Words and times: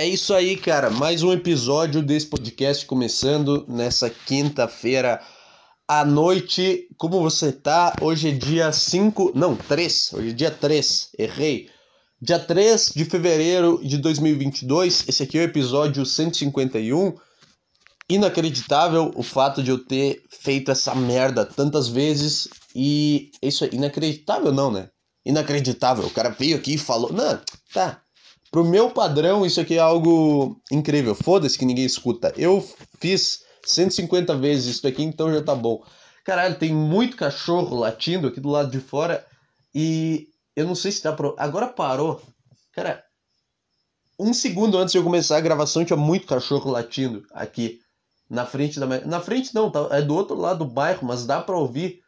É 0.00 0.06
isso 0.06 0.32
aí, 0.32 0.56
cara. 0.56 0.88
Mais 0.88 1.22
um 1.22 1.30
episódio 1.30 2.02
desse 2.02 2.24
podcast 2.24 2.86
começando 2.86 3.66
nessa 3.68 4.08
quinta-feira 4.08 5.20
à 5.86 6.06
noite. 6.06 6.88
Como 6.96 7.20
você 7.20 7.52
tá? 7.52 7.94
Hoje 8.00 8.30
é 8.30 8.32
dia 8.32 8.72
5, 8.72 9.32
não, 9.34 9.54
3. 9.54 10.14
Hoje 10.14 10.30
é 10.30 10.32
dia 10.32 10.50
3. 10.50 11.10
Errei. 11.18 11.68
Dia 12.18 12.38
3 12.38 12.92
de 12.96 13.04
fevereiro 13.04 13.78
de 13.84 13.98
2022. 13.98 15.06
Esse 15.06 15.24
aqui 15.24 15.36
é 15.36 15.42
o 15.42 15.44
episódio 15.44 16.06
151. 16.06 17.14
Inacreditável 18.08 19.10
o 19.14 19.22
fato 19.22 19.62
de 19.62 19.70
eu 19.70 19.84
ter 19.84 20.22
feito 20.30 20.70
essa 20.70 20.94
merda 20.94 21.44
tantas 21.44 21.88
vezes 21.88 22.48
e 22.74 23.30
isso 23.42 23.66
é 23.66 23.68
inacreditável 23.70 24.50
não, 24.50 24.72
né? 24.72 24.88
Inacreditável. 25.26 26.06
O 26.06 26.10
cara 26.10 26.30
veio 26.30 26.56
aqui 26.56 26.76
e 26.76 26.78
falou: 26.78 27.12
"Não, 27.12 27.38
tá, 27.74 28.00
Pro 28.50 28.64
meu 28.64 28.90
padrão, 28.90 29.46
isso 29.46 29.60
aqui 29.60 29.76
é 29.76 29.80
algo 29.80 30.60
incrível. 30.70 31.14
Foda-se 31.14 31.56
que 31.56 31.64
ninguém 31.64 31.84
escuta. 31.84 32.32
Eu 32.36 32.66
fiz 32.98 33.44
150 33.64 34.34
vezes 34.36 34.76
isso 34.76 34.86
aqui, 34.88 35.02
então 35.02 35.32
já 35.32 35.42
tá 35.42 35.54
bom. 35.54 35.84
Caralho, 36.24 36.58
tem 36.58 36.74
muito 36.74 37.16
cachorro 37.16 37.76
latindo 37.76 38.26
aqui 38.26 38.40
do 38.40 38.50
lado 38.50 38.70
de 38.70 38.80
fora 38.80 39.24
e 39.74 40.28
eu 40.56 40.66
não 40.66 40.74
sei 40.74 40.92
se 40.92 41.02
dá 41.02 41.12
pra. 41.12 41.32
Agora 41.38 41.68
parou. 41.68 42.20
Cara, 42.72 43.02
um 44.18 44.34
segundo 44.34 44.76
antes 44.76 44.92
de 44.92 44.98
eu 44.98 45.04
começar 45.04 45.36
a 45.36 45.40
gravação 45.40 45.84
tinha 45.84 45.96
muito 45.96 46.26
cachorro 46.26 46.70
latindo 46.70 47.24
aqui 47.32 47.80
na 48.28 48.44
frente 48.44 48.78
da. 48.78 48.86
Na 48.86 49.20
frente 49.20 49.54
não, 49.54 49.70
tá... 49.70 49.88
é 49.90 50.02
do 50.02 50.14
outro 50.14 50.36
lado 50.36 50.64
do 50.64 50.70
bairro, 50.70 51.06
mas 51.06 51.24
dá 51.24 51.40
pra 51.40 51.56
ouvir. 51.56 52.00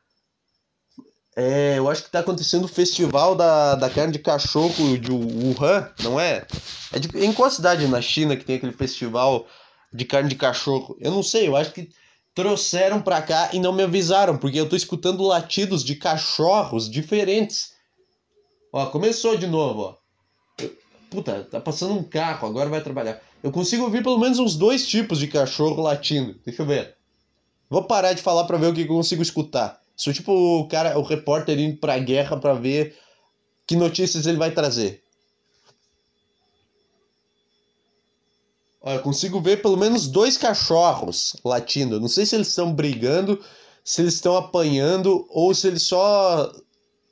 É, 1.34 1.78
eu 1.78 1.88
acho 1.88 2.04
que 2.04 2.10
tá 2.10 2.18
acontecendo 2.20 2.64
o 2.64 2.68
festival 2.68 3.34
da, 3.34 3.74
da 3.74 3.88
carne 3.88 4.12
de 4.12 4.18
cachorro 4.18 4.98
de 4.98 5.10
Wuhan, 5.10 5.90
não 6.00 6.20
é? 6.20 6.46
É 6.92 6.98
de, 6.98 7.08
em 7.24 7.32
qual 7.32 7.50
cidade 7.50 7.86
na 7.88 8.02
China 8.02 8.36
que 8.36 8.44
tem 8.44 8.56
aquele 8.56 8.72
festival 8.72 9.46
de 9.92 10.04
carne 10.04 10.28
de 10.28 10.36
cachorro? 10.36 10.96
Eu 11.00 11.10
não 11.10 11.22
sei, 11.22 11.48
eu 11.48 11.56
acho 11.56 11.72
que 11.72 11.88
trouxeram 12.34 13.00
pra 13.00 13.22
cá 13.22 13.50
e 13.52 13.58
não 13.58 13.72
me 13.72 13.82
avisaram, 13.82 14.36
porque 14.36 14.60
eu 14.60 14.68
tô 14.68 14.76
escutando 14.76 15.22
latidos 15.22 15.82
de 15.82 15.96
cachorros 15.96 16.90
diferentes. 16.90 17.72
Ó, 18.70 18.86
começou 18.86 19.36
de 19.36 19.46
novo, 19.46 19.80
ó. 19.80 20.66
Puta, 21.10 21.46
tá 21.50 21.60
passando 21.60 21.94
um 21.94 22.02
carro, 22.02 22.48
agora 22.48 22.70
vai 22.70 22.80
trabalhar. 22.82 23.20
Eu 23.42 23.50
consigo 23.52 23.84
ouvir 23.84 24.02
pelo 24.02 24.18
menos 24.18 24.38
uns 24.38 24.56
dois 24.56 24.86
tipos 24.86 25.18
de 25.18 25.28
cachorro 25.28 25.82
latindo. 25.82 26.38
Deixa 26.44 26.62
eu 26.62 26.66
ver. 26.66 26.94
Vou 27.68 27.84
parar 27.84 28.12
de 28.12 28.22
falar 28.22 28.44
pra 28.44 28.56
ver 28.56 28.68
o 28.68 28.74
que 28.74 28.82
eu 28.82 28.86
consigo 28.86 29.22
escutar. 29.22 29.81
Sou 29.96 30.12
tipo 30.12 30.32
o 30.32 30.68
cara, 30.68 30.98
o 30.98 31.02
repórter 31.02 31.58
indo 31.58 31.78
pra 31.78 31.98
guerra 31.98 32.36
pra 32.36 32.54
ver 32.54 32.96
que 33.66 33.76
notícias 33.76 34.26
ele 34.26 34.38
vai 34.38 34.50
trazer. 34.50 35.02
Olha, 38.80 38.96
eu 38.96 39.02
consigo 39.02 39.40
ver 39.40 39.62
pelo 39.62 39.76
menos 39.76 40.08
dois 40.08 40.36
cachorros 40.36 41.36
latindo. 41.44 42.00
Não 42.00 42.08
sei 42.08 42.26
se 42.26 42.34
eles 42.34 42.48
estão 42.48 42.72
brigando, 42.72 43.42
se 43.84 44.02
eles 44.02 44.14
estão 44.14 44.36
apanhando 44.36 45.24
ou 45.30 45.54
se 45.54 45.68
eles 45.68 45.82
só 45.82 46.52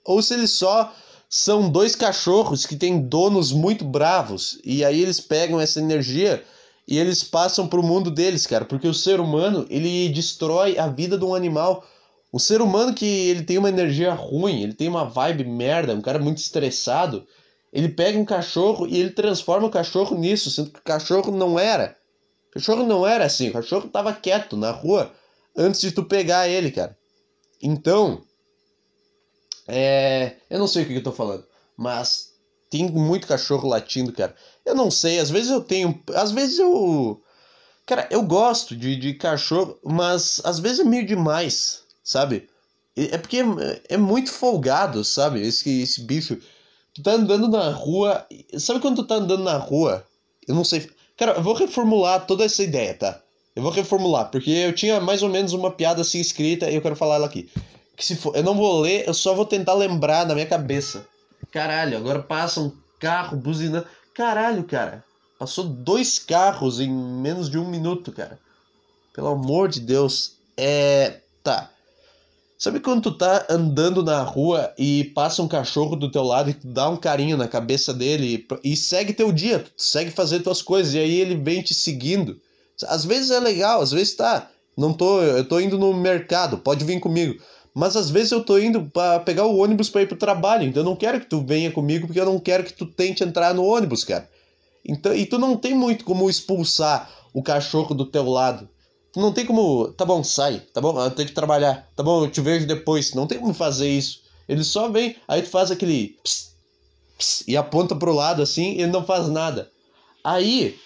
ou 0.05 0.20
se 0.20 0.34
eles 0.34 0.50
só 0.53 0.92
são 1.28 1.70
dois 1.70 1.94
cachorros 1.94 2.67
que 2.67 2.75
têm 2.75 3.00
donos 3.00 3.53
muito 3.53 3.84
bravos 3.84 4.59
e 4.65 4.84
aí 4.84 5.00
eles 5.00 5.20
pegam 5.20 5.61
essa 5.61 5.78
energia 5.78 6.44
e 6.89 6.98
eles 6.98 7.22
passam 7.22 7.69
pro 7.69 7.84
mundo 7.84 8.11
deles, 8.11 8.48
cara, 8.48 8.65
porque 8.65 8.89
o 8.89 8.94
ser 8.94 9.20
humano, 9.20 9.65
ele 9.70 10.09
destrói 10.09 10.77
a 10.77 10.89
vida 10.89 11.17
de 11.17 11.25
um 11.25 11.37
animal 11.37 11.84
o 12.33 12.39
ser 12.39 12.62
humano 12.62 12.95
que 12.95 13.05
ele 13.05 13.42
tem 13.42 13.59
uma 13.59 13.69
energia 13.69 14.12
ruim, 14.12 14.62
ele 14.62 14.75
tem 14.75 14.89
uma 14.89 15.05
vibe 15.05 15.45
merda, 15.45 15.95
um 15.95 16.00
cara 16.00 16.19
muito 16.19 16.39
estressado, 16.39 17.27
ele 17.72 17.89
pega 17.89 18.19
um 18.19 18.25
cachorro 18.25 18.87
e 18.87 18.98
ele 18.98 19.11
transforma 19.11 19.67
o 19.67 19.70
cachorro 19.70 20.17
nisso, 20.17 20.50
sendo 20.50 20.70
que 20.70 20.78
o 20.78 20.84
cachorro 20.84 21.33
não 21.33 21.59
era. 21.59 21.97
O 22.50 22.55
cachorro 22.55 22.84
não 22.84 23.06
era 23.06 23.25
assim, 23.25 23.50
o 23.50 23.53
cachorro 23.53 23.89
tava 23.89 24.12
quieto 24.12 24.56
na 24.56 24.70
rua 24.70 25.12
antes 25.56 25.81
de 25.81 25.92
tu 25.92 26.05
pegar 26.05 26.48
ele, 26.48 26.70
cara. 26.70 26.97
Então, 27.62 28.22
é, 29.69 30.37
eu 30.49 30.59
não 30.59 30.66
sei 30.66 30.82
o 30.82 30.87
que 30.87 30.97
eu 30.97 31.03
tô 31.03 31.12
falando, 31.12 31.44
mas 31.76 32.31
tem 32.69 32.91
muito 32.91 33.26
cachorro 33.26 33.69
latindo, 33.69 34.12
cara. 34.12 34.34
Eu 34.65 34.75
não 34.75 34.91
sei, 34.91 35.19
às 35.19 35.31
vezes 35.31 35.50
eu 35.50 35.60
tenho, 35.60 36.00
às 36.15 36.32
vezes 36.32 36.59
eu 36.59 37.22
Cara, 37.91 38.06
eu 38.09 38.22
gosto 38.22 38.76
de, 38.76 38.94
de 38.94 39.15
cachorro, 39.15 39.76
mas 39.82 40.41
às 40.44 40.60
vezes 40.60 40.78
é 40.78 40.84
meio 40.84 41.05
demais 41.05 41.82
sabe? 42.10 42.48
É 42.97 43.16
porque 43.16 43.38
é, 43.88 43.97
muito 43.97 44.32
folgado, 44.32 45.04
sabe? 45.04 45.41
Esse, 45.41 45.82
esse 45.82 46.03
bicho. 46.03 46.38
Tu 46.93 47.03
tá 47.03 47.12
andando 47.12 47.48
na 47.48 47.71
rua. 47.71 48.26
Sabe 48.59 48.81
quando 48.81 48.97
tu 48.97 49.04
tá 49.04 49.15
andando 49.15 49.44
na 49.44 49.56
rua? 49.56 50.04
Eu 50.47 50.54
não 50.54 50.65
sei. 50.65 50.91
Cara, 51.16 51.32
eu 51.32 51.43
vou 51.43 51.54
reformular 51.54 52.26
toda 52.26 52.44
essa 52.44 52.62
ideia, 52.62 52.94
tá? 52.94 53.20
Eu 53.54 53.62
vou 53.62 53.70
reformular, 53.70 54.31
porque 54.31 54.50
eu 54.50 54.75
tinha 54.75 55.00
mais 55.00 55.22
ou 55.22 55.28
menos 55.28 55.53
uma 55.53 55.70
piada 55.70 56.03
assim 56.03 56.20
escrita 56.20 56.70
e 56.70 56.75
eu 56.75 56.82
quero 56.82 56.97
falar 56.97 57.16
ela 57.16 57.26
aqui. 57.26 57.49
Que 57.97 58.04
se 58.04 58.16
for, 58.16 58.34
eu 58.34 58.43
não 58.43 58.54
vou 58.54 58.81
ler, 58.81 59.06
eu 59.06 59.15
só 59.15 59.34
vou 59.34 59.44
tentar 59.44 59.75
lembrar 59.75 60.26
na 60.26 60.34
minha 60.34 60.47
cabeça. 60.47 61.06
Caralho, 61.53 61.97
agora 61.97 62.20
passa 62.20 62.60
um 62.60 62.72
carro 62.99 63.37
buzinando. 63.37 63.87
Caralho, 64.15 64.65
cara. 64.65 65.04
Passou 65.38 65.65
dois 65.65 66.19
carros 66.19 66.81
em 66.81 66.91
menos 66.91 67.49
de 67.50 67.59
um 67.59 67.69
minuto, 67.69 68.12
cara. 68.12 68.38
Pelo 69.12 69.28
amor 69.28 69.69
de 69.69 69.81
Deus. 69.81 70.37
É. 70.56 71.20
Tá. 71.43 71.70
Sabe 72.60 72.78
quando 72.78 73.04
tu 73.04 73.12
tá 73.12 73.47
andando 73.48 74.03
na 74.03 74.21
rua 74.21 74.71
e 74.76 75.04
passa 75.15 75.41
um 75.43 75.48
cachorro 75.48 75.97
do 75.97 76.10
teu 76.10 76.22
lado 76.22 76.50
e 76.50 76.53
tu 76.53 76.66
dá 76.66 76.91
um 76.91 76.97
carinho 76.98 77.34
na 77.34 77.48
cabeça 77.48 77.94
dele 77.94 78.47
e, 78.62 78.72
e 78.72 78.76
segue 78.76 79.15
teu 79.15 79.32
dia, 79.32 79.65
segue 79.78 80.10
fazer 80.10 80.41
tuas 80.41 80.60
coisas 80.60 80.93
e 80.93 80.99
aí 80.99 81.20
ele 81.20 81.37
vem 81.37 81.62
te 81.62 81.72
seguindo. 81.72 82.38
Às 82.87 83.03
vezes 83.03 83.31
é 83.31 83.41
legal, 83.41 83.81
às 83.81 83.93
vezes 83.93 84.15
tá. 84.15 84.50
Não 84.76 84.93
tô, 84.93 85.22
eu 85.22 85.43
tô 85.43 85.59
indo 85.59 85.78
no 85.78 85.94
mercado, 85.94 86.59
pode 86.59 86.84
vir 86.84 87.00
comigo. 87.00 87.43
Mas 87.72 87.97
às 87.97 88.10
vezes 88.10 88.31
eu 88.31 88.44
tô 88.44 88.59
indo 88.59 88.82
para 88.93 89.20
pegar 89.20 89.47
o 89.47 89.56
ônibus 89.56 89.88
para 89.88 90.03
ir 90.03 90.06
pro 90.06 90.19
trabalho, 90.19 90.65
então 90.69 90.82
eu 90.82 90.87
não 90.87 90.97
quero 90.97 91.19
que 91.19 91.31
tu 91.31 91.41
venha 91.41 91.70
comigo 91.70 92.06
porque 92.06 92.20
eu 92.20 92.26
não 92.26 92.38
quero 92.38 92.62
que 92.62 92.75
tu 92.75 92.84
tente 92.84 93.25
entrar 93.25 93.54
no 93.54 93.65
ônibus, 93.65 94.04
cara. 94.04 94.28
Então, 94.84 95.15
e 95.15 95.25
tu 95.25 95.38
não 95.38 95.56
tem 95.56 95.75
muito 95.75 96.04
como 96.04 96.28
expulsar 96.28 97.10
o 97.32 97.43
cachorro 97.43 97.94
do 97.94 98.04
teu 98.04 98.28
lado. 98.28 98.69
Não 99.16 99.32
tem 99.32 99.44
como. 99.44 99.88
Tá 99.93 100.04
bom, 100.04 100.22
sai. 100.22 100.60
Tá 100.72 100.81
bom, 100.81 100.98
eu 101.00 101.10
tenho 101.10 101.28
que 101.28 101.34
trabalhar. 101.34 101.88
Tá 101.97 102.03
bom, 102.03 102.25
eu 102.25 102.31
te 102.31 102.41
vejo 102.41 102.66
depois. 102.66 103.15
Não 103.15 103.26
tem 103.26 103.38
como 103.38 103.54
fazer 103.54 103.88
isso. 103.88 104.21
Ele 104.48 104.65
só 104.65 104.88
vem, 104.88 105.16
aí 105.28 105.43
tu 105.43 105.48
faz 105.48 105.71
aquele. 105.71 106.16
Pss, 106.22 106.50
pss, 107.19 107.44
e 107.47 107.56
aponta 107.56 107.94
pro 107.94 108.12
lado 108.12 108.43
assim 108.43 108.72
ele 108.72 108.88
não 108.88 109.04
faz 109.04 109.28
nada. 109.28 109.70
Aí. 110.22 110.78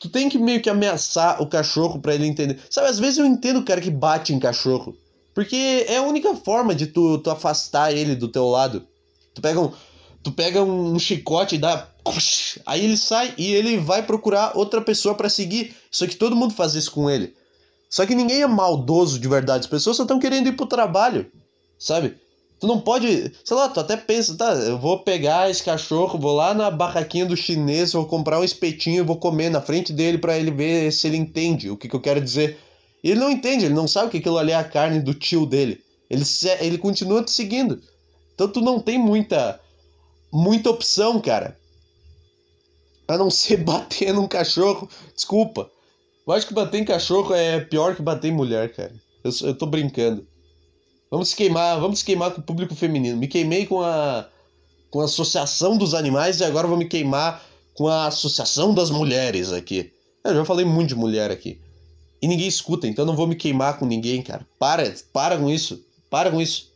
Tu 0.00 0.08
tem 0.08 0.28
que 0.28 0.38
meio 0.38 0.62
que 0.62 0.70
ameaçar 0.70 1.42
o 1.42 1.46
cachorro 1.48 2.00
para 2.00 2.14
ele 2.14 2.24
entender. 2.24 2.60
Sabe, 2.70 2.86
às 2.86 3.00
vezes 3.00 3.18
eu 3.18 3.26
entendo 3.26 3.58
o 3.58 3.64
cara 3.64 3.80
que 3.80 3.90
bate 3.90 4.32
em 4.32 4.38
cachorro. 4.38 4.96
Porque 5.34 5.84
é 5.88 5.96
a 5.96 6.02
única 6.02 6.34
forma 6.36 6.72
de 6.72 6.86
tu, 6.86 7.18
tu 7.18 7.30
afastar 7.30 7.92
ele 7.92 8.14
do 8.14 8.28
teu 8.28 8.46
lado. 8.48 8.86
Tu 9.34 9.40
pega 9.40 9.60
um, 9.60 9.72
tu 10.22 10.30
pega 10.30 10.62
um 10.62 10.98
chicote 10.98 11.56
e 11.56 11.58
dá. 11.58 11.88
Aí 12.64 12.84
ele 12.84 12.96
sai 12.96 13.34
e 13.36 13.52
ele 13.54 13.76
vai 13.76 14.04
procurar 14.04 14.56
outra 14.56 14.80
pessoa 14.80 15.14
para 15.14 15.28
seguir. 15.28 15.74
Só 15.90 16.06
que 16.06 16.16
todo 16.16 16.36
mundo 16.36 16.54
faz 16.54 16.74
isso 16.74 16.92
com 16.92 17.10
ele. 17.10 17.34
Só 17.88 18.04
que 18.04 18.14
ninguém 18.14 18.42
é 18.42 18.46
maldoso 18.46 19.18
de 19.18 19.28
verdade, 19.28 19.60
as 19.60 19.70
pessoas 19.70 19.96
só 19.96 20.02
estão 20.02 20.18
querendo 20.18 20.48
ir 20.48 20.56
pro 20.56 20.66
trabalho, 20.66 21.30
sabe? 21.78 22.16
Tu 22.60 22.66
não 22.66 22.80
pode, 22.80 23.32
sei 23.44 23.56
lá, 23.56 23.68
tu 23.68 23.78
até 23.78 23.96
pensa, 23.96 24.36
tá, 24.36 24.52
eu 24.52 24.78
vou 24.78 24.98
pegar 24.98 25.48
esse 25.48 25.62
cachorro, 25.62 26.18
vou 26.18 26.34
lá 26.34 26.52
na 26.52 26.70
barraquinha 26.70 27.24
do 27.24 27.36
chinês, 27.36 27.92
vou 27.92 28.04
comprar 28.04 28.40
um 28.40 28.44
espetinho 28.44 28.98
e 28.98 29.06
vou 29.06 29.16
comer 29.16 29.48
na 29.48 29.60
frente 29.60 29.92
dele 29.92 30.18
para 30.18 30.36
ele 30.36 30.50
ver 30.50 30.92
se 30.92 31.06
ele 31.06 31.16
entende 31.16 31.70
o 31.70 31.76
que, 31.76 31.88
que 31.88 31.94
eu 31.94 32.00
quero 32.00 32.20
dizer. 32.20 32.58
E 33.02 33.12
ele 33.12 33.20
não 33.20 33.30
entende, 33.30 33.64
ele 33.64 33.74
não 33.74 33.86
sabe 33.86 34.10
que 34.10 34.18
aquilo 34.18 34.38
ali 34.38 34.50
é 34.50 34.56
a 34.56 34.64
carne 34.64 34.98
do 34.98 35.14
tio 35.14 35.46
dele. 35.46 35.80
Ele, 36.10 36.24
ele 36.60 36.78
continua 36.78 37.22
te 37.22 37.30
seguindo. 37.30 37.80
Então 38.34 38.48
tu 38.48 38.60
não 38.60 38.80
tem 38.80 38.98
muita 38.98 39.60
muita 40.32 40.70
opção, 40.70 41.20
cara. 41.20 41.56
A 43.06 43.16
não 43.16 43.30
ser 43.30 43.58
bater 43.62 44.12
num 44.12 44.26
cachorro. 44.26 44.88
Desculpa. 45.14 45.70
Eu 46.28 46.34
acho 46.34 46.46
que 46.46 46.52
bater 46.52 46.78
em 46.78 46.84
cachorro 46.84 47.34
é 47.34 47.58
pior 47.58 47.96
que 47.96 48.02
bater 48.02 48.28
em 48.28 48.32
mulher, 48.32 48.70
cara. 48.74 48.92
Eu, 49.24 49.32
eu 49.48 49.54
tô 49.54 49.64
brincando. 49.64 50.26
Vamos 51.10 51.32
queimar, 51.32 51.80
vamos 51.80 52.02
queimar 52.02 52.32
com 52.32 52.42
o 52.42 52.44
público 52.44 52.74
feminino. 52.74 53.16
Me 53.16 53.26
queimei 53.26 53.64
com 53.64 53.80
a 53.80 54.28
com 54.90 55.00
a 55.00 55.04
associação 55.04 55.76
dos 55.76 55.94
animais 55.94 56.40
e 56.40 56.44
agora 56.44 56.66
vou 56.66 56.76
me 56.76 56.86
queimar 56.86 57.42
com 57.74 57.88
a 57.88 58.06
associação 58.06 58.74
das 58.74 58.90
mulheres 58.90 59.52
aqui. 59.52 59.90
Eu 60.22 60.34
já 60.34 60.44
falei 60.44 60.66
muito 60.66 60.90
de 60.90 60.94
mulher 60.94 61.30
aqui. 61.30 61.58
E 62.20 62.28
ninguém 62.28 62.46
escuta, 62.46 62.86
então 62.86 63.06
não 63.06 63.16
vou 63.16 63.26
me 63.26 63.34
queimar 63.34 63.78
com 63.78 63.86
ninguém, 63.86 64.20
cara. 64.20 64.46
Para, 64.58 64.92
para 65.12 65.38
com 65.38 65.48
isso. 65.48 65.82
Para 66.10 66.30
com 66.30 66.40
isso. 66.40 66.70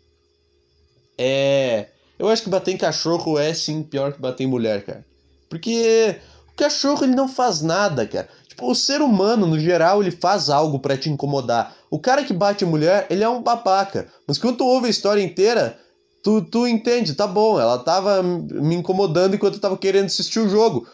É, 1.18 1.88
eu 2.18 2.28
acho 2.28 2.42
que 2.42 2.48
bater 2.48 2.72
em 2.72 2.78
cachorro 2.78 3.38
é 3.38 3.52
sim 3.52 3.82
pior 3.82 4.14
que 4.14 4.20
bater 4.20 4.44
em 4.44 4.46
mulher, 4.46 4.82
cara. 4.82 5.04
Porque 5.50 6.16
o 6.48 6.56
cachorro 6.56 7.04
ele 7.04 7.14
não 7.14 7.28
faz 7.28 7.60
nada, 7.60 8.06
cara. 8.06 8.28
Tipo, 8.62 8.70
o 8.70 8.74
ser 8.74 9.02
humano, 9.02 9.46
no 9.46 9.58
geral, 9.58 10.00
ele 10.00 10.12
faz 10.12 10.48
algo 10.48 10.78
para 10.78 10.96
te 10.96 11.10
incomodar. 11.10 11.74
O 11.90 11.98
cara 11.98 12.22
que 12.22 12.32
bate 12.32 12.64
mulher, 12.64 13.06
ele 13.10 13.24
é 13.24 13.28
um 13.28 13.42
babaca. 13.42 14.06
Mas 14.26 14.38
quando 14.38 14.58
tu 14.58 14.64
ouve 14.64 14.86
a 14.86 14.90
história 14.90 15.20
inteira, 15.20 15.76
tu, 16.22 16.42
tu 16.42 16.66
entende, 16.66 17.14
tá 17.14 17.26
bom, 17.26 17.60
ela 17.60 17.78
tava 17.78 18.22
me 18.22 18.76
incomodando 18.76 19.34
enquanto 19.34 19.54
eu 19.54 19.60
tava 19.60 19.76
querendo 19.76 20.06
assistir 20.06 20.38
o 20.38 20.48
jogo. 20.48 20.86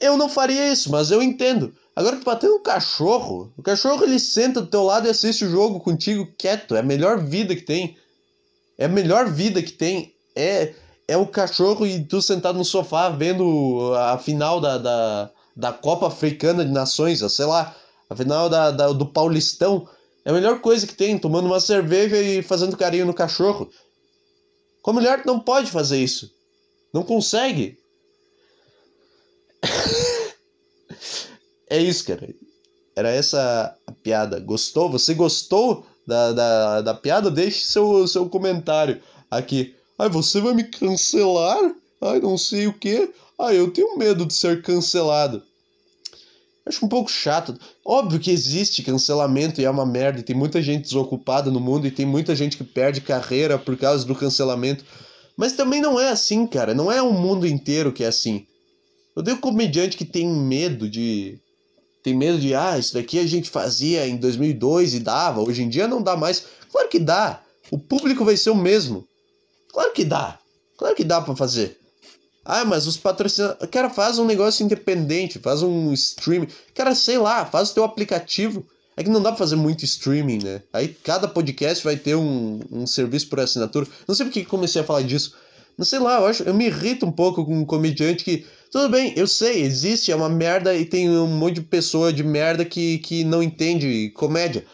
Eu 0.00 0.16
não 0.16 0.28
faria 0.28 0.72
isso, 0.72 0.90
mas 0.90 1.10
eu 1.10 1.20
entendo. 1.20 1.74
Agora 1.96 2.16
que 2.16 2.24
bater 2.24 2.48
um 2.48 2.62
cachorro, 2.62 3.52
o 3.56 3.62
cachorro 3.62 4.04
ele 4.04 4.20
senta 4.20 4.60
do 4.60 4.68
teu 4.68 4.84
lado 4.84 5.08
e 5.08 5.10
assiste 5.10 5.44
o 5.44 5.50
jogo 5.50 5.80
contigo 5.80 6.28
quieto. 6.38 6.76
É 6.76 6.80
a 6.80 6.84
melhor 6.84 7.18
vida 7.18 7.56
que 7.56 7.62
tem. 7.62 7.96
É 8.78 8.84
a 8.84 8.88
melhor 8.88 9.28
vida 9.28 9.60
que 9.62 9.72
tem. 9.72 10.12
É, 10.36 10.74
é 11.08 11.16
o 11.16 11.26
cachorro 11.26 11.86
e 11.86 12.04
tu 12.04 12.22
sentado 12.22 12.58
no 12.58 12.64
sofá 12.64 13.08
vendo 13.08 13.94
a 13.94 14.18
final 14.18 14.60
da, 14.60 14.78
da, 14.78 15.30
da 15.56 15.72
Copa 15.72 16.08
Africana 16.08 16.64
de 16.64 16.70
Nações, 16.70 17.20
sei 17.32 17.46
lá, 17.46 17.74
a 18.10 18.14
final 18.14 18.48
da, 18.48 18.70
da, 18.70 18.92
do 18.92 19.06
Paulistão. 19.06 19.88
É 20.24 20.30
a 20.30 20.32
melhor 20.32 20.60
coisa 20.60 20.86
que 20.86 20.94
tem, 20.94 21.18
tomando 21.18 21.46
uma 21.46 21.60
cerveja 21.60 22.20
e 22.20 22.42
fazendo 22.42 22.76
carinho 22.76 23.06
no 23.06 23.14
cachorro. 23.14 23.70
Com 24.82 24.90
a 24.90 24.94
mulher 24.94 25.22
não 25.24 25.40
pode 25.40 25.70
fazer 25.70 25.98
isso. 25.98 26.30
Não 26.92 27.02
consegue. 27.02 27.78
é 31.70 31.78
isso, 31.78 32.04
cara. 32.04 32.28
Era 32.94 33.10
essa 33.10 33.76
a 33.86 33.92
piada. 33.92 34.40
Gostou? 34.40 34.90
Você 34.90 35.14
gostou 35.14 35.86
da, 36.06 36.32
da, 36.32 36.80
da 36.82 36.94
piada? 36.94 37.30
Deixe 37.30 37.64
seu, 37.64 38.06
seu 38.06 38.28
comentário 38.28 39.00
aqui. 39.30 39.74
Ai, 39.98 40.08
você 40.08 40.40
vai 40.40 40.54
me 40.54 40.64
cancelar? 40.64 41.74
Ai, 42.00 42.20
não 42.20 42.36
sei 42.36 42.66
o 42.66 42.72
que. 42.72 43.12
Ai, 43.38 43.58
eu 43.58 43.70
tenho 43.70 43.98
medo 43.98 44.24
de 44.24 44.34
ser 44.34 44.62
cancelado. 44.62 45.42
Acho 46.64 46.84
um 46.84 46.88
pouco 46.88 47.10
chato. 47.10 47.56
Óbvio 47.84 48.18
que 48.18 48.30
existe 48.30 48.82
cancelamento 48.82 49.60
e 49.60 49.64
é 49.64 49.70
uma 49.70 49.86
merda. 49.86 50.22
Tem 50.22 50.34
muita 50.34 50.60
gente 50.60 50.82
desocupada 50.82 51.50
no 51.50 51.60
mundo 51.60 51.86
e 51.86 51.90
tem 51.90 52.04
muita 52.04 52.34
gente 52.34 52.56
que 52.56 52.64
perde 52.64 53.00
carreira 53.00 53.58
por 53.58 53.76
causa 53.76 54.04
do 54.04 54.14
cancelamento. 54.14 54.84
Mas 55.36 55.52
também 55.52 55.80
não 55.80 56.00
é 56.00 56.08
assim, 56.08 56.46
cara. 56.46 56.74
Não 56.74 56.90
é 56.90 57.00
o 57.00 57.12
mundo 57.12 57.46
inteiro 57.46 57.92
que 57.92 58.02
é 58.02 58.08
assim. 58.08 58.46
Eu 59.14 59.22
um 59.34 59.36
comediante 59.38 59.96
que 59.96 60.04
tem 60.04 60.26
medo 60.28 60.90
de. 60.90 61.38
Tem 62.02 62.14
medo 62.14 62.38
de, 62.38 62.54
ah, 62.54 62.78
isso 62.78 62.94
daqui 62.94 63.18
a 63.18 63.26
gente 63.26 63.50
fazia 63.50 64.06
em 64.06 64.16
2002 64.16 64.94
e 64.94 65.00
dava, 65.00 65.40
hoje 65.40 65.62
em 65.62 65.68
dia 65.68 65.88
não 65.88 66.00
dá 66.00 66.16
mais. 66.16 66.44
Claro 66.70 66.88
que 66.88 67.00
dá. 67.00 67.42
O 67.70 67.78
público 67.78 68.24
vai 68.24 68.36
ser 68.36 68.50
o 68.50 68.54
mesmo. 68.54 69.06
Claro 69.72 69.92
que 69.92 70.04
dá. 70.04 70.38
Claro 70.76 70.94
que 70.94 71.02
dá 71.02 71.20
para 71.20 71.34
fazer. 71.34 71.78
Ah, 72.46 72.64
mas 72.64 72.86
os 72.86 72.96
patrocinadores. 72.96 73.68
Cara, 73.70 73.90
faz 73.90 74.18
um 74.18 74.24
negócio 74.24 74.64
independente, 74.64 75.40
faz 75.40 75.62
um 75.62 75.92
streaming. 75.92 76.48
Cara, 76.74 76.94
sei 76.94 77.18
lá, 77.18 77.44
faz 77.44 77.70
o 77.70 77.74
teu 77.74 77.84
aplicativo. 77.84 78.64
É 78.96 79.02
que 79.02 79.10
não 79.10 79.20
dá 79.20 79.30
pra 79.30 79.38
fazer 79.38 79.56
muito 79.56 79.84
streaming, 79.84 80.42
né? 80.42 80.62
Aí 80.72 80.88
cada 80.88 81.28
podcast 81.28 81.84
vai 81.84 81.96
ter 81.96 82.14
um, 82.14 82.60
um 82.70 82.86
serviço 82.86 83.28
por 83.28 83.40
assinatura. 83.40 83.86
Não 84.08 84.14
sei 84.14 84.24
porque 84.24 84.44
comecei 84.44 84.80
a 84.80 84.84
falar 84.84 85.02
disso. 85.02 85.34
Não 85.76 85.84
sei 85.84 85.98
lá, 85.98 86.20
eu 86.20 86.26
acho. 86.26 86.42
Eu 86.44 86.54
me 86.54 86.66
irrito 86.66 87.04
um 87.04 87.12
pouco 87.12 87.44
com 87.44 87.58
um 87.58 87.64
comediante 87.64 88.24
que. 88.24 88.46
Tudo 88.70 88.88
bem, 88.88 89.12
eu 89.16 89.26
sei, 89.26 89.62
existe, 89.62 90.10
é 90.10 90.16
uma 90.16 90.28
merda 90.28 90.74
e 90.74 90.84
tem 90.84 91.08
um 91.08 91.26
monte 91.26 91.56
de 91.56 91.60
pessoa 91.62 92.12
de 92.12 92.24
merda 92.24 92.64
que, 92.64 92.98
que 92.98 93.24
não 93.24 93.42
entende 93.42 94.10
comédia. 94.10 94.64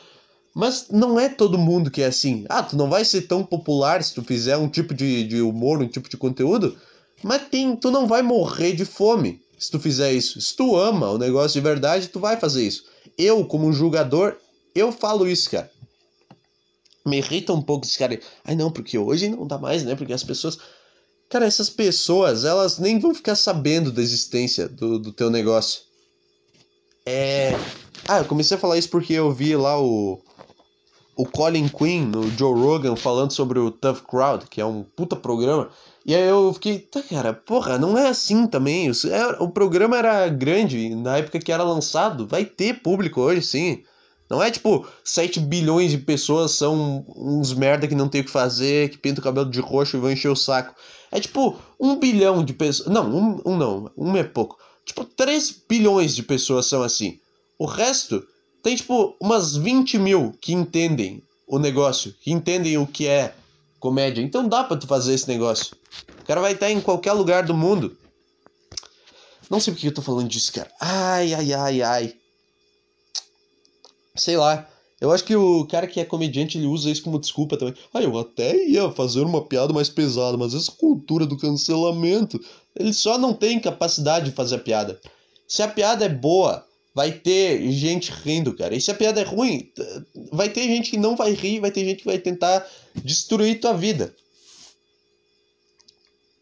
Mas 0.55 0.87
não 0.91 1.19
é 1.19 1.29
todo 1.29 1.59
mundo 1.59 1.91
que 1.91 2.03
é 2.03 2.07
assim. 2.07 2.45
Ah, 2.49 2.63
tu 2.63 2.77
não 2.77 2.89
vai 2.89 3.05
ser 3.05 3.23
tão 3.23 3.45
popular 3.45 4.03
se 4.03 4.15
tu 4.15 4.23
fizer 4.23 4.57
um 4.57 4.69
tipo 4.69 4.95
de, 4.95 5.25
de 5.25 5.41
humor, 5.41 5.81
um 5.81 5.89
tipo 5.89 6.09
de 6.09 6.17
conteúdo. 6.17 6.77
Mas 7.23 7.49
tem, 7.49 7.77
tu 7.77 7.91
não 7.91 8.07
vai 8.07 8.23
morrer 8.23 8.73
de 8.73 8.85
fome 8.85 9.41
se 9.59 9.71
tu 9.71 9.79
fizer 9.79 10.13
isso. 10.13 10.41
Se 10.41 10.57
tu 10.57 10.77
ama 10.77 11.11
o 11.11 11.19
negócio 11.19 11.53
de 11.53 11.61
verdade, 11.61 12.09
tu 12.09 12.19
vai 12.19 12.37
fazer 12.37 12.67
isso. 12.67 12.85
Eu, 13.17 13.45
como 13.45 13.73
julgador, 13.73 14.37
eu 14.75 14.91
falo 14.91 15.29
isso, 15.29 15.51
cara. 15.51 15.71
Me 17.07 17.19
irrita 17.19 17.53
um 17.53 17.63
pouco 17.63 17.87
esse 17.87 17.99
cara. 17.99 18.19
Ai 18.45 18.57
não, 18.57 18.71
porque 18.71 18.99
hoje 18.99 19.29
não 19.29 19.47
dá 19.47 19.59
mais, 19.59 19.85
né? 19.85 19.95
Porque 19.95 20.13
as 20.13 20.25
pessoas. 20.25 20.59
Cara, 21.29 21.47
essas 21.47 21.71
pessoas, 21.71 22.45
elas 22.45 22.79
nem 22.79 22.99
vão 22.99 23.15
ficar 23.15 23.35
sabendo 23.35 23.91
da 23.91 24.03
existência 24.03 24.69
do, 24.69 24.99
do 24.99 25.13
teu 25.13 25.31
negócio. 25.31 25.83
É. 27.07 27.53
Ah, 28.07 28.19
eu 28.19 28.25
comecei 28.25 28.57
a 28.57 28.61
falar 28.61 28.79
isso 28.79 28.89
porque 28.89 29.13
eu 29.13 29.31
vi 29.33 29.57
lá 29.57 29.81
o. 29.81 30.21
O 31.15 31.27
Colin 31.27 31.69
Quinn 31.69 32.07
no 32.07 32.31
Joe 32.31 32.59
Rogan 32.59 32.97
falando 32.97 33.33
sobre 33.33 33.59
o 33.59 33.71
Tough 33.71 34.01
Crowd, 34.09 34.47
que 34.49 34.61
é 34.61 34.65
um 34.65 34.83
puta 34.83 35.15
programa. 35.15 35.71
E 36.05 36.15
aí 36.15 36.29
eu 36.29 36.53
fiquei, 36.53 36.81
tá, 36.81 37.01
cara, 37.03 37.33
porra, 37.33 37.79
não 37.79 37.97
é 37.97 38.09
assim 38.09 38.47
também. 38.47 38.91
O, 39.39 39.49
programa 39.49 39.97
era 39.97 40.29
grande 40.29 40.95
na 40.95 41.19
época 41.19 41.39
que 41.39 41.53
era 41.53 41.63
lançado. 41.63 42.27
Vai 42.27 42.45
ter 42.45 42.83
público 42.83 43.21
hoje, 43.21 43.43
sim. 43.43 43.85
Não 44.29 44.43
é 44.43 44.51
tipo 44.51 44.87
7 45.05 45.41
bilhões 45.41 45.91
de 45.91 45.99
pessoas 45.99 46.53
são 46.53 47.05
uns 47.15 47.53
merda 47.53 47.87
que 47.87 47.95
não 47.95 48.09
tem 48.09 48.23
o 48.23 48.25
que 48.25 48.31
fazer, 48.31 48.89
que 48.89 48.99
pinta 48.99 49.21
o 49.21 49.25
cabelo 49.25 49.49
de 49.49 49.61
roxo 49.61 49.97
e 49.97 50.01
vão 50.01 50.11
encher 50.11 50.29
o 50.29 50.37
saco. 50.37 50.75
É 51.11 51.21
tipo 51.21 51.57
um 51.79 51.97
bilhão 51.97 52.45
de 52.45 52.53
pessoas. 52.53 52.89
Não, 52.89 53.09
um, 53.15 53.43
um 53.45 53.57
não. 53.57 53.91
Um 53.97 54.17
é 54.17 54.25
pouco. 54.25 54.59
Tipo, 54.85 55.05
3 55.05 55.63
bilhões 55.69 56.17
de 56.17 56.23
pessoas 56.23 56.67
são 56.67 56.83
assim. 56.83 57.21
O 57.59 57.67
resto 57.67 58.27
tem 58.63 58.75
tipo 58.75 59.15
umas 59.21 59.55
20 59.57 59.99
mil 59.99 60.33
que 60.41 60.53
entendem 60.53 61.23
o 61.47 61.59
negócio, 61.59 62.15
que 62.21 62.33
entendem 62.33 62.79
o 62.79 62.87
que 62.87 63.07
é 63.07 63.35
comédia. 63.83 64.23
Então 64.23 64.49
dá 64.49 64.63
pra 64.63 64.77
tu 64.77 64.87
fazer 64.87 65.13
esse 65.13 65.27
negócio. 65.27 65.77
O 66.21 66.25
cara 66.25 66.41
vai 66.41 66.53
estar 66.53 66.71
em 66.71 66.81
qualquer 66.81 67.13
lugar 67.13 67.45
do 67.45 67.53
mundo. 67.53 67.99
Não 69.51 69.59
sei 69.59 69.75
porque 69.75 69.89
eu 69.89 69.95
tô 69.95 70.01
falando 70.01 70.29
disso, 70.29 70.53
cara. 70.53 70.71
Ai, 70.81 71.35
ai, 71.35 71.53
ai, 71.53 71.83
ai. 71.83 72.15
Sei 74.15 74.37
lá. 74.37 74.69
Eu 75.01 75.11
acho 75.11 75.25
que 75.25 75.35
o 75.35 75.67
cara 75.67 75.89
que 75.89 75.99
é 75.99 76.05
comediante 76.05 76.57
ele 76.57 76.67
usa 76.67 76.89
isso 76.89 77.03
como 77.03 77.19
desculpa 77.19 77.57
também. 77.57 77.75
Ah, 77.93 78.01
eu 78.01 78.17
até 78.17 78.57
ia 78.65 78.89
fazer 78.93 79.23
uma 79.23 79.45
piada 79.45 79.73
mais 79.73 79.89
pesada, 79.89 80.39
mas 80.39 80.55
essa 80.55 80.71
cultura 80.71 81.27
do 81.27 81.37
cancelamento. 81.37 82.41
Ele 82.77 82.93
só 82.93 83.19
não 83.19 83.35
tem 83.35 83.59
capacidade 83.59 84.31
de 84.31 84.37
fazer 84.37 84.55
a 84.55 84.61
piada. 84.61 85.01
Se 85.49 85.61
a 85.61 85.67
piada 85.67 86.05
é 86.05 86.09
boa, 86.09 86.65
vai 86.95 87.13
ter 87.13 87.71
gente 87.71 88.11
rindo, 88.11 88.55
cara. 88.55 88.75
E 88.75 88.81
se 88.81 88.91
a 88.91 88.95
piada 88.95 89.21
é 89.21 89.25
ruim, 89.25 89.71
vai 90.31 90.49
ter 90.49 90.63
gente 90.63 90.91
que 90.91 90.97
não 90.97 91.17
vai 91.17 91.33
rir, 91.33 91.61
vai 91.61 91.71
ter 91.71 91.85
gente 91.85 91.99
que 91.99 92.07
vai 92.07 92.19
tentar 92.19 92.67
destruir 92.95 93.61
tua 93.61 93.73
vida. 93.73 94.15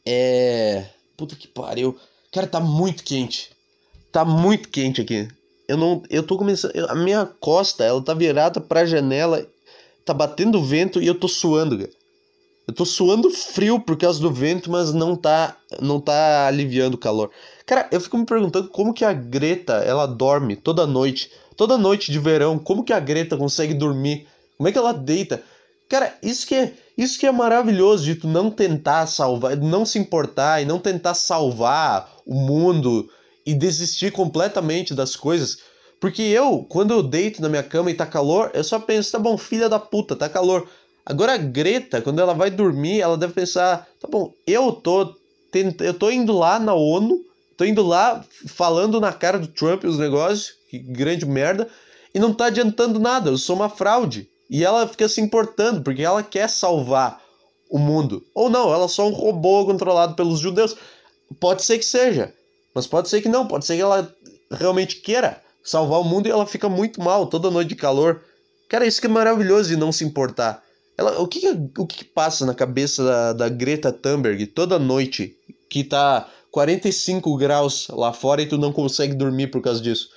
É. 0.05 0.87
Puta 1.17 1.37
que 1.37 1.47
pariu. 1.47 1.99
Cara, 2.32 2.47
tá 2.47 2.61
muito 2.61 3.05
quente. 3.05 3.50
Tá 4.11 4.25
muito 4.25 4.69
quente 4.69 5.00
aqui. 5.00 5.29
Eu 5.69 5.76
não. 5.76 6.02
Eu 6.11 6.23
tô 6.23 6.37
começando. 6.37 6.73
A 6.88 6.94
minha 6.94 7.26
costa, 7.26 7.85
ela 7.85 8.03
tá 8.03 8.14
virada 8.14 8.61
pra 8.61 8.87
janela. 8.87 9.46
Tá 10.05 10.14
batendo 10.14 10.64
vento 10.64 11.00
e 11.00 11.06
eu 11.06 11.14
tô 11.14 11.29
suando, 11.29 11.79
cara. 11.79 11.91
Eu 12.67 12.75
tô 12.75 12.85
suando 12.85 13.31
frio 13.31 13.81
por 13.81 13.96
causa 13.96 14.20
do 14.20 14.32
vento, 14.32 14.70
mas 14.70 14.93
não 14.93 15.17
tá, 15.17 15.56
não 15.81 16.00
tá 16.00 16.46
aliviando 16.46 16.94
o 16.94 16.99
calor. 16.99 17.31
Cara, 17.70 17.87
eu 17.93 18.00
fico 18.00 18.19
me 18.19 18.26
perguntando 18.26 18.69
como 18.69 18.93
que 18.93 19.05
a 19.05 19.12
Greta, 19.12 19.75
ela 19.75 20.05
dorme 20.05 20.56
toda 20.56 20.88
noite. 20.88 21.31
Toda 21.56 21.79
noite 21.79 22.10
de 22.10 22.19
verão, 22.19 22.58
como 22.58 22.82
que 22.82 22.93
a 22.93 22.98
Greta 22.98 23.36
consegue 23.36 23.74
dormir? 23.74 24.27
Como 24.56 24.69
é 24.69 24.72
que 24.72 24.79
ela 24.79 24.93
deita? 24.93 25.41
Cara, 25.89 26.12
isso 26.20 26.48
que 26.48 26.56
é, 26.56 26.74
isso 26.98 27.17
que 27.17 27.27
é 27.27 27.31
maravilhoso 27.31 28.03
de 28.03 28.17
tu 28.17 28.27
não 28.27 28.50
tentar 28.50 29.06
salvar, 29.06 29.56
não 29.56 29.86
se 29.86 30.00
importar 30.00 30.60
e 30.60 30.65
não 30.65 30.81
tentar 30.81 31.15
salvar 31.15 32.12
o 32.27 32.34
mundo 32.34 33.08
e 33.46 33.55
desistir 33.55 34.10
completamente 34.10 34.93
das 34.93 35.15
coisas. 35.15 35.58
Porque 36.00 36.22
eu, 36.22 36.67
quando 36.69 36.93
eu 36.93 37.05
deito 37.05 37.41
na 37.41 37.48
minha 37.48 37.62
cama 37.62 37.93
e 37.93 37.94
tá 37.94 38.05
calor, 38.05 38.50
eu 38.53 38.65
só 38.65 38.81
penso, 38.81 39.12
tá 39.12 39.19
bom, 39.20 39.39
filha 39.39 39.69
da 39.69 39.79
puta, 39.79 40.17
tá 40.17 40.29
calor. 40.29 40.69
Agora 41.06 41.34
a 41.34 41.39
Greta, 41.39 42.03
quando 42.03 42.19
ela 42.19 42.34
vai 42.34 42.50
dormir, 42.50 43.00
ela 43.00 43.17
deve 43.17 43.32
pensar, 43.32 43.86
tá 44.00 44.08
bom, 44.10 44.34
eu 44.44 44.72
tô 44.72 45.15
eu 45.81 45.94
tô 45.94 46.10
indo 46.10 46.32
lá 46.32 46.58
na 46.58 46.74
ONU, 46.74 47.30
tô 47.60 47.67
indo 47.67 47.82
lá 47.82 48.24
falando 48.46 48.98
na 48.98 49.12
cara 49.12 49.38
do 49.38 49.46
Trump 49.46 49.84
os 49.84 49.98
negócios, 49.98 50.55
que 50.70 50.79
grande 50.79 51.26
merda, 51.26 51.69
e 52.14 52.19
não 52.19 52.32
tá 52.32 52.46
adiantando 52.46 52.98
nada, 52.98 53.29
eu 53.29 53.36
sou 53.36 53.55
uma 53.55 53.69
fraude. 53.69 54.26
E 54.48 54.64
ela 54.64 54.88
fica 54.88 55.06
se 55.06 55.20
importando, 55.20 55.82
porque 55.82 56.00
ela 56.00 56.22
quer 56.22 56.48
salvar 56.48 57.20
o 57.70 57.79
mundo. 57.79 58.24
Ou 58.34 58.48
não, 58.48 58.72
ela 58.72 58.86
é 58.86 58.88
só 58.88 59.06
um 59.06 59.12
robô 59.12 59.67
controlado 59.67 60.14
pelos 60.14 60.40
judeus. 60.40 60.74
Pode 61.38 61.62
ser 61.62 61.76
que 61.76 61.84
seja, 61.84 62.32
mas 62.74 62.86
pode 62.86 63.10
ser 63.10 63.20
que 63.20 63.29
não, 63.29 63.46
pode 63.46 63.67
ser 63.67 63.76
que 63.76 63.82
ela 63.82 64.10
realmente 64.50 64.96
queira 64.96 65.38
salvar 65.62 66.00
o 66.00 66.05
mundo 66.05 66.29
e 66.29 66.31
ela 66.31 66.46
fica 66.46 66.67
muito 66.67 66.98
mal 67.02 67.26
toda 67.26 67.50
noite 67.50 67.69
de 67.69 67.76
calor. 67.76 68.22
Cara, 68.70 68.86
isso 68.86 69.02
que 69.02 69.06
é 69.06 69.10
maravilhoso 69.10 69.69
de 69.69 69.76
não 69.76 69.93
se 69.93 70.02
importar. 70.02 70.62
Ela, 70.96 71.20
o 71.20 71.29
que, 71.29 71.46
o 71.76 71.86
que 71.86 72.06
passa 72.06 72.46
na 72.46 72.55
cabeça 72.55 73.05
da, 73.05 73.32
da 73.34 73.48
Greta 73.50 73.93
Thunberg 73.93 74.46
toda 74.46 74.79
noite 74.79 75.36
que 75.69 75.84
tá 75.84 76.26
45 76.51 77.37
graus 77.37 77.89
lá 77.89 78.13
fora 78.13 78.43
e 78.43 78.47
tu 78.47 78.59
não 78.59 78.73
consegue 78.73 79.15
dormir 79.15 79.49
por 79.49 79.63
causa 79.63 79.81
disso? 79.81 80.09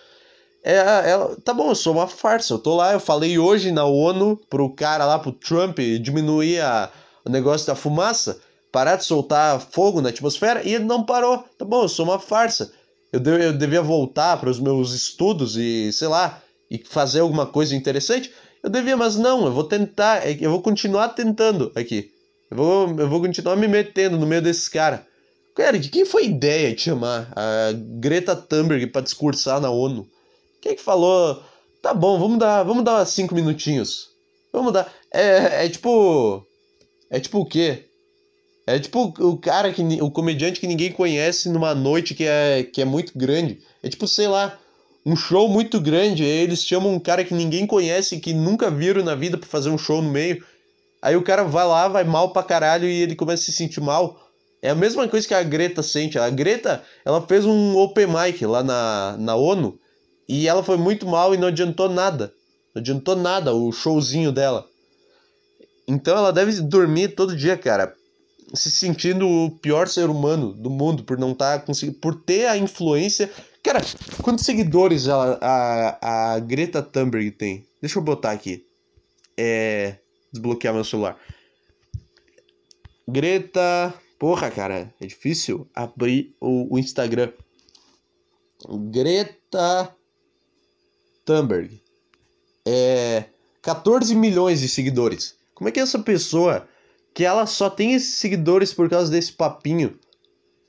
É, 0.64 0.78
é, 0.78 1.36
tá 1.44 1.54
bom, 1.54 1.70
eu 1.70 1.76
sou 1.76 1.94
uma 1.94 2.08
farsa. 2.08 2.54
Eu 2.54 2.60
tô 2.60 2.76
lá, 2.76 2.94
eu 2.94 3.00
falei 3.00 3.38
hoje 3.38 3.72
na 3.72 3.84
ONU 3.86 4.40
pro 4.50 4.74
cara 4.74 5.06
lá, 5.06 5.20
pro 5.20 5.34
Trump, 5.34 5.78
diminuir 6.02 6.62
a, 6.62 6.90
o 7.26 7.30
negócio 7.30 7.68
da 7.68 7.76
fumaça, 7.76 8.40
parar 8.72 8.96
de 8.96 9.04
soltar 9.04 9.60
fogo 9.60 10.02
na 10.02 10.10
atmosfera, 10.10 10.64
e 10.64 10.74
ele 10.74 10.86
não 10.86 11.06
parou. 11.06 11.44
Tá 11.58 11.66
bom, 11.66 11.84
eu 11.84 11.90
sou 11.90 12.06
uma 12.06 12.18
farsa. 12.18 12.72
Eu, 13.12 13.20
de, 13.20 13.30
eu 13.30 13.54
devia 13.54 13.82
voltar 13.82 14.38
para 14.38 14.50
os 14.50 14.60
meus 14.60 14.94
estudos 14.94 15.58
e, 15.58 15.92
sei 15.92 16.08
lá, 16.08 16.42
e 16.72 16.78
fazer 16.78 17.20
alguma 17.20 17.46
coisa 17.46 17.76
interessante. 17.76 18.32
Eu 18.64 18.70
devia, 18.70 18.96
mas 18.96 19.18
não, 19.18 19.46
eu 19.46 19.52
vou 19.52 19.66
tentar, 19.66 20.26
é 20.26 20.38
eu 20.40 20.50
vou 20.50 20.62
continuar 20.62 21.10
tentando 21.10 21.72
aqui. 21.76 22.10
Eu 22.50 22.58
vou, 22.58 23.00
eu 23.00 23.10
vou 23.10 23.20
continuar 23.20 23.58
me 23.58 23.68
metendo 23.68 24.18
no 24.18 24.26
meio 24.26 24.42
desses 24.42 24.70
caras. 24.70 25.02
Cara, 25.56 25.78
de 25.78 25.90
quem 25.90 26.04
foi 26.04 26.24
a 26.24 26.28
ideia 26.28 26.74
de 26.74 26.82
chamar 26.82 27.32
a 27.36 27.72
Greta 27.74 28.36
Thunberg 28.36 28.88
para 28.88 29.02
discursar 29.02 29.62
na 29.62 29.70
ONU? 29.70 30.08
Quem 30.62 30.72
é 30.72 30.76
que 30.76 30.82
falou? 30.82 31.44
Tá 31.82 31.94
bom, 31.94 32.18
vamos 32.18 32.40
dar, 32.40 32.64
vamos 32.64 32.84
dar 32.84 33.06
cinco 33.06 33.36
minutinhos. 33.36 34.10
Vamos 34.52 34.74
dar. 34.74 34.92
É, 35.12 35.66
é 35.66 35.70
tipo. 35.70 36.44
É 37.10 37.20
tipo 37.20 37.40
o 37.40 37.46
quê? 37.46 37.86
É 38.66 38.80
tipo 38.80 39.14
o 39.20 39.38
cara 39.38 39.72
que. 39.72 39.82
O 40.02 40.10
comediante 40.10 40.60
que 40.60 40.68
ninguém 40.68 40.92
conhece 40.92 41.50
numa 41.50 41.76
noite 41.76 42.16
que 42.16 42.24
é, 42.24 42.64
que 42.64 42.82
é 42.82 42.86
muito 42.86 43.18
grande. 43.18 43.62
É 43.84 43.90
tipo, 43.90 44.08
sei 44.08 44.28
lá, 44.28 44.58
um 45.06 45.16
show 45.16 45.50
muito 45.50 45.80
grande. 45.82 46.24
Eles 46.24 46.64
chamam 46.64 46.94
um 46.94 47.00
cara 47.00 47.24
que 47.24 47.34
ninguém 47.34 47.68
conhece, 47.68 48.20
que 48.20 48.34
nunca 48.34 48.72
viram 48.72 49.04
na 49.04 49.14
vida 49.14 49.38
pra 49.38 49.50
fazer 49.50 49.70
um 49.70 49.78
show 49.78 50.02
no 50.02 50.10
meio. 50.10 50.44
Aí 51.02 51.16
o 51.18 51.24
cara 51.24 51.44
vai 51.44 51.68
lá, 51.68 51.88
vai 51.90 52.04
mal 52.06 52.32
pra 52.32 52.42
caralho 52.44 52.88
e 52.88 53.02
ele 53.02 53.16
começa 53.16 53.44
a 53.44 53.46
se 53.46 53.52
sentir 53.52 53.82
mal. 53.82 54.23
É 54.64 54.70
a 54.70 54.76
mesma 54.76 55.06
coisa 55.10 55.28
que 55.28 55.34
a 55.34 55.44
Greta 55.44 55.84
sente. 55.84 56.18
A 56.18 56.30
Greta, 56.30 56.82
ela 57.04 57.22
fez 57.28 57.44
um 57.44 57.76
open 57.76 58.08
mic 58.08 58.46
lá 58.46 58.64
na, 58.64 59.18
na 59.20 59.36
ONU 59.36 59.78
e 60.26 60.48
ela 60.48 60.64
foi 60.64 60.78
muito 60.78 61.06
mal 61.06 61.34
e 61.34 61.38
não 61.38 61.50
adiantou 61.50 61.90
nada. 61.90 62.34
Não 62.74 62.80
adiantou 62.80 63.14
nada 63.14 63.54
o 63.54 63.74
showzinho 63.74 64.32
dela. 64.32 64.66
Então 65.86 66.18
ela 66.18 66.32
deve 66.32 66.62
dormir 66.62 67.10
todo 67.10 67.36
dia, 67.36 67.58
cara, 67.58 67.94
se 68.54 68.72
sentindo 68.72 69.28
o 69.28 69.52
pior 69.52 69.90
ser 69.90 70.10
humano 70.10 70.54
do 70.54 70.70
mundo 70.70 71.04
por 71.04 71.18
não 71.18 71.34
estar 71.34 71.60
tá 71.60 71.66
conseguindo, 71.66 72.00
por 72.00 72.16
ter 72.24 72.46
a 72.46 72.58
influência. 72.58 73.30
Cara, 73.62 73.82
quantos 74.22 74.46
seguidores 74.46 75.10
a, 75.10 75.40
a, 75.42 76.36
a 76.36 76.40
Greta 76.40 76.82
Thunberg 76.82 77.32
tem? 77.32 77.66
Deixa 77.82 78.00
eu 78.00 78.02
botar 78.02 78.32
aqui. 78.32 78.66
É. 79.38 79.98
Desbloquear 80.32 80.74
meu 80.74 80.86
celular. 80.86 81.20
Greta 83.06 83.94
Porra, 84.24 84.50
cara, 84.50 84.90
é 85.02 85.06
difícil 85.06 85.68
abrir 85.76 86.34
o, 86.40 86.74
o 86.74 86.80
Instagram. 86.80 87.34
Greta 88.90 89.94
Thunberg. 91.26 91.82
É 92.66 93.26
14 93.62 94.16
milhões 94.16 94.62
de 94.62 94.70
seguidores. 94.70 95.36
Como 95.54 95.68
é 95.68 95.74
que 95.74 95.80
é 95.82 95.84
essa 95.84 96.00
pessoa 96.00 96.66
que 97.14 97.26
ela 97.26 97.46
só 97.46 97.70
tem 97.70 97.96
esses 97.96 98.16
seguidores 98.16 98.74
por 98.74 98.90
causa 98.90 99.12
desse 99.12 99.34
papinho? 99.34 100.00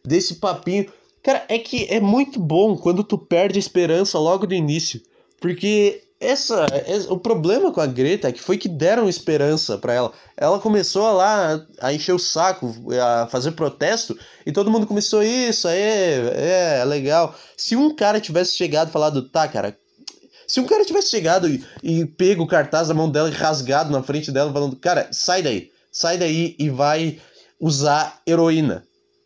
Desse 0.05 0.35
papinho. 0.35 0.93
Cara, 1.23 1.45
é 1.49 1.57
que 1.57 1.87
é 1.89 2.01
muito 2.01 2.41
bom 2.41 2.77
quando 2.77 3.05
tu 3.05 3.17
perde 3.17 3.57
a 3.57 3.61
esperança 3.61 4.19
logo 4.19 4.49
do 4.49 4.55
início. 4.55 5.01
Porque 5.41 6.03
essa, 6.25 6.67
essa, 6.87 7.13
o 7.13 7.19
problema 7.19 7.73
com 7.73 7.81
a 7.81 7.87
Greta 7.87 8.29
é 8.29 8.33
que 8.33 8.41
foi 8.41 8.57
que 8.57 8.69
deram 8.69 9.09
esperança 9.09 9.79
para 9.79 9.93
ela. 9.93 10.13
Ela 10.37 10.59
começou 10.59 11.13
lá 11.13 11.65
a 11.81 11.93
encher 11.93 12.15
o 12.15 12.19
saco, 12.19 12.75
a 13.01 13.27
fazer 13.27 13.53
protesto, 13.53 14.19
e 14.45 14.53
todo 14.53 14.71
mundo 14.71 14.87
começou 14.87 15.23
isso, 15.23 15.69
aí 15.69 15.81
é, 15.81 16.79
é 16.81 16.85
legal. 16.85 17.35
Se 17.57 17.77
um 17.77 17.95
cara 17.95 18.21
tivesse 18.21 18.57
chegado 18.57 18.89
e 18.89 18.93
falado, 18.93 19.29
tá, 19.29 19.47
cara, 19.47 19.77
se 20.47 20.61
um 20.61 20.67
cara 20.67 20.85
tivesse 20.85 21.11
chegado 21.11 21.49
e, 21.49 21.65
e 21.83 22.05
pego 22.05 22.43
o 22.43 22.49
cartaz 22.49 22.89
da 22.89 22.95
mão 22.95 23.11
dela 23.11 23.29
e 23.29 23.33
rasgado 23.33 23.91
na 23.91 24.03
frente 24.03 24.31
dela, 24.31 24.53
falando, 24.53 24.77
cara, 24.77 25.09
sai 25.13 25.43
daí, 25.43 25.71
sai 25.91 26.19
daí 26.19 26.55
e 26.59 26.69
vai 26.69 27.19
usar 27.61 28.21
heroína. 28.27 28.85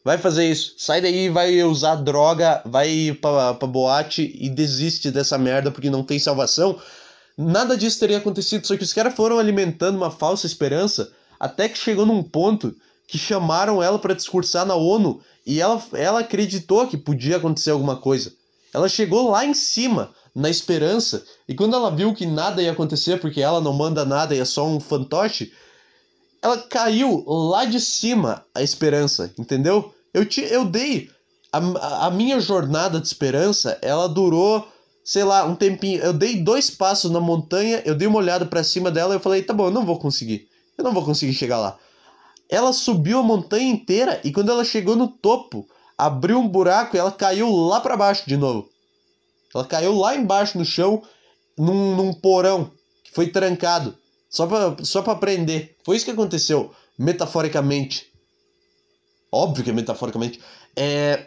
Vai 0.09 0.17
fazer 0.17 0.51
isso. 0.51 0.73
Sai 0.79 1.03
daí, 1.03 1.29
vai 1.29 1.63
usar 1.63 1.97
droga, 1.97 2.63
vai 2.65 3.15
pra, 3.21 3.53
pra 3.53 3.69
boate 3.69 4.35
e 4.41 4.49
desiste 4.49 5.11
dessa 5.11 5.37
merda 5.37 5.71
porque 5.71 5.91
não 5.91 6.03
tem 6.03 6.19
salvação. 6.19 6.81
Nada 7.37 7.77
disso 7.77 8.01
teria 8.01 8.17
acontecido, 8.17 8.67
só 8.67 8.75
que 8.75 8.83
os 8.83 8.95
caras 8.95 9.15
foram 9.15 9.39
alimentando 9.39 9.99
uma 9.99 10.11
falsa 10.11 10.47
esperança 10.47 11.13
até 11.39 11.69
que 11.69 11.77
chegou 11.77 12.07
num 12.07 12.23
ponto 12.23 12.75
que 13.07 13.19
chamaram 13.19 13.83
ela 13.83 13.99
para 13.99 14.15
discursar 14.15 14.65
na 14.65 14.75
ONU 14.75 15.21
e 15.45 15.61
ela, 15.61 15.79
ela 15.93 16.21
acreditou 16.21 16.87
que 16.87 16.97
podia 16.97 17.37
acontecer 17.37 17.73
alguma 17.73 17.99
coisa. 17.99 18.33
Ela 18.73 18.89
chegou 18.89 19.31
lá 19.31 19.45
em 19.45 19.53
cima, 19.53 20.15
na 20.35 20.49
esperança, 20.49 21.23
e 21.47 21.55
quando 21.55 21.77
ela 21.77 21.95
viu 21.95 22.15
que 22.15 22.25
nada 22.25 22.63
ia 22.63 22.73
acontecer 22.73 23.21
porque 23.21 23.43
ela 23.43 23.61
não 23.61 23.75
manda 23.75 24.07
nada 24.07 24.35
e 24.35 24.41
é 24.41 24.45
só 24.47 24.67
um 24.67 24.81
fantoche, 24.81 25.53
ela 26.41 26.57
caiu 26.57 27.25
lá 27.27 27.67
de 27.67 27.79
cima 27.79 28.43
a 28.55 28.63
esperança, 28.63 29.35
entendeu? 29.39 29.93
Eu, 30.13 30.25
te, 30.25 30.41
eu 30.41 30.65
dei. 30.65 31.11
A, 31.53 32.07
a 32.07 32.11
minha 32.11 32.41
jornada 32.41 33.01
de 33.01 33.07
esperança, 33.07 33.79
ela 33.81 34.09
durou, 34.09 34.67
sei 35.05 35.25
lá, 35.25 35.45
um 35.45 35.55
tempinho. 35.55 36.01
Eu 36.01 36.13
dei 36.13 36.37
dois 36.37 36.71
passos 36.71 37.11
na 37.11 37.21
montanha, 37.21 37.83
eu 37.85 37.95
dei 37.95 38.07
uma 38.07 38.19
olhada 38.19 38.45
para 38.47 38.65
cima 38.65 38.91
dela 38.91 39.15
e 39.15 39.17
eu 39.17 39.21
falei, 39.21 39.43
tá 39.43 39.55
bom, 39.55 39.67
eu 39.67 39.71
não 39.71 39.85
vou 39.87 39.99
conseguir. 39.99 40.49
Eu 40.77 40.85
não 40.85 40.93
vou 40.93 41.05
conseguir 41.05 41.33
chegar 41.33 41.59
lá. 41.59 41.79
Ela 42.49 42.73
subiu 42.73 43.19
a 43.19 43.23
montanha 43.23 43.71
inteira 43.71 44.21
e 44.25 44.33
quando 44.33 44.51
ela 44.51 44.65
chegou 44.65 44.97
no 44.97 45.09
topo, 45.09 45.69
abriu 45.97 46.39
um 46.39 46.49
buraco 46.49 46.97
e 46.97 46.99
ela 46.99 47.13
caiu 47.13 47.51
lá 47.51 47.81
para 47.81 47.97
baixo 47.97 48.25
de 48.27 48.37
novo. 48.37 48.69
Ela 49.55 49.65
caiu 49.65 49.95
lá 49.97 50.15
embaixo 50.15 50.57
no 50.57 50.65
chão, 50.65 51.03
num, 51.57 51.97
num 51.97 52.13
porão 52.13 52.71
que 53.03 53.13
foi 53.13 53.29
trancado. 53.29 53.97
Só 54.31 54.47
pra, 54.47 54.77
só 54.83 55.03
pra 55.03 55.15
aprender. 55.15 55.77
Foi 55.85 55.97
isso 55.97 56.05
que 56.05 56.11
aconteceu, 56.11 56.73
metaforicamente. 56.99 58.08
Óbvio 59.31 59.65
que 59.65 59.71
é 59.71 59.73
metaforicamente. 59.73 60.41
É. 60.77 61.27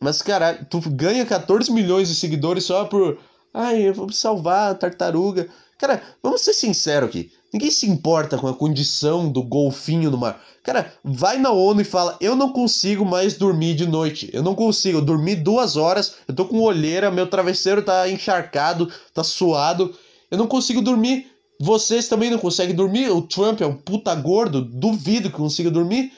Mas, 0.00 0.20
cara, 0.20 0.54
tu 0.68 0.80
ganha 0.90 1.24
14 1.24 1.70
milhões 1.72 2.08
de 2.08 2.14
seguidores 2.14 2.64
só 2.64 2.84
por. 2.84 3.18
Ai, 3.54 3.88
eu 3.88 3.94
vou 3.94 4.10
salvar 4.10 4.70
a 4.70 4.74
tartaruga. 4.74 5.48
Cara, 5.78 6.02
vamos 6.22 6.42
ser 6.42 6.54
sinceros 6.54 7.08
aqui. 7.08 7.30
Ninguém 7.52 7.70
se 7.70 7.88
importa 7.88 8.38
com 8.38 8.46
a 8.48 8.54
condição 8.54 9.28
do 9.30 9.42
golfinho 9.42 10.10
no 10.10 10.16
mar. 10.16 10.42
Cara, 10.62 10.92
vai 11.04 11.38
na 11.38 11.50
ONU 11.50 11.80
e 11.80 11.84
fala: 11.84 12.16
Eu 12.20 12.34
não 12.34 12.52
consigo 12.52 13.04
mais 13.04 13.34
dormir 13.34 13.74
de 13.74 13.86
noite. 13.86 14.30
Eu 14.32 14.42
não 14.42 14.54
consigo. 14.54 14.98
Eu 14.98 15.02
dormi 15.02 15.34
duas 15.34 15.76
horas, 15.76 16.14
eu 16.26 16.34
tô 16.34 16.46
com 16.46 16.60
olheira, 16.60 17.10
meu 17.10 17.26
travesseiro 17.26 17.82
tá 17.82 18.08
encharcado, 18.08 18.90
tá 19.12 19.22
suado. 19.22 19.94
Eu 20.30 20.38
não 20.38 20.46
consigo 20.46 20.80
dormir. 20.80 21.26
Vocês 21.60 22.08
também 22.08 22.30
não 22.30 22.38
conseguem 22.38 22.74
dormir. 22.74 23.10
O 23.10 23.22
Trump 23.22 23.60
é 23.60 23.66
um 23.66 23.76
puta 23.76 24.14
gordo, 24.14 24.62
duvido 24.64 25.30
que 25.30 25.36
consiga 25.36 25.70
dormir. 25.70 26.12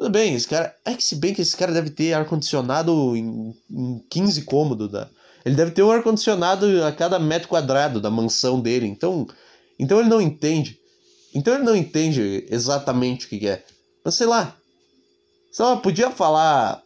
Tudo 0.00 0.12
bem, 0.12 0.34
esse 0.34 0.48
cara. 0.48 0.74
É 0.82 0.94
que 0.94 1.04
se 1.04 1.14
bem 1.14 1.34
que 1.34 1.42
esse 1.42 1.54
cara 1.54 1.74
deve 1.74 1.90
ter 1.90 2.14
ar-condicionado 2.14 3.14
em, 3.14 3.54
em 3.70 4.02
15 4.08 4.44
cômodos. 4.46 4.90
Da... 4.90 5.06
Ele 5.44 5.54
deve 5.54 5.72
ter 5.72 5.82
um 5.82 5.90
ar-condicionado 5.90 6.82
a 6.82 6.90
cada 6.90 7.18
metro 7.18 7.48
quadrado 7.48 8.00
da 8.00 8.08
mansão 8.08 8.58
dele. 8.58 8.86
Então. 8.86 9.26
Então 9.78 10.00
ele 10.00 10.08
não 10.08 10.18
entende. 10.18 10.78
Então 11.34 11.52
ele 11.54 11.64
não 11.64 11.76
entende 11.76 12.46
exatamente 12.48 13.26
o 13.26 13.28
que 13.28 13.46
é. 13.46 13.62
Mas 14.02 14.14
sei 14.14 14.26
lá. 14.26 14.56
Sei 15.52 15.66
lá, 15.66 15.76
podia 15.76 16.10
falar. 16.10 16.82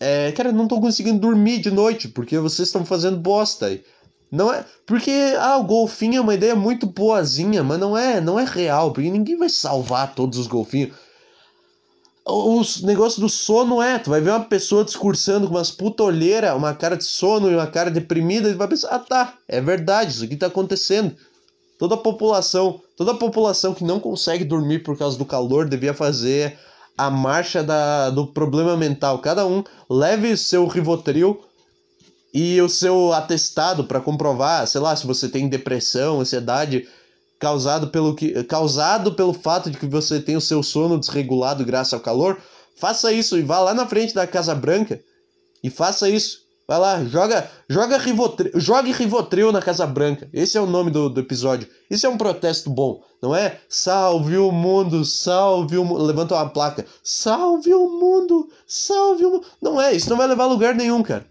É, 0.00 0.32
cara, 0.32 0.50
não 0.50 0.66
tô 0.66 0.80
conseguindo 0.80 1.20
dormir 1.20 1.60
de 1.60 1.70
noite 1.70 2.08
porque 2.08 2.40
vocês 2.40 2.66
estão 2.66 2.84
fazendo 2.84 3.18
bosta. 3.18 3.80
Não 4.32 4.52
é. 4.52 4.66
Porque, 4.84 5.12
ah, 5.38 5.58
o 5.58 5.64
golfinho 5.64 6.16
é 6.16 6.20
uma 6.20 6.34
ideia 6.34 6.56
muito 6.56 6.88
boazinha, 6.88 7.62
mas 7.62 7.78
não 7.78 7.96
é, 7.96 8.20
não 8.20 8.36
é 8.36 8.44
real, 8.44 8.92
porque 8.92 9.08
ninguém 9.10 9.36
vai 9.38 9.48
salvar 9.48 10.12
todos 10.16 10.40
os 10.40 10.48
golfinhos. 10.48 10.92
Os 12.24 12.82
negócios 12.82 13.18
do 13.18 13.28
sono 13.28 13.82
é, 13.82 13.98
tu 13.98 14.10
vai 14.10 14.20
ver 14.20 14.30
uma 14.30 14.44
pessoa 14.44 14.84
discursando 14.84 15.48
com 15.48 15.54
umas 15.54 15.72
puta 15.72 16.04
olheira, 16.04 16.54
uma 16.54 16.72
cara 16.72 16.96
de 16.96 17.04
sono 17.04 17.50
e 17.50 17.54
uma 17.54 17.66
cara 17.66 17.90
deprimida, 17.90 18.48
e 18.48 18.54
vai 18.54 18.68
pensar, 18.68 18.90
ah 18.90 18.98
tá, 19.00 19.34
é 19.48 19.60
verdade, 19.60 20.12
isso 20.12 20.24
aqui 20.24 20.36
tá 20.36 20.46
acontecendo. 20.46 21.16
Toda 21.80 21.96
a 21.96 21.98
população, 21.98 22.80
toda 22.96 23.10
a 23.10 23.16
população 23.16 23.74
que 23.74 23.82
não 23.82 23.98
consegue 23.98 24.44
dormir 24.44 24.84
por 24.84 24.96
causa 24.96 25.18
do 25.18 25.24
calor 25.24 25.68
devia 25.68 25.92
fazer 25.92 26.56
a 26.96 27.10
marcha 27.10 27.62
da, 27.62 28.10
do 28.10 28.26
problema 28.28 28.76
mental. 28.76 29.18
Cada 29.18 29.44
um 29.44 29.64
leve 29.90 30.36
seu 30.36 30.66
Rivotril 30.68 31.40
e 32.32 32.60
o 32.62 32.68
seu 32.68 33.12
atestado 33.12 33.84
para 33.84 34.00
comprovar, 34.00 34.64
sei 34.68 34.80
lá, 34.80 34.94
se 34.94 35.06
você 35.06 35.28
tem 35.28 35.48
depressão, 35.48 36.20
ansiedade, 36.20 36.86
causado 37.42 37.88
pelo, 37.88 38.14
que, 38.14 38.44
causado 38.44 39.14
pelo 39.14 39.32
fato 39.32 39.68
de 39.68 39.76
que 39.76 39.84
você 39.84 40.20
tem 40.20 40.36
o 40.36 40.40
seu 40.40 40.62
sono 40.62 40.96
desregulado 40.96 41.64
graças 41.64 41.92
ao 41.92 41.98
calor, 41.98 42.38
faça 42.76 43.12
isso 43.12 43.36
e 43.36 43.42
vá 43.42 43.58
lá 43.58 43.74
na 43.74 43.84
frente 43.84 44.14
da 44.14 44.28
Casa 44.28 44.54
Branca 44.54 45.00
e 45.60 45.68
faça 45.68 46.08
isso. 46.08 46.42
Vai 46.68 46.78
lá, 46.78 47.04
joga, 47.04 47.50
joga 47.68 47.98
Rivotril, 47.98 48.52
jogue 48.54 48.92
Rivotril 48.92 49.50
na 49.50 49.60
Casa 49.60 49.84
Branca. 49.84 50.30
Esse 50.32 50.56
é 50.56 50.60
o 50.60 50.66
nome 50.66 50.92
do, 50.92 51.10
do 51.10 51.20
episódio. 51.20 51.68
Isso 51.90 52.06
é 52.06 52.08
um 52.08 52.16
protesto 52.16 52.70
bom, 52.70 53.02
não 53.20 53.34
é? 53.34 53.58
Salve 53.68 54.38
o 54.38 54.52
mundo, 54.52 55.04
salve 55.04 55.76
o 55.76 55.84
mundo. 55.84 56.04
Levanta 56.04 56.36
uma 56.36 56.48
placa. 56.48 56.86
Salve 57.02 57.74
o 57.74 57.88
mundo, 57.98 58.48
salve 58.68 59.26
o 59.26 59.30
mundo. 59.32 59.46
Não 59.60 59.80
é, 59.80 59.92
isso 59.92 60.08
não 60.08 60.16
vai 60.16 60.28
levar 60.28 60.44
a 60.44 60.46
lugar 60.46 60.76
nenhum, 60.76 61.02
cara. 61.02 61.26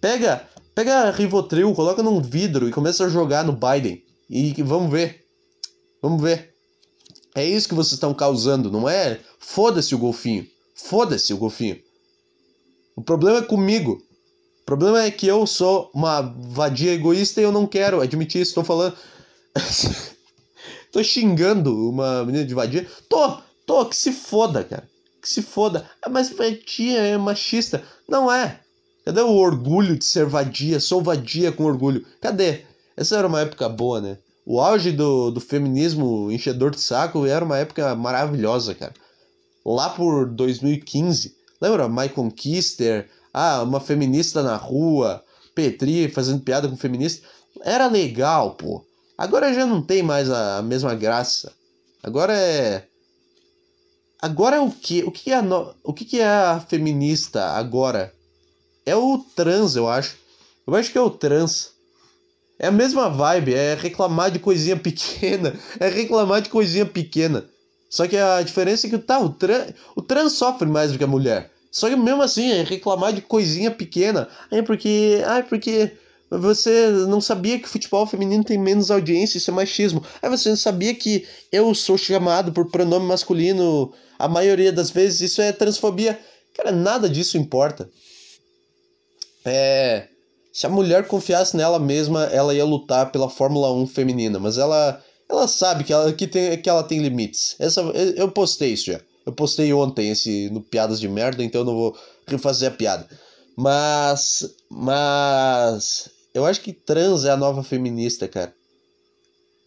Pega, 0.00 0.40
pega 0.72 1.10
Rivotril, 1.10 1.74
coloca 1.74 2.00
num 2.00 2.22
vidro 2.22 2.68
e 2.68 2.72
começa 2.72 3.06
a 3.06 3.08
jogar 3.08 3.42
no 3.42 3.52
Biden. 3.52 4.00
E 4.30 4.52
vamos 4.62 4.92
ver. 4.92 5.27
Vamos 6.00 6.22
ver. 6.22 6.54
É 7.34 7.44
isso 7.44 7.68
que 7.68 7.74
vocês 7.74 7.92
estão 7.92 8.14
causando, 8.14 8.70
não 8.70 8.88
é? 8.88 9.20
Foda-se 9.38 9.94
o 9.94 9.98
golfinho. 9.98 10.46
Foda-se 10.74 11.32
o 11.32 11.36
golfinho. 11.36 11.80
O 12.96 13.02
problema 13.02 13.38
é 13.38 13.42
comigo. 13.42 14.02
O 14.62 14.64
problema 14.64 15.02
é 15.02 15.10
que 15.10 15.26
eu 15.26 15.46
sou 15.46 15.90
uma 15.94 16.20
vadia 16.20 16.92
egoísta 16.92 17.40
e 17.40 17.44
eu 17.44 17.52
não 17.52 17.66
quero 17.66 18.00
admitir 18.00 18.40
isso. 18.40 18.50
Estou 18.50 18.64
falando. 18.64 18.96
tô 20.92 21.02
xingando 21.02 21.90
uma 21.90 22.24
menina 22.24 22.44
de 22.44 22.54
vadia. 22.54 22.88
Tô, 23.08 23.38
tô, 23.66 23.86
que 23.86 23.96
se 23.96 24.12
foda, 24.12 24.64
cara. 24.64 24.88
Que 25.22 25.28
se 25.28 25.42
foda. 25.42 25.88
Ah, 26.02 26.08
mas 26.08 26.30
vadia 26.30 26.98
é 26.98 27.16
machista. 27.16 27.82
Não 28.08 28.30
é. 28.30 28.60
Cadê 29.04 29.20
o 29.20 29.36
orgulho 29.36 29.96
de 29.96 30.04
ser 30.04 30.26
vadia? 30.26 30.80
Sou 30.80 31.02
vadia 31.02 31.50
com 31.50 31.64
orgulho. 31.64 32.04
Cadê? 32.20 32.64
Essa 32.96 33.16
era 33.16 33.26
uma 33.26 33.40
época 33.40 33.68
boa, 33.68 34.00
né? 34.00 34.18
O 34.50 34.62
auge 34.62 34.92
do, 34.92 35.30
do 35.30 35.42
feminismo 35.42 36.32
enchedor 36.32 36.70
de 36.70 36.80
saco 36.80 37.26
era 37.26 37.44
uma 37.44 37.58
época 37.58 37.94
maravilhosa, 37.94 38.74
cara. 38.74 38.94
Lá 39.62 39.90
por 39.90 40.26
2015, 40.26 41.36
lembra? 41.60 41.86
My 41.86 42.08
Conquister, 42.08 43.10
ah, 43.30 43.62
uma 43.62 43.78
feminista 43.78 44.42
na 44.42 44.56
rua, 44.56 45.22
Petri 45.54 46.08
fazendo 46.08 46.40
piada 46.40 46.66
com 46.66 46.78
feminista. 46.78 47.28
Era 47.60 47.88
legal, 47.88 48.54
pô. 48.54 48.82
Agora 49.18 49.52
já 49.52 49.66
não 49.66 49.82
tem 49.82 50.02
mais 50.02 50.30
a 50.30 50.62
mesma 50.62 50.94
graça. 50.94 51.52
Agora 52.02 52.32
é. 52.34 52.86
Agora 54.18 54.56
é 54.56 54.60
o 54.60 54.70
que? 54.70 55.04
O 55.04 55.10
que 55.10 55.30
é 55.30 55.34
a, 55.34 55.42
no... 55.42 55.74
o 55.84 55.92
que 55.92 56.22
é 56.22 56.26
a 56.26 56.58
feminista 56.58 57.50
agora? 57.50 58.14
É 58.86 58.96
o 58.96 59.18
trans, 59.18 59.76
eu 59.76 59.86
acho. 59.86 60.16
Eu 60.66 60.74
acho 60.74 60.90
que 60.90 60.96
é 60.96 61.02
o 61.02 61.10
trans. 61.10 61.76
É 62.58 62.66
a 62.66 62.72
mesma 62.72 63.08
vibe, 63.08 63.54
é 63.54 63.74
reclamar 63.74 64.30
de 64.30 64.38
coisinha 64.38 64.76
pequena. 64.76 65.54
É 65.78 65.88
reclamar 65.88 66.42
de 66.42 66.48
coisinha 66.48 66.84
pequena. 66.84 67.44
Só 67.88 68.06
que 68.06 68.16
a 68.16 68.42
diferença 68.42 68.86
é 68.86 68.90
que 68.90 68.98
tá, 68.98 69.18
o, 69.20 69.30
trans, 69.30 69.72
o 69.94 70.02
trans 70.02 70.32
sofre 70.32 70.68
mais 70.68 70.92
do 70.92 70.98
que 70.98 71.04
a 71.04 71.06
mulher. 71.06 71.50
Só 71.70 71.88
que 71.88 71.96
mesmo 71.96 72.22
assim, 72.22 72.50
é 72.50 72.62
reclamar 72.62 73.12
de 73.12 73.20
coisinha 73.20 73.70
pequena. 73.70 74.28
É 74.50 74.60
porque. 74.60 75.22
Ah, 75.24 75.42
porque 75.48 75.92
você 76.30 76.88
não 77.08 77.20
sabia 77.20 77.58
que 77.58 77.68
futebol 77.68 78.06
feminino 78.06 78.44
tem 78.44 78.58
menos 78.58 78.90
audiência, 78.90 79.38
isso 79.38 79.50
é 79.50 79.54
machismo. 79.54 80.04
Aí 80.20 80.28
você 80.28 80.50
não 80.50 80.56
sabia 80.56 80.94
que 80.94 81.26
eu 81.50 81.74
sou 81.74 81.96
chamado 81.96 82.52
por 82.52 82.70
pronome 82.70 83.06
masculino 83.06 83.92
a 84.18 84.28
maioria 84.28 84.72
das 84.72 84.90
vezes, 84.90 85.20
isso 85.20 85.40
é 85.40 85.52
transfobia. 85.52 86.18
Cara, 86.54 86.72
nada 86.72 87.08
disso 87.08 87.38
importa. 87.38 87.88
É. 89.44 90.08
Se 90.58 90.66
a 90.66 90.68
mulher 90.68 91.06
confiasse 91.06 91.56
nela 91.56 91.78
mesma, 91.78 92.24
ela 92.24 92.52
ia 92.52 92.64
lutar 92.64 93.12
pela 93.12 93.30
Fórmula 93.30 93.72
1 93.72 93.86
feminina, 93.86 94.40
mas 94.40 94.58
ela 94.58 95.00
ela 95.30 95.46
sabe 95.46 95.84
que 95.84 95.92
ela, 95.92 96.12
que 96.12 96.26
tem, 96.26 96.60
que 96.60 96.68
ela 96.68 96.82
tem 96.82 96.98
limites. 96.98 97.54
Essa, 97.60 97.80
eu 97.80 98.28
postei 98.28 98.72
isso 98.72 98.86
já. 98.86 99.00
Eu 99.24 99.32
postei 99.32 99.72
ontem 99.72 100.10
esse 100.10 100.50
no 100.50 100.60
Piadas 100.60 100.98
de 100.98 101.08
Merda, 101.08 101.44
então 101.44 101.60
eu 101.60 101.64
não 101.64 101.74
vou 101.74 101.96
refazer 102.26 102.72
a 102.72 102.74
piada. 102.74 103.08
Mas. 103.56 104.52
Mas. 104.68 106.10
Eu 106.34 106.44
acho 106.44 106.60
que 106.60 106.72
trans 106.72 107.24
é 107.24 107.30
a 107.30 107.36
nova 107.36 107.62
feminista, 107.62 108.26
cara. 108.26 108.52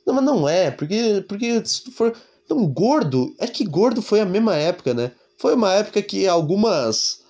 Não, 0.06 0.14
mas 0.14 0.26
não 0.26 0.50
é, 0.50 0.72
porque, 0.72 1.24
porque 1.26 1.66
se 1.66 1.86
tu 1.86 1.92
for. 1.94 2.14
Então, 2.44 2.68
gordo. 2.68 3.34
É 3.40 3.48
que 3.48 3.64
gordo 3.64 4.02
foi 4.02 4.20
a 4.20 4.26
mesma 4.26 4.58
época, 4.58 4.94
né? 4.94 5.14
Foi 5.38 5.56
uma 5.56 5.72
época 5.72 6.02
que 6.02 6.28
algumas. 6.28 7.21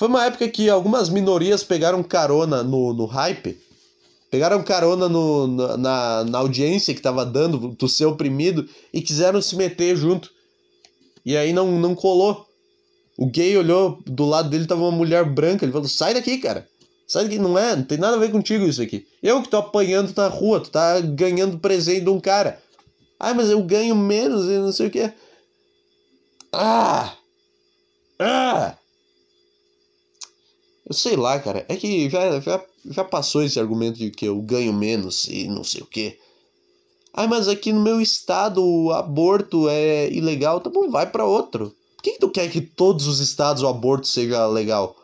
Foi 0.00 0.08
uma 0.08 0.24
época 0.24 0.48
que 0.48 0.70
algumas 0.70 1.10
minorias 1.10 1.62
pegaram 1.62 2.02
carona 2.02 2.62
no, 2.62 2.94
no 2.94 3.04
hype. 3.04 3.60
Pegaram 4.30 4.62
carona 4.62 5.10
no, 5.10 5.46
na, 5.76 6.24
na 6.24 6.38
audiência 6.38 6.94
que 6.94 7.02
tava 7.02 7.22
dando 7.26 7.68
do 7.68 7.86
ser 7.86 8.06
oprimido 8.06 8.66
e 8.94 9.02
quiseram 9.02 9.42
se 9.42 9.54
meter 9.56 9.94
junto. 9.94 10.30
E 11.22 11.36
aí 11.36 11.52
não, 11.52 11.78
não 11.78 11.94
colou. 11.94 12.46
O 13.18 13.26
gay 13.26 13.54
olhou, 13.58 14.00
do 14.06 14.24
lado 14.24 14.48
dele 14.48 14.66
tava 14.66 14.80
uma 14.80 14.90
mulher 14.90 15.22
branca. 15.22 15.66
Ele 15.66 15.72
falou: 15.72 15.86
sai 15.86 16.14
daqui, 16.14 16.38
cara. 16.38 16.66
Sai 17.06 17.24
daqui, 17.24 17.38
não 17.38 17.58
é, 17.58 17.76
não 17.76 17.84
tem 17.84 17.98
nada 17.98 18.16
a 18.16 18.20
ver 18.20 18.30
contigo 18.32 18.64
isso 18.64 18.80
aqui. 18.80 19.06
Eu 19.22 19.42
que 19.42 19.50
tô 19.50 19.58
apanhando 19.58 20.14
na 20.16 20.28
rua, 20.28 20.60
tu 20.60 20.70
tá 20.70 20.98
ganhando 20.98 21.58
presente 21.58 22.04
de 22.04 22.08
um 22.08 22.18
cara. 22.18 22.58
Ah, 23.18 23.34
mas 23.34 23.50
eu 23.50 23.62
ganho 23.62 23.94
menos 23.94 24.46
e 24.46 24.56
não 24.56 24.72
sei 24.72 24.86
o 24.86 24.90
que. 24.90 25.12
Ah! 26.54 27.14
Ah! 28.18 28.79
Eu 30.90 30.94
sei 30.94 31.14
lá, 31.14 31.38
cara. 31.38 31.64
É 31.68 31.76
que 31.76 32.10
já, 32.10 32.40
já, 32.40 32.64
já 32.84 33.04
passou 33.04 33.44
esse 33.44 33.60
argumento 33.60 33.96
de 33.96 34.10
que 34.10 34.26
eu 34.26 34.42
ganho 34.42 34.72
menos 34.72 35.24
e 35.28 35.46
não 35.46 35.62
sei 35.62 35.82
o 35.82 35.86
que. 35.86 36.18
Ah, 37.14 37.28
mas 37.28 37.46
aqui 37.46 37.72
no 37.72 37.80
meu 37.80 38.00
estado 38.00 38.60
o 38.60 38.90
aborto 38.90 39.68
é 39.68 40.10
ilegal. 40.10 40.60
Tá 40.60 40.68
bom, 40.68 40.90
vai 40.90 41.08
para 41.08 41.24
outro. 41.24 41.72
Por 41.94 42.02
que, 42.02 42.12
que 42.12 42.18
tu 42.18 42.28
quer 42.28 42.50
que 42.50 42.60
todos 42.60 43.06
os 43.06 43.20
estados 43.20 43.62
o 43.62 43.68
aborto 43.68 44.08
seja 44.08 44.44
legal? 44.48 44.96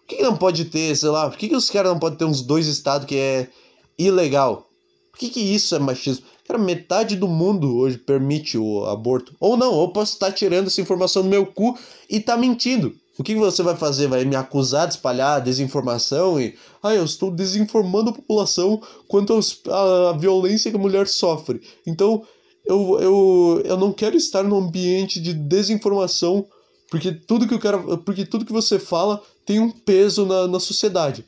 Por 0.00 0.06
que, 0.06 0.16
que 0.16 0.22
não 0.22 0.34
pode 0.34 0.64
ter, 0.64 0.96
sei 0.96 1.10
lá, 1.10 1.28
por 1.28 1.36
que, 1.36 1.50
que 1.50 1.56
os 1.56 1.68
caras 1.68 1.92
não 1.92 1.98
podem 1.98 2.16
ter 2.16 2.24
uns 2.24 2.40
dois 2.40 2.66
estados 2.66 3.06
que 3.06 3.16
é 3.16 3.50
ilegal? 3.98 4.66
Por 5.12 5.18
que, 5.18 5.28
que 5.28 5.40
isso 5.40 5.74
é 5.74 5.78
machismo? 5.78 6.24
Cara, 6.48 6.58
metade 6.58 7.16
do 7.16 7.28
mundo 7.28 7.76
hoje 7.76 7.98
permite 7.98 8.56
o 8.56 8.86
aborto. 8.86 9.36
Ou 9.38 9.58
não, 9.58 9.74
ou 9.74 9.92
posso 9.92 10.14
estar 10.14 10.32
tirando 10.32 10.68
essa 10.68 10.80
informação 10.80 11.22
do 11.22 11.28
meu 11.28 11.44
cu 11.44 11.78
e 12.08 12.18
tá 12.18 12.34
mentindo. 12.34 12.96
O 13.18 13.24
que 13.24 13.34
você 13.34 13.62
vai 13.62 13.76
fazer? 13.76 14.08
Vai 14.08 14.24
me 14.24 14.36
acusar 14.36 14.86
de 14.86 14.94
espalhar 14.94 15.40
desinformação 15.40 16.40
e. 16.40 16.54
Ah, 16.82 16.94
eu 16.94 17.04
estou 17.04 17.30
desinformando 17.30 18.10
a 18.10 18.12
população 18.12 18.80
quanto 19.08 19.38
à 19.70 20.12
violência 20.12 20.70
que 20.70 20.76
a 20.76 20.80
mulher 20.80 21.08
sofre. 21.08 21.60
Então, 21.86 22.24
eu, 22.64 22.98
eu, 23.00 23.62
eu 23.64 23.76
não 23.76 23.92
quero 23.92 24.16
estar 24.16 24.42
num 24.42 24.58
ambiente 24.58 25.20
de 25.20 25.32
desinformação, 25.32 26.46
porque 26.90 27.12
tudo 27.12 27.48
que 27.48 27.54
eu 27.54 27.58
quero. 27.58 27.98
Porque 27.98 28.26
tudo 28.26 28.44
que 28.44 28.52
você 28.52 28.78
fala 28.78 29.22
tem 29.46 29.60
um 29.60 29.70
peso 29.70 30.26
na, 30.26 30.46
na 30.46 30.60
sociedade. 30.60 31.24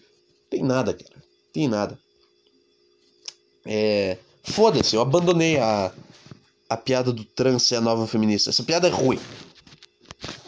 Tem 0.51 0.63
nada, 0.63 0.93
cara. 0.93 1.23
Tem 1.53 1.69
nada. 1.69 1.99
É. 3.65 4.19
Foda-se, 4.43 4.97
eu 4.97 5.03
abandonei 5.03 5.59
a, 5.59 5.93
a 6.69 6.77
piada 6.77 7.13
do 7.13 7.25
trans 7.25 7.63
ser 7.63 7.77
a 7.77 7.81
nova 7.81 8.07
feminista. 8.07 8.51
Essa 8.51 8.63
piada 8.63 8.89
é 8.89 8.91
ruim. 8.91 9.19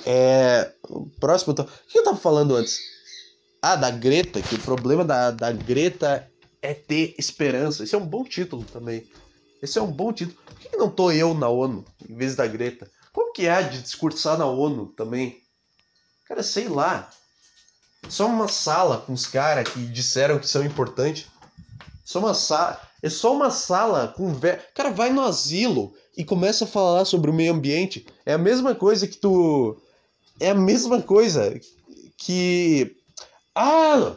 É. 0.06 0.72
O 0.88 1.06
próximo. 1.20 1.52
O 1.52 1.64
que 1.88 1.98
eu 1.98 2.04
tava 2.04 2.16
falando 2.16 2.56
antes? 2.56 2.78
Ah, 3.62 3.76
da 3.76 3.90
Greta, 3.90 4.40
que 4.40 4.54
o 4.54 4.60
problema 4.60 5.04
da, 5.04 5.30
da 5.30 5.52
Greta 5.52 6.28
é 6.62 6.74
ter 6.74 7.14
esperança. 7.18 7.84
Esse 7.84 7.94
é 7.94 7.98
um 7.98 8.06
bom 8.06 8.24
título 8.24 8.64
também. 8.64 9.06
Esse 9.62 9.78
é 9.78 9.82
um 9.82 9.90
bom 9.90 10.12
título. 10.12 10.38
Por 10.44 10.58
que 10.58 10.76
não 10.76 10.90
tô 10.90 11.10
eu 11.10 11.34
na 11.34 11.48
ONU 11.48 11.84
em 12.08 12.14
vez 12.14 12.34
da 12.34 12.46
Greta? 12.46 12.90
Como 13.12 13.32
que 13.32 13.46
é 13.46 13.62
de 13.62 13.82
discursar 13.82 14.38
na 14.38 14.46
ONU 14.46 14.86
também? 14.96 15.42
Cara, 16.26 16.42
sei 16.42 16.68
lá. 16.68 17.10
Só 18.08 18.26
uma 18.26 18.48
sala 18.48 18.98
com 18.98 19.12
os 19.12 19.26
caras 19.26 19.68
que 19.68 19.86
disseram 19.86 20.38
que 20.38 20.48
são 20.48 20.64
importantes. 20.64 21.26
Só 22.04 22.18
uma 22.18 22.34
sala. 22.34 22.80
É 23.02 23.10
só 23.10 23.34
uma 23.34 23.50
sala 23.50 24.08
com. 24.08 24.32
Cara, 24.74 24.90
vai 24.90 25.10
no 25.10 25.22
asilo 25.22 25.94
e 26.16 26.24
começa 26.24 26.64
a 26.64 26.68
falar 26.68 27.04
sobre 27.04 27.30
o 27.30 27.34
meio 27.34 27.52
ambiente. 27.52 28.06
É 28.24 28.32
a 28.32 28.38
mesma 28.38 28.74
coisa 28.74 29.06
que 29.06 29.16
tu 29.16 29.80
é 30.40 30.50
a 30.50 30.54
mesma 30.54 31.00
coisa 31.02 31.60
que. 32.16 32.96
Ah! 33.54 34.16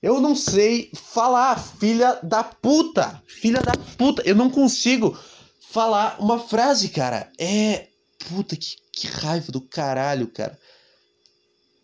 Eu 0.00 0.20
não 0.20 0.36
sei 0.36 0.92
falar, 0.94 1.58
filha 1.58 2.20
da 2.22 2.44
puta! 2.44 3.20
Filha 3.26 3.60
da 3.60 3.72
puta! 3.96 4.22
Eu 4.24 4.36
não 4.36 4.48
consigo 4.48 5.18
falar 5.70 6.16
uma 6.20 6.38
frase, 6.38 6.88
cara. 6.88 7.30
É. 7.38 7.88
Puta, 8.28 8.54
que, 8.54 8.76
que 8.92 9.06
raiva 9.06 9.50
do 9.50 9.60
caralho, 9.60 10.28
cara. 10.28 10.56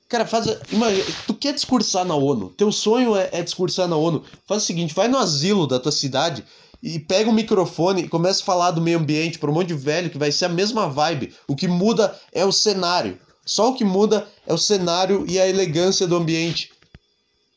Cara, 0.08 0.26
faz. 0.26 0.46
Imagina, 0.70 1.04
tu 1.26 1.34
quer 1.34 1.54
discursar 1.54 2.04
na 2.04 2.14
ONU. 2.14 2.50
Teu 2.50 2.70
sonho 2.70 3.16
é, 3.16 3.30
é 3.32 3.42
discursar 3.42 3.88
na 3.88 3.96
ONU. 3.96 4.22
Faz 4.46 4.62
o 4.62 4.66
seguinte: 4.66 4.94
vai 4.94 5.08
no 5.08 5.18
asilo 5.18 5.66
da 5.66 5.80
tua 5.80 5.90
cidade 5.90 6.44
e 6.82 6.98
pega 6.98 7.30
um 7.30 7.32
microfone 7.32 8.02
e 8.02 8.08
começa 8.08 8.42
a 8.42 8.44
falar 8.44 8.70
do 8.70 8.80
meio 8.80 8.98
ambiente 8.98 9.38
para 9.38 9.50
um 9.50 9.54
monte 9.54 9.68
de 9.68 9.74
velho 9.74 10.10
que 10.10 10.18
vai 10.18 10.30
ser 10.30 10.44
a 10.44 10.50
mesma 10.50 10.88
vibe. 10.88 11.34
O 11.48 11.56
que 11.56 11.66
muda 11.66 12.16
é 12.30 12.44
o 12.44 12.52
cenário. 12.52 13.18
Só 13.44 13.70
o 13.70 13.74
que 13.74 13.84
muda 13.84 14.26
é 14.46 14.54
o 14.54 14.58
cenário 14.58 15.24
e 15.28 15.38
a 15.38 15.48
elegância 15.48 16.06
do 16.06 16.16
ambiente. 16.16 16.72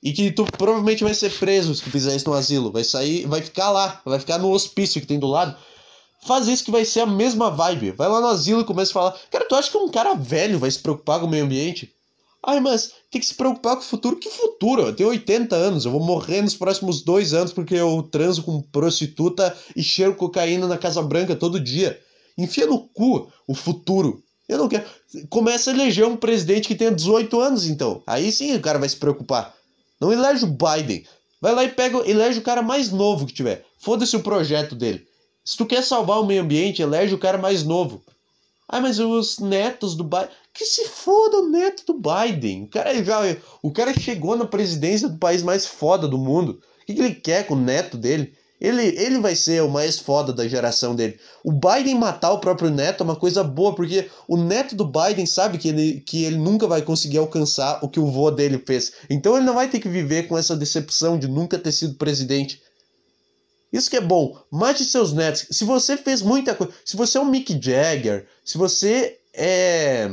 E 0.03 0.13
que 0.13 0.31
tu 0.31 0.45
provavelmente 0.45 1.03
vai 1.03 1.13
ser 1.13 1.31
preso 1.31 1.73
se 1.73 1.81
tu 1.81 1.89
fizer 1.89 2.15
isso 2.15 2.29
no 2.29 2.35
asilo. 2.35 2.71
Vai 2.71 2.83
sair, 2.83 3.25
vai 3.25 3.41
ficar 3.41 3.71
lá, 3.71 4.01
vai 4.05 4.19
ficar 4.19 4.37
no 4.37 4.51
hospício 4.51 5.01
que 5.01 5.07
tem 5.07 5.19
do 5.19 5.27
lado. 5.27 5.57
Faz 6.25 6.47
isso 6.47 6.63
que 6.63 6.71
vai 6.71 6.85
ser 6.85 7.01
a 7.01 7.05
mesma 7.05 7.49
vibe. 7.49 7.91
Vai 7.91 8.09
lá 8.09 8.19
no 8.19 8.27
asilo 8.27 8.61
e 8.61 8.65
começa 8.65 8.91
a 8.91 8.93
falar. 8.93 9.19
Cara, 9.31 9.45
tu 9.47 9.55
acha 9.55 9.71
que 9.71 9.77
um 9.77 9.89
cara 9.89 10.13
velho 10.13 10.59
vai 10.59 10.69
se 10.69 10.79
preocupar 10.79 11.19
com 11.19 11.25
o 11.25 11.29
meio 11.29 11.45
ambiente? 11.45 11.93
Ai, 12.45 12.59
mas 12.59 12.91
tem 13.09 13.19
que 13.19 13.27
se 13.27 13.35
preocupar 13.35 13.75
com 13.75 13.81
o 13.81 13.85
futuro. 13.85 14.15
Que 14.15 14.29
futuro? 14.29 14.83
Eu 14.83 14.95
tenho 14.95 15.09
80 15.09 15.55
anos, 15.55 15.85
eu 15.85 15.91
vou 15.91 16.03
morrer 16.03 16.41
nos 16.41 16.55
próximos 16.55 17.01
dois 17.01 17.33
anos 17.33 17.51
porque 17.51 17.75
eu 17.75 18.03
transo 18.03 18.43
com 18.43 18.61
prostituta 18.61 19.55
e 19.75 19.83
cheiro 19.83 20.15
cocaína 20.15 20.67
na 20.67 20.77
Casa 20.77 21.01
Branca 21.01 21.35
todo 21.35 21.59
dia. 21.59 21.99
Enfia 22.37 22.67
no 22.67 22.79
cu 22.79 23.31
o 23.47 23.55
futuro. 23.55 24.23
Eu 24.47 24.57
não 24.57 24.69
quero. 24.69 24.85
Começa 25.29 25.71
a 25.71 25.73
eleger 25.73 26.05
um 26.05 26.15
presidente 26.15 26.67
que 26.67 26.75
tenha 26.75 26.91
18 26.91 27.39
anos, 27.39 27.67
então. 27.67 28.01
Aí 28.07 28.31
sim 28.31 28.55
o 28.55 28.61
cara 28.61 28.79
vai 28.79 28.87
se 28.87 28.95
preocupar. 28.95 29.53
Não 29.99 30.11
elege 30.11 30.45
o 30.45 30.47
Biden. 30.47 31.05
Vai 31.41 31.53
lá 31.53 31.63
e 31.63 31.69
pega, 31.69 31.97
elege 32.09 32.39
o 32.39 32.43
cara 32.43 32.61
mais 32.61 32.91
novo 32.91 33.25
que 33.25 33.33
tiver. 33.33 33.65
Foda-se 33.79 34.15
o 34.15 34.23
projeto 34.23 34.75
dele. 34.75 35.05
Se 35.43 35.55
tu 35.55 35.65
quer 35.65 35.83
salvar 35.83 36.19
o 36.19 36.25
meio 36.25 36.41
ambiente, 36.41 36.81
elege 36.81 37.13
o 37.13 37.19
cara 37.19 37.37
mais 37.37 37.63
novo. 37.63 38.01
Ah, 38.67 38.81
mas 38.81 38.99
os 38.99 39.39
netos 39.39 39.95
do 39.95 40.03
Biden. 40.03 40.29
Que 40.53 40.65
se 40.65 40.85
foda 40.89 41.37
o 41.37 41.49
neto 41.49 41.85
do 41.85 41.93
Biden. 41.93 42.63
O 42.63 42.67
cara 42.67 43.03
já. 43.03 43.21
O 43.61 43.71
cara 43.71 43.97
chegou 43.97 44.35
na 44.35 44.45
presidência 44.45 45.07
do 45.07 45.17
país 45.17 45.41
mais 45.41 45.65
foda 45.65 46.07
do 46.07 46.17
mundo. 46.17 46.61
O 46.81 46.85
que, 46.85 46.91
ele 46.93 47.15
quer 47.15 47.45
com 47.47 47.53
o 47.53 47.59
neto 47.59 47.97
dele? 47.97 48.33
Ele, 48.59 48.83
ele 48.83 49.19
vai 49.19 49.35
ser 49.35 49.61
o 49.61 49.69
mais 49.69 49.99
foda 49.99 50.33
da 50.33 50.47
geração 50.47 50.95
dele. 50.95 51.19
O 51.43 51.51
Biden 51.51 51.95
matar 51.95 52.31
o 52.31 52.39
próprio 52.39 52.71
neto 52.71 53.01
é 53.01 53.03
uma 53.03 53.15
coisa 53.15 53.43
boa, 53.43 53.75
porque 53.75 54.09
o 54.27 54.35
neto 54.35 54.75
do 54.75 54.83
Biden 54.83 55.27
sabe 55.27 55.59
que 55.59 55.69
ele, 55.69 56.01
que 56.01 56.23
ele 56.23 56.37
nunca 56.37 56.65
vai 56.65 56.81
conseguir 56.81 57.19
alcançar 57.19 57.79
o 57.83 57.89
que 57.89 57.99
o 57.99 58.07
vô 58.07 58.31
dele 58.31 58.61
fez. 58.65 58.93
Então 59.09 59.35
ele 59.35 59.45
não 59.45 59.53
vai 59.53 59.69
ter 59.69 59.79
que 59.79 59.87
viver 59.87 60.27
com 60.27 60.35
essa 60.35 60.55
decepção 60.55 61.19
de 61.19 61.27
nunca 61.27 61.59
ter 61.59 61.71
sido 61.71 61.95
presidente. 61.95 62.61
Isso 63.71 63.89
que 63.89 63.97
é 63.97 64.01
bom. 64.01 64.35
Mate 64.49 64.83
seus 64.83 65.13
netos. 65.13 65.45
Se 65.51 65.63
você 65.63 65.95
fez 65.95 66.23
muita 66.23 66.55
coisa. 66.55 66.73
Se 66.83 66.97
você 66.97 67.17
é 67.19 67.21
um 67.21 67.25
Mick 67.25 67.59
Jagger, 67.61 68.25
se 68.43 68.57
você 68.57 69.19
é. 69.33 70.09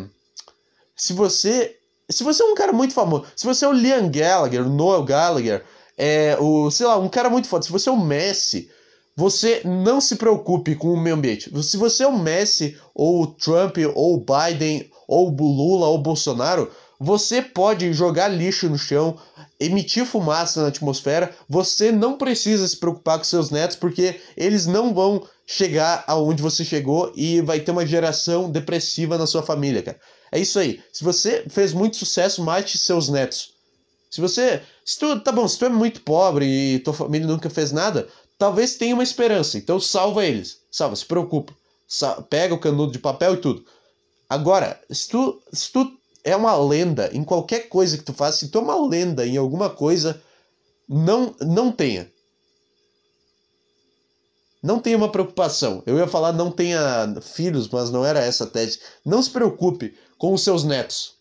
Se 0.95 1.15
você. 1.15 1.79
Se 2.11 2.23
você 2.23 2.43
é 2.43 2.47
um 2.47 2.55
cara 2.55 2.73
muito 2.75 2.93
famoso. 2.93 3.25
Se 3.35 3.47
você 3.47 3.65
é 3.65 3.69
o 3.69 3.73
Liam 3.73 4.11
Gallagher, 4.11 4.67
o 4.67 4.69
Noel 4.69 5.03
Gallagher 5.05 5.65
é, 5.97 6.37
o, 6.41 6.71
sei 6.71 6.87
lá, 6.87 6.99
um 6.99 7.09
cara 7.09 7.31
muito 7.31 7.49
foda. 7.49 7.65
Se 7.65 7.73
você 7.73 7.89
é 7.89 7.93
o 7.93 8.05
Messi, 8.05 8.71
você 9.17 9.63
não 9.65 10.01
se 10.01 10.17
preocupe 10.17 10.75
com 10.75 10.93
o 10.93 11.01
meio 11.01 11.17
ambiente. 11.17 11.51
Se 11.63 11.77
você 11.77 12.03
é 12.03 12.07
o 12.07 12.19
Messi, 12.19 12.77
ou 12.95 13.23
o 13.23 13.27
Trump, 13.27 13.77
ou 13.95 14.15
o 14.15 14.25
Biden, 14.25 14.91
ou 15.07 15.29
o 15.29 15.53
Lula, 15.53 15.87
ou 15.87 15.97
o 15.97 16.03
Bolsonaro, 16.03 16.71
você 16.99 17.43
pode 17.43 17.93
jogar 17.93 18.29
lixo 18.29 18.69
no 18.69 18.79
chão, 18.79 19.17
emitir 19.59 20.05
fumaça 20.05 20.63
na 20.63 20.69
atmosfera. 20.69 21.35
Você 21.49 21.93
não 21.93 22.17
precisa 22.17 22.67
se 22.67 22.77
preocupar 22.77 23.19
com 23.19 23.25
seus 23.25 23.51
netos, 23.51 23.77
porque 23.77 24.21
eles 24.37 24.67
não 24.67 24.93
vão 24.95 25.27
chegar 25.47 26.05
aonde 26.07 26.43
você 26.43 26.65
chegou 26.65 27.13
e 27.15 27.41
vai 27.41 27.61
ter 27.61 27.71
uma 27.71 27.87
geração 27.87 28.51
depressiva 28.51 29.19
na 29.19 29.27
sua 29.27 29.43
família, 29.43 29.83
cara. 29.83 30.01
É 30.33 30.41
isso 30.41 30.59
aí. 30.59 30.81
Se 30.93 31.05
você 31.05 31.45
fez 31.49 31.73
muito 31.73 31.97
sucesso, 31.97 32.43
mate 32.43 32.79
seus 32.79 33.09
netos. 33.09 33.53
Se 34.11 34.21
você. 34.21 34.63
Se 34.85 34.99
tu, 34.99 35.19
tá 35.21 35.33
bom, 35.33 35.49
se 35.49 35.59
tu 35.59 35.65
é 35.65 35.69
muito 35.69 36.03
pobre 36.03 36.47
e 36.47 36.79
tua 36.81 36.93
família 36.93 37.27
nunca 37.27 37.49
fez 37.49 37.73
nada, 37.73 38.07
talvez 38.39 38.77
tenha 38.77 38.95
uma 38.95 39.03
esperança. 39.03 39.57
Então 39.57 39.81
salva 39.81 40.27
eles. 40.27 40.61
Salva, 40.71 40.95
se 40.95 41.07
preocupa. 41.07 41.55
Sal, 41.87 42.23
pega 42.23 42.55
o 42.55 42.61
canudo 42.61 42.93
de 42.93 42.99
papel 42.99 43.35
e 43.35 43.39
tudo. 43.39 43.65
Agora, 44.29 44.81
se 44.91 45.09
tu, 45.09 45.41
se 45.53 45.71
tu 45.73 45.91
é 46.23 46.35
uma 46.35 46.57
lenda 46.57 47.11
em 47.13 47.23
qualquer 47.23 47.69
coisa 47.69 47.97
que 47.97 48.05
tu 48.05 48.13
faça, 48.13 48.39
se 48.39 48.49
tu 48.49 48.59
é 48.59 48.63
uma 48.63 48.87
lenda 48.87 49.27
em 49.27 49.37
alguma 49.37 49.71
coisa, 49.71 50.21
não, 50.89 51.35
não 51.41 51.71
tenha. 51.71 52.11
Não 54.63 54.79
tenha 54.79 54.97
uma 54.97 55.13
preocupação. 55.13 55.83
Eu 55.85 55.99
ia 55.99 56.09
falar 56.09 56.33
não 56.33 56.51
tenha 56.51 57.15
filhos, 57.21 57.69
mas 57.69 57.91
não 57.91 58.05
era 58.05 58.21
essa 58.21 58.45
a 58.45 58.47
tese. 58.47 58.81
Não 59.05 59.23
se 59.23 59.29
preocupe 59.29 59.95
com 60.17 60.33
os 60.33 60.43
seus 60.43 60.65
netos. 60.65 61.15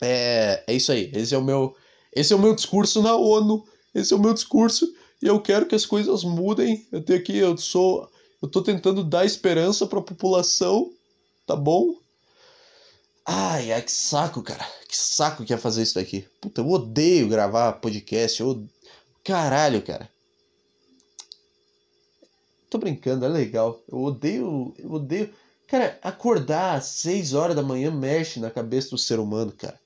É, 0.00 0.64
é 0.66 0.72
isso 0.72 0.90
aí. 0.90 1.10
Esse 1.14 1.34
é 1.34 1.38
o 1.38 1.44
meu, 1.44 1.76
esse 2.12 2.32
é 2.32 2.36
o 2.36 2.38
meu 2.38 2.54
discurso 2.54 3.02
na 3.02 3.14
ONU. 3.14 3.66
Esse 3.94 4.12
é 4.12 4.16
o 4.16 4.20
meu 4.20 4.34
discurso 4.34 4.92
e 5.20 5.26
eu 5.26 5.40
quero 5.40 5.66
que 5.66 5.74
as 5.74 5.86
coisas 5.86 6.24
mudem. 6.24 6.86
Eu 6.92 7.02
tenho 7.02 7.18
aqui, 7.18 7.36
eu 7.36 7.56
sou, 7.56 8.10
eu 8.40 8.48
tô 8.48 8.62
tentando 8.62 9.02
dar 9.02 9.24
esperança 9.24 9.86
para 9.86 9.98
a 9.98 10.02
população, 10.02 10.92
tá 11.46 11.56
bom? 11.56 11.96
Ai, 13.24 13.72
ai, 13.72 13.82
que 13.82 13.92
saco, 13.92 14.42
cara. 14.42 14.66
Que 14.88 14.96
saco 14.96 15.44
que 15.44 15.52
é 15.52 15.58
fazer 15.58 15.82
isso 15.82 15.96
daqui. 15.96 16.26
Puta, 16.40 16.60
eu 16.60 16.68
odeio 16.70 17.28
gravar 17.28 17.72
podcast. 17.74 18.40
Eu... 18.40 18.66
Caralho, 19.22 19.82
cara. 19.82 20.08
Tô 22.70 22.78
brincando, 22.78 23.24
é 23.24 23.28
legal. 23.28 23.82
Eu 23.86 24.02
odeio. 24.02 24.74
Eu 24.78 24.92
odeio. 24.92 25.34
Cara, 25.66 25.98
acordar 26.02 26.76
às 26.76 26.86
6 26.86 27.34
horas 27.34 27.54
da 27.54 27.62
manhã 27.62 27.90
mexe 27.90 28.40
na 28.40 28.50
cabeça 28.50 28.90
do 28.90 28.98
ser 28.98 29.18
humano, 29.18 29.52
cara 29.52 29.78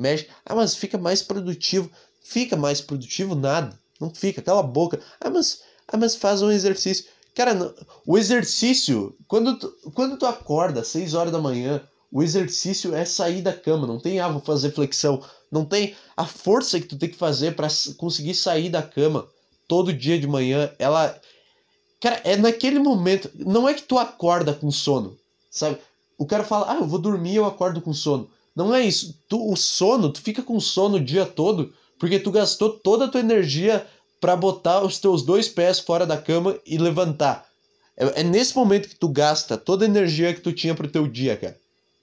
mexe. 0.00 0.26
Ah, 0.44 0.54
mas 0.54 0.74
fica 0.74 0.98
mais 0.98 1.22
produtivo. 1.22 1.90
Fica 2.22 2.56
mais 2.56 2.80
produtivo 2.80 3.34
nada. 3.34 3.78
Não 4.00 4.10
fica, 4.10 4.42
cala 4.42 4.60
a 4.60 4.64
boca. 4.64 5.00
Ah, 5.20 5.30
mas, 5.30 5.60
ah, 5.88 5.96
mas 5.96 6.16
faz 6.16 6.42
um 6.42 6.50
exercício. 6.50 7.04
Cara, 7.34 7.54
não, 7.54 7.72
o 8.06 8.18
exercício, 8.18 9.16
quando 9.28 9.58
tu, 9.58 9.68
quando 9.94 10.16
tu 10.16 10.26
acorda 10.26 10.80
às 10.80 10.88
6 10.88 11.14
horas 11.14 11.32
da 11.32 11.38
manhã, 11.38 11.80
o 12.10 12.22
exercício 12.22 12.94
é 12.94 13.04
sair 13.04 13.40
da 13.40 13.52
cama, 13.52 13.86
não 13.86 14.00
tem, 14.00 14.18
ah, 14.18 14.28
vou 14.28 14.40
fazer 14.40 14.72
flexão. 14.72 15.22
Não 15.50 15.64
tem 15.64 15.94
a 16.16 16.26
força 16.26 16.80
que 16.80 16.86
tu 16.86 16.98
tem 16.98 17.08
que 17.08 17.16
fazer 17.16 17.54
para 17.54 17.68
conseguir 17.96 18.34
sair 18.34 18.68
da 18.68 18.82
cama 18.82 19.28
todo 19.68 19.92
dia 19.92 20.18
de 20.18 20.26
manhã. 20.26 20.72
Ela. 20.78 21.20
Cara, 22.00 22.20
é 22.24 22.36
naquele 22.36 22.78
momento. 22.78 23.30
Não 23.34 23.68
é 23.68 23.74
que 23.74 23.82
tu 23.82 23.98
acorda 23.98 24.52
com 24.52 24.70
sono, 24.70 25.16
sabe? 25.50 25.78
O 26.18 26.26
cara 26.26 26.44
fala, 26.44 26.72
ah, 26.72 26.76
eu 26.76 26.86
vou 26.86 26.98
dormir 26.98 27.36
eu 27.36 27.44
acordo 27.44 27.80
com 27.80 27.92
sono. 27.92 28.30
Não 28.54 28.74
é 28.74 28.82
isso. 28.82 29.18
Tu, 29.28 29.52
o 29.52 29.56
sono, 29.56 30.12
tu 30.12 30.20
fica 30.20 30.42
com 30.42 30.58
sono 30.60 30.96
o 30.96 31.04
dia 31.04 31.24
todo 31.24 31.72
porque 31.98 32.18
tu 32.18 32.30
gastou 32.30 32.70
toda 32.70 33.04
a 33.04 33.08
tua 33.08 33.20
energia 33.20 33.86
para 34.20 34.34
botar 34.34 34.82
os 34.82 34.98
teus 34.98 35.22
dois 35.22 35.48
pés 35.48 35.78
fora 35.78 36.06
da 36.06 36.16
cama 36.16 36.58
e 36.66 36.78
levantar. 36.78 37.46
É, 37.96 38.20
é, 38.20 38.24
nesse 38.24 38.56
momento 38.56 38.88
que 38.88 38.94
tu 38.96 39.08
gasta 39.08 39.58
toda 39.58 39.84
a 39.84 39.88
energia 39.88 40.32
que 40.32 40.40
tu 40.40 40.52
tinha 40.52 40.74
pro 40.74 40.90
teu 40.90 41.06
dia, 41.06 41.36
cara. 41.36 41.58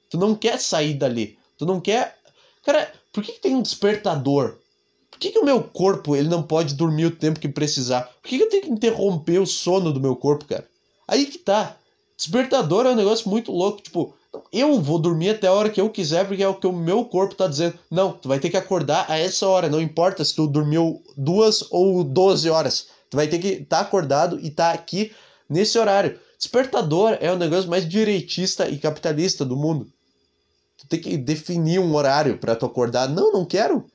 Tu 0.09 0.17
não 0.17 0.35
quer 0.35 0.59
sair 0.59 0.93
dali. 0.93 1.37
Tu 1.57 1.65
não 1.65 1.81
quer. 1.81 2.15
Cara, 2.63 2.91
por 3.11 3.23
que, 3.23 3.33
que 3.33 3.41
tem 3.41 3.55
um 3.55 3.61
despertador? 3.61 4.57
Por 5.09 5.19
que, 5.19 5.31
que 5.31 5.39
o 5.39 5.45
meu 5.45 5.63
corpo 5.63 6.15
ele 6.15 6.29
não 6.29 6.43
pode 6.43 6.75
dormir 6.75 7.05
o 7.05 7.15
tempo 7.15 7.39
que 7.39 7.49
precisar? 7.49 8.03
Por 8.21 8.29
que, 8.29 8.37
que 8.37 8.43
eu 8.43 8.49
tenho 8.49 8.63
que 8.63 8.71
interromper 8.71 9.39
o 9.39 9.47
sono 9.47 9.91
do 9.91 9.99
meu 9.99 10.15
corpo, 10.15 10.45
cara? 10.45 10.67
Aí 11.07 11.25
que 11.25 11.39
tá. 11.39 11.75
Despertador 12.15 12.85
é 12.85 12.91
um 12.91 12.95
negócio 12.95 13.27
muito 13.27 13.51
louco. 13.51 13.81
Tipo, 13.81 14.13
eu 14.51 14.81
vou 14.81 14.99
dormir 14.99 15.29
até 15.29 15.47
a 15.47 15.53
hora 15.53 15.69
que 15.69 15.79
eu 15.79 15.89
quiser, 15.89 16.27
porque 16.27 16.43
é 16.43 16.47
o 16.47 16.55
que 16.55 16.67
o 16.67 16.73
meu 16.73 17.05
corpo 17.05 17.35
tá 17.35 17.47
dizendo. 17.47 17.77
Não, 17.89 18.11
tu 18.13 18.27
vai 18.27 18.39
ter 18.39 18.49
que 18.49 18.57
acordar 18.57 19.05
a 19.09 19.17
essa 19.17 19.47
hora, 19.47 19.69
não 19.69 19.81
importa 19.81 20.23
se 20.23 20.35
tu 20.35 20.47
dormiu 20.47 21.01
duas 21.15 21.63
ou 21.71 22.03
12 22.03 22.49
horas. 22.49 22.87
Tu 23.09 23.17
vai 23.17 23.27
ter 23.27 23.39
que 23.39 23.47
estar 23.47 23.77
tá 23.77 23.81
acordado 23.81 24.39
e 24.39 24.47
estar 24.47 24.69
tá 24.69 24.73
aqui 24.73 25.11
nesse 25.49 25.77
horário. 25.77 26.19
Despertador 26.37 27.17
é 27.19 27.31
o 27.31 27.37
negócio 27.37 27.69
mais 27.69 27.87
direitista 27.87 28.69
e 28.69 28.77
capitalista 28.77 29.43
do 29.43 29.55
mundo. 29.55 29.87
Tu 30.77 30.87
tem 30.87 31.01
que 31.01 31.17
definir 31.17 31.79
um 31.79 31.95
horário 31.95 32.37
para 32.37 32.55
tu 32.55 32.65
acordar. 32.65 33.09
Não, 33.09 33.31
não 33.31 33.45
quero. 33.45 33.85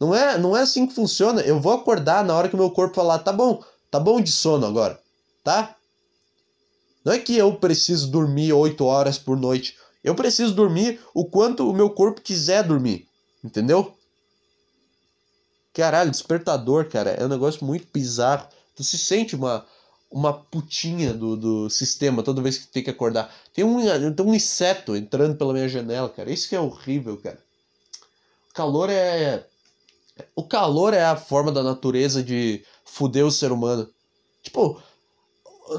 Não 0.00 0.14
é, 0.14 0.38
não 0.38 0.56
é 0.56 0.62
assim 0.62 0.86
que 0.86 0.94
funciona. 0.94 1.40
Eu 1.40 1.60
vou 1.60 1.72
acordar 1.72 2.24
na 2.24 2.34
hora 2.34 2.48
que 2.48 2.54
o 2.54 2.58
meu 2.58 2.70
corpo 2.70 2.94
falar, 2.94 3.18
tá 3.18 3.32
bom, 3.32 3.62
tá 3.90 3.98
bom 3.98 4.20
de 4.20 4.30
sono 4.30 4.64
agora, 4.64 5.00
tá? 5.42 5.74
Não 7.08 7.14
é 7.14 7.18
que 7.18 7.34
eu 7.34 7.54
preciso 7.54 8.10
dormir 8.10 8.52
8 8.52 8.84
horas 8.84 9.16
por 9.16 9.34
noite. 9.34 9.78
Eu 10.04 10.14
preciso 10.14 10.52
dormir 10.52 11.00
o 11.14 11.24
quanto 11.24 11.66
o 11.66 11.72
meu 11.72 11.88
corpo 11.88 12.20
quiser 12.20 12.62
dormir. 12.62 13.08
Entendeu? 13.42 13.96
Caralho, 15.72 16.10
despertador, 16.10 16.86
cara, 16.86 17.12
é 17.12 17.24
um 17.24 17.28
negócio 17.28 17.64
muito 17.64 17.88
bizarro. 17.90 18.46
Tu 18.76 18.84
se 18.84 18.98
sente 18.98 19.34
uma, 19.34 19.64
uma 20.10 20.34
putinha 20.34 21.14
do, 21.14 21.34
do 21.34 21.70
sistema 21.70 22.22
toda 22.22 22.42
vez 22.42 22.58
que 22.58 22.66
tem 22.66 22.84
que 22.84 22.90
acordar. 22.90 23.34
Tem 23.54 23.64
um, 23.64 23.80
tem 24.12 24.26
um 24.26 24.34
inseto 24.34 24.94
entrando 24.94 25.34
pela 25.34 25.54
minha 25.54 25.66
janela, 25.66 26.10
cara. 26.10 26.30
Isso 26.30 26.46
que 26.46 26.56
é 26.56 26.60
horrível, 26.60 27.16
cara. 27.16 27.38
O 28.50 28.52
calor 28.52 28.90
é. 28.90 29.46
O 30.36 30.44
calor 30.44 30.92
é 30.92 31.06
a 31.06 31.16
forma 31.16 31.50
da 31.50 31.62
natureza 31.62 32.22
de 32.22 32.62
fuder 32.84 33.24
o 33.24 33.32
ser 33.32 33.50
humano. 33.50 33.88
Tipo, 34.42 34.78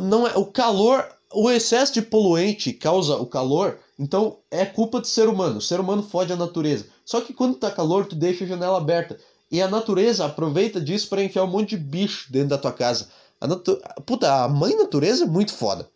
não 0.02 0.28
é. 0.28 0.36
O 0.36 0.48
calor. 0.48 1.18
O 1.32 1.50
excesso 1.50 1.94
de 1.94 2.02
poluente 2.02 2.74
causa 2.74 3.15
o 3.15 3.26
calor 3.26 3.80
então 4.00 4.38
é 4.50 4.65
culpa 4.65 5.02
do 5.02 5.08
ser 5.08 5.28
humano. 5.28 5.58
O 5.58 5.62
ser 5.62 5.82
humano 5.82 6.02
fode 6.02 6.32
a 6.32 6.38
natureza. 6.38 6.86
Só 7.04 7.20
que 7.20 7.34
quando 7.34 7.58
tá 7.58 7.70
calor, 7.70 8.06
tu 8.06 8.15
deixa 8.15 8.46
a 8.46 8.48
janela 8.48 8.78
aberta. 8.78 9.20
E 9.52 9.62
a 9.62 9.68
natureza 9.68 10.26
aproveita 10.26 10.80
disso 10.80 11.10
para 11.10 11.22
enfiar 11.22 11.44
um 11.44 11.52
monte 11.52 11.72
de 11.72 11.78
bicho 11.78 12.32
dentro 12.32 12.50
da 12.50 12.58
tua 12.58 12.72
casa. 12.72 13.10
A 13.42 13.48
natu... 13.48 13.78
Puta, 14.06 14.44
a 14.44 14.48
mãe 14.48 14.76
natureza 14.78 15.26
é 15.26 15.28
muito 15.28 15.54
foda. 15.54 15.89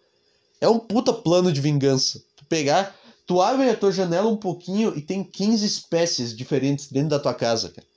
É 0.60 0.68
um 0.68 0.80
puta 0.80 1.14
plano 1.14 1.52
de 1.52 1.62
vingança. 1.62 2.22
Tu 2.36 2.44
pegar, 2.46 2.94
tu 3.26 3.42
abre 3.42 3.70
a 3.70 3.78
tua 3.78 3.92
janela 3.92 4.30
um 4.30 4.38
pouquinho 4.38 4.94
e 4.98 5.02
tem 5.02 5.24
15 5.24 5.66
espécies 5.66 6.36
diferentes 6.36 6.92
dentro 6.92 7.10
da 7.10 7.20
tua 7.20 7.34
casa, 7.34 7.70
cara. 7.70 7.88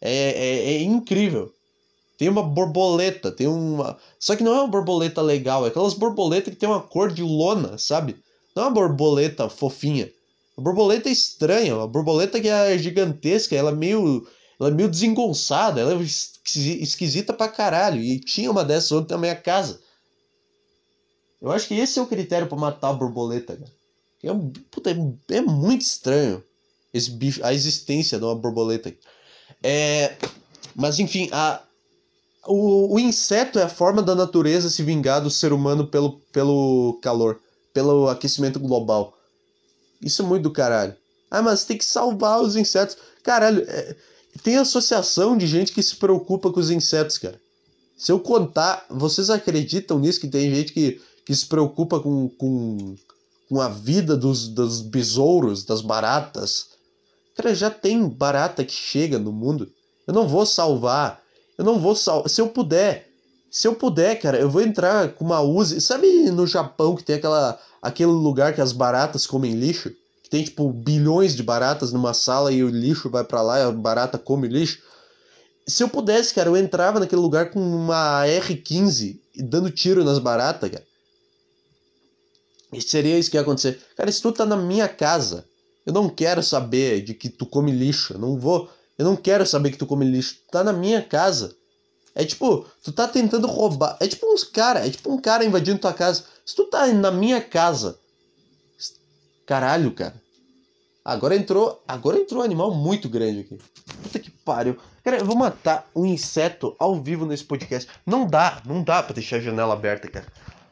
É, 0.00 0.12
é, 0.12 0.74
é 0.74 0.82
incrível. 0.82 1.52
Tem 2.16 2.28
uma 2.28 2.42
borboleta, 2.42 3.30
tem 3.30 3.46
uma. 3.46 3.98
Só 4.18 4.34
que 4.34 4.42
não 4.42 4.54
é 4.54 4.60
uma 4.60 4.68
borboleta 4.68 5.20
legal, 5.20 5.64
é 5.64 5.68
aquelas 5.68 5.94
borboletas 5.94 6.52
que 6.52 6.58
tem 6.58 6.68
uma 6.68 6.80
cor 6.80 7.12
de 7.12 7.22
lona, 7.22 7.76
sabe? 7.78 8.16
Não 8.54 8.64
é 8.64 8.66
uma 8.66 8.74
borboleta 8.74 9.48
fofinha. 9.48 10.10
A 10.56 10.60
borboleta 10.60 11.10
estranha, 11.10 11.76
uma 11.76 11.86
borboleta 11.86 12.40
que 12.40 12.48
é 12.48 12.78
gigantesca, 12.78 13.54
ela 13.54 13.70
é 13.70 13.74
meio, 13.74 14.26
ela 14.58 14.70
é 14.70 14.72
meio 14.72 14.88
desengonçada, 14.88 15.80
ela 15.80 15.92
é 15.92 16.00
esquisita 16.02 17.34
pra 17.34 17.48
caralho. 17.48 18.00
E 18.00 18.18
tinha 18.18 18.50
uma 18.50 18.64
dessas 18.64 18.92
ontem 18.92 19.12
na 19.12 19.18
minha 19.18 19.36
casa. 19.36 19.78
Eu 21.42 21.52
acho 21.52 21.68
que 21.68 21.74
esse 21.74 21.98
é 21.98 22.02
o 22.02 22.06
critério 22.06 22.48
para 22.48 22.56
matar 22.56 22.88
a 22.88 22.94
borboleta, 22.94 23.56
cara. 23.56 23.70
É, 24.24 24.30
puta, 24.70 24.90
é, 24.90 25.36
é, 25.36 25.40
muito 25.42 25.82
estranho 25.82 26.42
esse 26.92 27.10
bicho, 27.10 27.44
a 27.44 27.52
existência 27.52 28.18
de 28.18 28.24
uma 28.24 28.34
borboleta. 28.34 28.92
É, 29.62 30.16
mas 30.74 30.98
enfim, 30.98 31.28
a, 31.30 31.62
o, 32.46 32.94
o 32.94 32.98
inseto 32.98 33.58
é 33.58 33.62
a 33.62 33.68
forma 33.68 34.02
da 34.02 34.14
natureza 34.14 34.70
se 34.70 34.82
vingar 34.82 35.22
do 35.22 35.30
ser 35.30 35.52
humano 35.52 35.86
pelo, 35.86 36.20
pelo 36.32 36.98
calor 37.02 37.40
pelo 37.76 38.08
aquecimento 38.08 38.58
global. 38.58 39.18
Isso 40.00 40.22
é 40.22 40.24
muito 40.24 40.44
do 40.44 40.50
caralho. 40.50 40.96
Ah, 41.30 41.42
mas 41.42 41.66
tem 41.66 41.76
que 41.76 41.84
salvar 41.84 42.40
os 42.40 42.56
insetos. 42.56 42.96
Caralho, 43.22 43.66
é... 43.68 43.94
tem 44.42 44.56
associação 44.56 45.36
de 45.36 45.46
gente 45.46 45.72
que 45.72 45.82
se 45.82 45.96
preocupa 45.96 46.50
com 46.50 46.58
os 46.58 46.70
insetos, 46.70 47.18
cara. 47.18 47.38
Se 47.94 48.10
eu 48.10 48.18
contar, 48.18 48.86
vocês 48.88 49.28
acreditam 49.28 49.98
nisso 49.98 50.20
que 50.20 50.28
tem 50.28 50.54
gente 50.54 50.72
que, 50.72 51.02
que 51.26 51.36
se 51.36 51.44
preocupa 51.44 52.00
com, 52.00 52.30
com, 52.30 52.96
com 53.46 53.60
a 53.60 53.68
vida 53.68 54.16
dos, 54.16 54.48
dos 54.48 54.80
besouros, 54.80 55.62
das 55.62 55.82
baratas? 55.82 56.68
Cara, 57.36 57.54
já 57.54 57.68
tem 57.68 58.08
barata 58.08 58.64
que 58.64 58.72
chega 58.72 59.18
no 59.18 59.32
mundo. 59.32 59.70
Eu 60.06 60.14
não 60.14 60.26
vou 60.26 60.46
salvar. 60.46 61.20
Eu 61.56 61.64
não 61.64 61.78
vou 61.78 61.94
salvar. 61.94 62.28
Se 62.28 62.40
eu 62.40 62.48
puder, 62.48 63.08
se 63.50 63.66
eu 63.66 63.74
puder, 63.74 64.16
cara, 64.16 64.38
eu 64.38 64.50
vou 64.50 64.62
entrar 64.62 65.12
com 65.14 65.24
uma 65.24 65.40
Uzi. 65.40 65.80
Sabe 65.80 66.30
no 66.30 66.46
Japão 66.46 66.94
que 66.94 67.02
tem 67.02 67.16
aquela, 67.16 67.58
aquele 67.80 68.10
lugar 68.10 68.54
que 68.54 68.60
as 68.60 68.72
baratas 68.72 69.26
comem 69.26 69.54
lixo? 69.54 69.90
Que 70.22 70.30
tem, 70.30 70.44
tipo, 70.44 70.70
bilhões 70.72 71.34
de 71.34 71.42
baratas 71.42 71.92
numa 71.92 72.12
sala 72.12 72.52
e 72.52 72.62
o 72.62 72.68
lixo 72.68 73.08
vai 73.08 73.24
para 73.24 73.42
lá 73.42 73.58
e 73.58 73.62
a 73.62 73.70
barata 73.70 74.18
come 74.18 74.48
lixo? 74.48 74.82
Se 75.66 75.82
eu 75.82 75.88
pudesse, 75.88 76.34
cara, 76.34 76.48
eu 76.48 76.56
entrava 76.56 77.00
naquele 77.00 77.20
lugar 77.20 77.50
com 77.50 77.60
uma 77.60 78.24
R15 78.24 79.18
e 79.34 79.42
dando 79.42 79.70
tiro 79.70 80.04
nas 80.04 80.18
baratas, 80.18 80.70
cara. 80.70 80.84
E 82.72 82.80
seria 82.82 83.18
isso 83.18 83.30
que 83.30 83.36
ia 83.36 83.40
acontecer. 83.40 83.80
Cara, 83.96 84.10
se 84.10 84.20
tu 84.20 84.32
tá 84.32 84.44
na 84.44 84.56
minha 84.56 84.88
casa, 84.88 85.44
eu 85.84 85.92
não 85.92 86.08
quero 86.08 86.42
saber 86.42 87.02
de 87.02 87.14
que 87.14 87.28
tu 87.28 87.46
come 87.46 87.70
lixo. 87.72 88.14
Eu 88.14 88.18
não 88.18 88.38
vou. 88.38 88.68
Eu 88.98 89.04
não 89.04 89.16
quero 89.16 89.46
saber 89.46 89.70
que 89.70 89.78
tu 89.78 89.86
come 89.86 90.04
lixo. 90.04 90.36
Tu 90.46 90.50
tá 90.50 90.64
na 90.64 90.72
minha 90.72 91.02
casa. 91.02 91.54
É 92.14 92.24
tipo, 92.24 92.66
tu 92.82 92.92
tá 92.92 93.06
tentando 93.06 93.46
roubar. 93.46 93.98
É 94.00 94.08
tipo 94.08 94.26
uns 94.32 94.42
cara, 94.42 94.86
é 94.86 94.90
tipo 94.90 95.12
um 95.12 95.20
cara 95.20 95.44
invadindo 95.44 95.78
tua 95.78 95.92
casa. 95.92 96.24
Se 96.46 96.56
tu 96.56 96.64
tá 96.64 96.86
na 96.86 97.10
minha 97.10 97.42
casa. 97.42 97.98
Caralho, 99.44 99.92
cara. 99.92 100.14
Agora 101.04 101.36
entrou. 101.36 101.82
Agora 101.86 102.18
entrou 102.18 102.40
um 102.40 102.44
animal 102.44 102.74
muito 102.74 103.06
grande 103.08 103.40
aqui. 103.40 103.58
Puta 104.02 104.18
que 104.18 104.30
pariu. 104.30 104.78
Cara, 105.04 105.18
eu 105.18 105.26
vou 105.26 105.36
matar 105.36 105.88
um 105.94 106.06
inseto 106.06 106.74
ao 106.78 107.00
vivo 107.00 107.26
nesse 107.26 107.44
podcast. 107.44 107.88
Não 108.04 108.26
dá, 108.26 108.62
não 108.64 108.82
dá 108.82 109.02
pra 109.02 109.14
deixar 109.14 109.36
a 109.36 109.40
janela 109.40 109.74
aberta, 109.74 110.08
cara. 110.08 110.26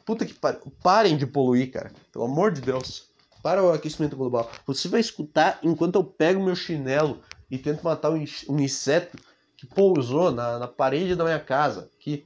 Puta 0.07 0.25
que 0.25 0.33
pariu. 0.33 0.61
Parem 0.83 1.17
de 1.17 1.27
poluir, 1.27 1.71
cara. 1.71 1.93
Pelo 2.11 2.25
amor 2.25 2.53
de 2.53 2.63
Deus. 2.63 3.05
Para 3.43 3.63
o 3.63 3.71
aquecimento 3.71 4.17
global. 4.17 4.51
Você 4.67 4.89
vai 4.89 5.01
escutar 5.01 5.59
enquanto 5.63 5.97
eu 5.97 6.05
pego 6.05 6.43
meu 6.43 6.57
chinelo 6.57 7.21
e 7.55 7.59
tento 7.59 7.85
matar 7.85 8.11
um, 8.11 8.25
inseto 8.59 9.17
que 9.57 9.65
pousou 9.65 10.33
na, 10.33 10.59
na 10.59 10.67
parede 10.67 11.15
da 11.15 11.23
minha 11.23 11.39
casa. 11.39 11.89
Que. 12.01 12.25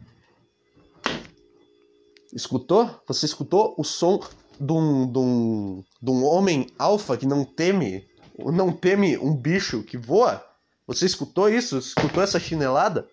Escutou? 2.33 3.03
Você 3.07 3.27
escutou 3.27 3.75
o 3.77 3.85
som 3.85 4.21
de 4.59 4.73
um, 4.73 5.13
de 5.13 5.19
um, 5.19 5.85
de 6.01 6.11
um 6.11 6.25
homem 6.25 6.67
alfa 6.79 7.17
que 7.17 7.27
não 7.27 7.45
teme, 7.45 8.09
não 8.39 8.73
teme 8.73 9.19
um 9.19 9.37
bicho 9.37 9.83
que 9.83 9.99
voa? 9.99 10.43
Você 10.87 11.05
escutou 11.05 11.51
isso? 11.51 11.77
Escutou 11.77 12.23
essa 12.23 12.41
chinelada? 12.41 13.07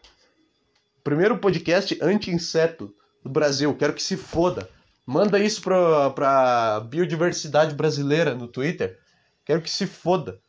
Primeiro 1.04 1.38
podcast 1.38 1.98
anti-inseto 2.02 2.94
do 3.22 3.30
Brasil. 3.30 3.76
Quero 3.76 3.94
que 3.94 4.02
se 4.02 4.16
foda. 4.16 4.70
Manda 5.06 5.38
isso 5.38 5.62
pra, 5.62 6.10
pra 6.12 6.80
biodiversidade 6.80 7.76
brasileira 7.76 8.34
no 8.34 8.48
Twitter. 8.48 8.98
Quero 9.44 9.62
que 9.62 9.70
se 9.70 9.86
foda. 9.86 10.40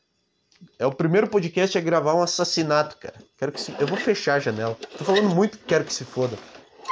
É 0.78 0.86
o 0.86 0.92
primeiro 0.92 1.28
podcast 1.28 1.76
a 1.76 1.80
gravar 1.80 2.14
um 2.14 2.22
assassinato, 2.22 2.96
cara. 2.98 3.16
Quero 3.38 3.52
que 3.52 3.60
se... 3.60 3.74
Eu 3.78 3.86
vou 3.86 3.98
fechar 3.98 4.34
a 4.34 4.40
janela. 4.40 4.76
Tô 4.98 5.04
falando 5.04 5.34
muito 5.34 5.58
que 5.58 5.64
quero 5.64 5.84
que 5.84 5.92
se 5.92 6.04
foda. 6.04 6.38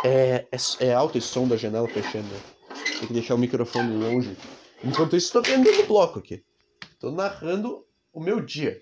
É, 0.04 0.46
é, 0.52 0.86
é 0.86 0.94
alto 0.94 1.18
esse 1.18 1.28
som 1.28 1.48
da 1.48 1.56
janela 1.56 1.88
fechando. 1.88 2.26
Né? 2.26 2.40
Tem 2.98 3.08
que 3.08 3.14
deixar 3.14 3.34
o 3.34 3.38
microfone 3.38 3.96
longe. 3.96 4.36
Enquanto 4.82 5.16
isso, 5.16 5.32
tô 5.32 5.42
vendendo 5.42 5.86
bloco 5.86 6.18
aqui. 6.18 6.42
Tô 7.00 7.10
narrando 7.10 7.84
o 8.12 8.20
meu 8.20 8.40
dia. 8.40 8.80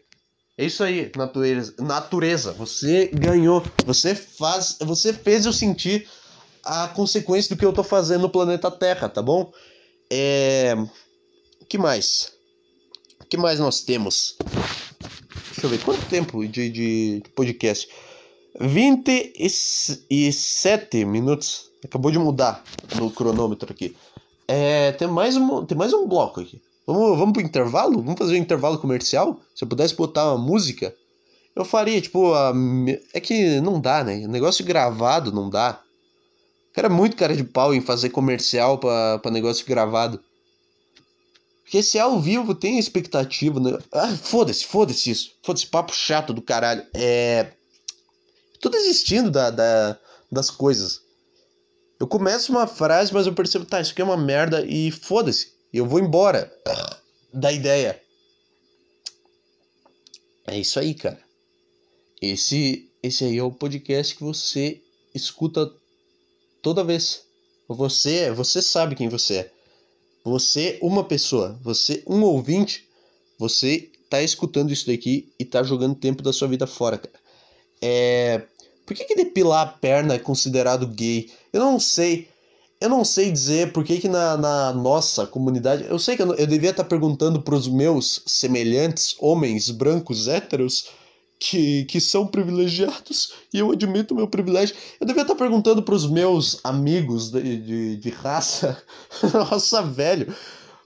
É 0.57 0.65
isso 0.65 0.83
aí, 0.85 1.11
natureza. 1.17 1.75
Natureza, 1.79 2.53
você 2.53 3.07
ganhou. 3.07 3.63
Você 3.87 4.15
faz, 4.15 4.77
você 4.81 5.13
fez 5.13 5.47
eu 5.47 5.53
sentir 5.53 6.09
a 6.65 6.89
consequência 6.89 7.55
do 7.55 7.59
que 7.59 7.65
eu 7.65 7.73
tô 7.73 7.83
fazendo 7.83 8.23
no 8.23 8.31
planeta 8.31 8.71
Terra, 8.71 9.09
tá 9.09 9.23
bom? 9.23 9.53
É, 10.11 10.75
que 11.69 11.79
mais? 11.79 12.33
O 13.23 13.27
que 13.27 13.37
mais 13.37 13.59
nós 13.59 13.81
temos? 13.81 14.37
Deixa 15.47 15.67
eu 15.67 15.71
ver 15.71 15.83
quanto 15.85 16.07
tempo 16.07 16.47
de, 16.47 16.71
de 16.71 17.23
podcast. 17.35 17.89
27 18.61 21.05
minutos. 21.05 21.71
Acabou 21.85 22.11
de 22.11 22.19
mudar 22.19 22.63
no 22.97 23.11
cronômetro 23.11 23.73
aqui. 23.73 23.97
É, 24.47 24.93
tem 24.93 25.09
mais 25.09 25.37
um, 25.37 25.65
tem 25.65 25.77
mais 25.77 25.93
um 25.93 26.07
bloco 26.07 26.41
aqui. 26.41 26.61
Vamos, 26.87 27.19
vamos 27.19 27.33
pro 27.33 27.43
intervalo? 27.43 28.03
Vamos 28.03 28.19
fazer 28.19 28.35
um 28.35 28.39
intervalo 28.39 28.79
comercial? 28.79 29.41
Se 29.55 29.65
eu 29.65 29.69
pudesse 29.69 29.95
botar 29.95 30.33
uma 30.33 30.39
música, 30.39 30.95
eu 31.55 31.65
faria, 31.65 32.01
tipo, 32.01 32.33
a... 32.35 32.53
é 33.15 33.21
que 33.21 33.61
não 33.61 33.81
dá, 33.81 34.03
né? 34.03 34.25
O 34.25 34.29
negócio 34.29 34.65
gravado 34.65 35.33
não 35.33 35.49
dá. 35.49 35.81
O 36.71 36.75
cara 36.75 36.89
é 36.89 36.91
muito 36.91 37.17
cara 37.17 37.37
de 37.37 37.45
pau 37.45 37.75
em 37.75 37.81
fazer 37.81 38.11
comercial 38.11 38.79
pra, 38.79 39.19
pra 39.19 39.31
negócio 39.31 39.67
gravado. 39.67 40.21
Porque 41.63 41.83
se 41.83 41.99
é 41.99 42.01
ao 42.01 42.21
vivo 42.21 42.55
tem 42.55 42.79
expectativa, 42.79 43.59
né? 43.59 43.79
Ah, 43.93 44.15
foda-se, 44.17 44.65
foda-se 44.67 45.11
isso. 45.11 45.35
Foda-se, 45.43 45.67
papo 45.67 45.95
chato 45.95 46.33
do 46.33 46.43
caralho. 46.43 46.85
É. 46.93 47.53
Tô 48.61 48.69
desistindo 48.69 49.31
da, 49.31 49.51
da, 49.51 49.99
das 50.31 50.51
coisas. 50.51 51.01
Eu 51.99 52.07
começo 52.07 52.51
uma 52.51 52.67
frase, 52.67 53.15
mas 53.15 53.27
eu 53.27 53.33
percebo, 53.33 53.65
tá, 53.65 53.81
isso 53.81 53.93
aqui 53.93 54.03
é 54.03 54.05
uma 54.05 54.17
merda 54.17 54.65
e 54.67 54.91
foda-se. 54.91 55.53
Eu 55.73 55.87
vou 55.87 56.01
embora 56.01 56.53
da 57.33 57.53
ideia. 57.53 58.03
É 60.47 60.59
isso 60.59 60.79
aí, 60.79 60.95
cara. 60.95 61.21
Esse, 62.21 62.91
esse 63.03 63.25
aí 63.25 63.39
é 63.39 63.43
o 63.43 63.51
podcast 63.51 64.15
que 64.15 64.23
você 64.23 64.83
escuta 65.15 65.73
toda 66.61 66.85
vez. 66.85 67.23
Você, 67.69 68.31
você 68.33 68.61
sabe 68.61 68.95
quem 68.95 69.09
você 69.09 69.35
é. 69.37 69.53
Você, 70.25 70.79
uma 70.81 71.05
pessoa, 71.05 71.59
você, 71.63 72.03
um 72.07 72.23
ouvinte, 72.23 72.89
você 73.39 73.91
tá 74.09 74.23
escutando 74.23 74.73
isso 74.73 74.87
daqui 74.87 75.33
e 75.39 75.45
tá 75.45 75.63
jogando 75.63 75.95
tempo 75.95 76.23
da 76.23 76.33
sua 76.33 76.47
vida 76.47 76.67
fora, 76.67 76.99
cara. 76.99 77.15
É, 77.81 78.43
por 78.87 78.95
que, 78.95 79.05
que 79.05 79.17
depilar 79.17 79.63
a 79.67 79.71
perna 79.71 80.15
é 80.15 80.19
considerado 80.19 80.87
gay? 80.87 81.31
Eu 81.53 81.61
não 81.61 81.81
sei. 81.81 82.29
Eu 82.81 82.89
não 82.89 83.05
sei 83.05 83.31
dizer 83.31 83.73
por 83.73 83.85
que, 83.85 83.99
que 84.01 84.09
na, 84.09 84.37
na 84.37 84.73
nossa 84.73 85.27
comunidade. 85.27 85.85
Eu 85.89 85.99
sei 85.99 86.17
que 86.17 86.23
eu, 86.23 86.35
eu 86.35 86.47
devia 86.47 86.71
estar 86.71 86.85
perguntando 86.85 87.41
para 87.41 87.55
os 87.55 87.69
meus 87.69 88.23
semelhantes, 88.27 89.15
homens 89.19 89.71
brancos 89.71 90.29
héteros, 90.29 90.87
que, 91.43 91.85
que 91.87 92.01
são 92.01 92.25
privilegiados, 92.25 93.33
e 93.53 93.59
eu 93.59 93.73
admito 93.73 94.15
meu 94.15 94.29
privilégio. 94.29 94.77
Eu 95.01 95.07
devia 95.07 95.23
estar 95.23 95.35
perguntando 95.35 95.83
para 95.83 95.95
os 95.95 96.09
meus 96.09 96.61
amigos 96.63 97.31
de, 97.31 97.57
de, 97.57 97.97
de 97.97 98.11
raça. 98.11 98.81
Nossa, 99.35 99.83
velho. 99.83 100.33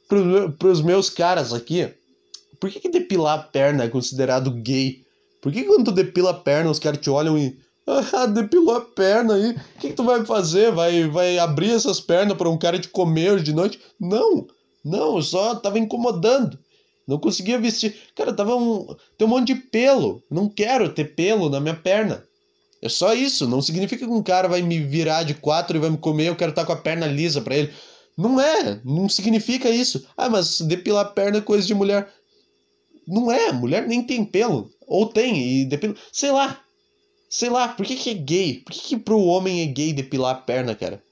Para 0.08 0.68
os 0.68 0.80
meus 0.80 1.10
caras 1.10 1.52
aqui. 1.52 1.92
Por 2.58 2.70
que, 2.70 2.80
que 2.80 2.88
depilar 2.88 3.38
a 3.38 3.42
perna 3.42 3.84
é 3.84 3.88
considerado 3.88 4.50
gay? 4.50 5.04
Por 5.42 5.52
que 5.52 5.64
quando 5.64 5.84
tu 5.84 5.92
depila 5.92 6.30
a 6.30 6.34
perna 6.34 6.70
os 6.70 6.78
caras 6.78 7.00
te 7.00 7.10
olham 7.10 7.36
e. 7.36 7.58
Ah, 7.86 8.26
depilou 8.26 8.76
a 8.76 8.80
perna 8.80 9.34
aí. 9.34 9.50
O 9.50 9.78
que, 9.78 9.88
que, 9.88 9.94
tu 9.94 10.04
vai 10.04 10.24
fazer? 10.24 10.72
Vai, 10.72 11.06
vai 11.06 11.38
abrir 11.38 11.70
essas 11.70 12.00
pernas 12.00 12.36
para 12.36 12.48
um 12.48 12.58
cara 12.58 12.78
te 12.78 12.88
comer 12.88 13.32
hoje 13.32 13.44
de 13.44 13.52
noite? 13.52 13.78
Não, 14.00 14.46
não, 14.82 15.16
eu 15.16 15.22
só 15.22 15.54
tava 15.54 15.78
incomodando. 15.78 16.58
Não 17.06 17.18
conseguia 17.18 17.58
vestir. 17.58 17.94
Cara, 18.14 18.32
tava 18.32 18.56
um. 18.56 18.86
Tem 19.16 19.26
um 19.26 19.30
monte 19.30 19.54
de 19.54 19.54
pelo. 19.54 20.22
Não 20.30 20.48
quero 20.48 20.92
ter 20.92 21.14
pelo 21.14 21.48
na 21.48 21.60
minha 21.60 21.76
perna. 21.76 22.24
É 22.82 22.88
só 22.88 23.14
isso. 23.14 23.46
Não 23.48 23.62
significa 23.62 24.04
que 24.04 24.12
um 24.12 24.22
cara 24.22 24.48
vai 24.48 24.60
me 24.60 24.80
virar 24.80 25.22
de 25.22 25.34
quatro 25.34 25.76
e 25.76 25.80
vai 25.80 25.90
me 25.90 25.98
comer. 25.98 26.28
Eu 26.28 26.36
quero 26.36 26.50
estar 26.50 26.64
com 26.64 26.72
a 26.72 26.76
perna 26.76 27.06
lisa 27.06 27.40
para 27.40 27.56
ele. 27.56 27.72
Não 28.16 28.40
é. 28.40 28.80
Não 28.84 29.08
significa 29.08 29.70
isso. 29.70 30.06
Ah, 30.16 30.28
mas 30.28 30.60
depilar 30.60 31.06
a 31.06 31.08
perna 31.08 31.38
é 31.38 31.42
coisa 31.42 31.66
de 31.66 31.74
mulher. 31.74 32.12
Não 33.06 33.30
é. 33.30 33.52
Mulher 33.52 33.86
nem 33.86 34.02
tem 34.02 34.24
pelo. 34.24 34.70
Ou 34.86 35.06
tem 35.06 35.60
e 35.60 35.64
depila. 35.64 35.94
Sei 36.12 36.30
lá. 36.32 36.60
Sei 37.28 37.50
lá, 37.50 37.68
por 37.68 37.84
que, 37.84 37.96
que 37.96 38.10
é 38.10 38.14
gay? 38.14 38.62
Por 38.64 38.72
que, 38.72 38.80
que 38.80 38.96
pro 38.96 39.20
homem 39.20 39.60
é 39.62 39.66
gay 39.66 39.92
depilar 39.92 40.36
a 40.36 40.40
perna, 40.40 40.74
cara? 40.74 41.02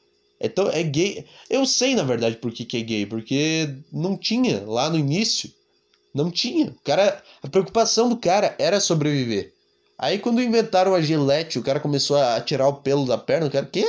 É, 0.40 0.48
tão, 0.48 0.68
é 0.70 0.82
gay. 0.82 1.24
Eu 1.48 1.66
sei, 1.66 1.94
na 1.94 2.02
verdade, 2.02 2.36
por 2.36 2.52
que, 2.52 2.64
que 2.64 2.76
é 2.76 2.82
gay. 2.82 3.06
Porque 3.06 3.68
não 3.92 4.16
tinha 4.16 4.64
lá 4.66 4.90
no 4.90 4.98
início. 4.98 5.50
Não 6.14 6.30
tinha. 6.30 6.68
O 6.68 6.82
cara, 6.84 7.22
a 7.42 7.48
preocupação 7.48 8.08
do 8.08 8.16
cara 8.16 8.54
era 8.58 8.78
sobreviver. 8.78 9.52
Aí 9.98 10.18
quando 10.18 10.42
inventaram 10.42 10.94
a 10.94 11.00
gilete, 11.00 11.58
o 11.58 11.62
cara 11.62 11.80
começou 11.80 12.16
a 12.16 12.40
tirar 12.40 12.68
o 12.68 12.74
pelo 12.74 13.06
da 13.06 13.18
perna, 13.18 13.46
o 13.46 13.50
cara, 13.50 13.66
quê? 13.66 13.84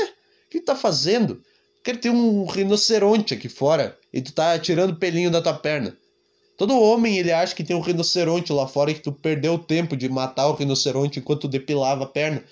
O 0.47 0.49
que 0.49 0.59
tá 0.59 0.75
fazendo? 0.75 1.41
Cara 1.83 1.97
tem 1.99 2.09
um 2.09 2.45
rinoceronte 2.45 3.35
aqui 3.35 3.47
fora 3.47 3.95
e 4.11 4.19
tu 4.19 4.33
tá 4.33 4.57
tirando 4.57 4.91
o 4.91 4.95
pelinho 4.95 5.29
da 5.29 5.39
tua 5.39 5.53
perna. 5.53 5.95
Todo 6.57 6.79
homem 6.79 7.19
ele 7.19 7.31
acha 7.31 7.53
que 7.53 7.63
tem 7.63 7.75
um 7.75 7.81
rinoceronte 7.81 8.51
lá 8.51 8.67
fora 8.67 8.89
e 8.89 8.95
que 8.95 9.01
tu 9.01 9.11
perdeu 9.11 9.53
o 9.53 9.59
tempo 9.59 9.95
de 9.95 10.09
matar 10.09 10.47
o 10.47 10.55
rinoceronte 10.55 11.19
enquanto 11.19 11.41
tu 11.41 11.47
depilava 11.47 12.05
a 12.05 12.07
perna. 12.07 12.43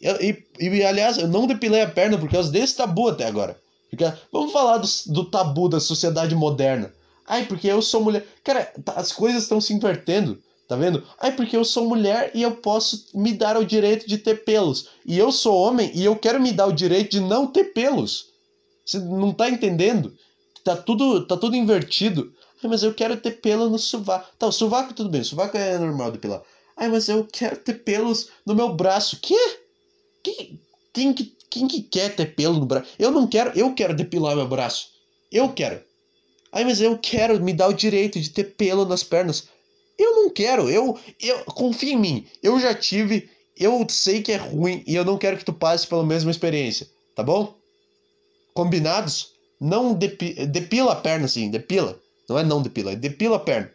E, 0.00 0.44
e, 0.60 0.68
e, 0.68 0.84
aliás, 0.84 1.16
eu 1.16 1.28
não 1.28 1.46
depilei 1.46 1.80
a 1.80 1.88
perna 1.88 2.18
por 2.18 2.28
causa 2.28 2.50
desse 2.50 2.76
tabu 2.76 3.08
até 3.08 3.24
agora. 3.24 3.58
Porque, 3.88 4.04
vamos 4.32 4.52
falar 4.52 4.78
do, 4.78 4.88
do 5.06 5.30
tabu 5.30 5.68
da 5.68 5.80
sociedade 5.80 6.34
moderna. 6.34 6.92
Ai, 7.26 7.46
porque 7.46 7.68
eu 7.68 7.80
sou 7.80 8.02
mulher. 8.02 8.26
Cara, 8.42 8.64
tá, 8.84 8.92
as 8.94 9.12
coisas 9.12 9.42
estão 9.42 9.60
se 9.60 9.72
invertendo, 9.72 10.42
tá 10.68 10.76
vendo? 10.76 11.06
É 11.20 11.30
porque 11.30 11.56
eu 11.56 11.64
sou 11.64 11.88
mulher 11.88 12.30
e 12.34 12.42
eu 12.42 12.56
posso 12.56 13.06
me 13.14 13.32
dar 13.32 13.56
o 13.56 13.64
direito 13.64 14.06
de 14.08 14.18
ter 14.18 14.44
pelos. 14.44 14.88
E 15.06 15.18
eu 15.18 15.30
sou 15.30 15.56
homem 15.56 15.90
e 15.94 16.04
eu 16.04 16.16
quero 16.16 16.40
me 16.40 16.52
dar 16.52 16.66
o 16.66 16.72
direito 16.72 17.12
de 17.12 17.20
não 17.20 17.46
ter 17.46 17.72
pelos. 17.72 18.26
Você 18.84 18.98
não 18.98 19.32
tá 19.32 19.48
entendendo? 19.48 20.14
Tá 20.64 20.76
tudo, 20.76 21.26
tá 21.26 21.36
tudo 21.36 21.56
invertido. 21.56 22.32
Ah, 22.62 22.68
mas 22.68 22.82
eu 22.82 22.94
quero 22.94 23.16
ter 23.16 23.40
pelo 23.40 23.68
no 23.68 23.78
sovaco. 23.78 24.28
Tá, 24.38 24.46
o 24.46 24.52
sovaco 24.52 24.94
tudo 24.94 25.08
bem, 25.08 25.20
o 25.20 25.24
sovaco 25.24 25.56
é 25.56 25.78
normal 25.78 26.12
depilar. 26.12 26.42
Ah, 26.76 26.88
mas 26.88 27.08
eu 27.08 27.26
quero 27.30 27.56
ter 27.56 27.74
pelos 27.84 28.28
no 28.46 28.54
meu 28.54 28.74
braço. 28.74 29.18
Quê? 29.20 29.58
Quem, 30.22 30.60
quem, 30.92 31.14
quem 31.50 31.68
que 31.68 31.82
quer 31.82 32.14
ter 32.14 32.34
pelo 32.34 32.58
no 32.58 32.66
braço? 32.66 32.88
Eu 32.98 33.10
não 33.10 33.26
quero, 33.26 33.56
eu 33.58 33.74
quero 33.74 33.94
depilar 33.94 34.36
meu 34.36 34.48
braço. 34.48 34.90
Eu 35.30 35.52
quero. 35.52 35.80
Ai, 36.52 36.64
mas 36.64 36.80
eu 36.80 36.98
quero 36.98 37.42
me 37.42 37.54
dar 37.54 37.68
o 37.68 37.72
direito 37.72 38.20
de 38.20 38.28
ter 38.28 38.44
pelo 38.44 38.84
nas 38.84 39.02
pernas. 39.02 39.48
Eu 39.98 40.16
não 40.16 40.30
quero, 40.30 40.68
eu, 40.68 40.98
eu 41.18 41.44
confia 41.46 41.94
em 41.94 41.98
mim. 41.98 42.26
Eu 42.42 42.60
já 42.60 42.74
tive, 42.74 43.30
eu 43.56 43.86
sei 43.88 44.22
que 44.22 44.32
é 44.32 44.36
ruim 44.36 44.82
e 44.86 44.94
eu 44.94 45.04
não 45.04 45.16
quero 45.16 45.38
que 45.38 45.44
tu 45.44 45.52
passe 45.52 45.86
pela 45.86 46.04
mesma 46.04 46.30
experiência, 46.30 46.88
tá 47.16 47.22
bom? 47.22 47.54
Combinados? 48.52 49.32
Não 49.60 49.94
depi, 49.94 50.46
depila 50.46 50.92
a 50.92 50.96
perna 50.96 51.26
assim, 51.26 51.50
depila. 51.50 51.98
Não 52.28 52.38
é 52.38 52.44
não 52.44 52.60
depila, 52.60 52.92
é 52.92 52.96
depila 52.96 53.36
a 53.36 53.40
perna. 53.40 53.70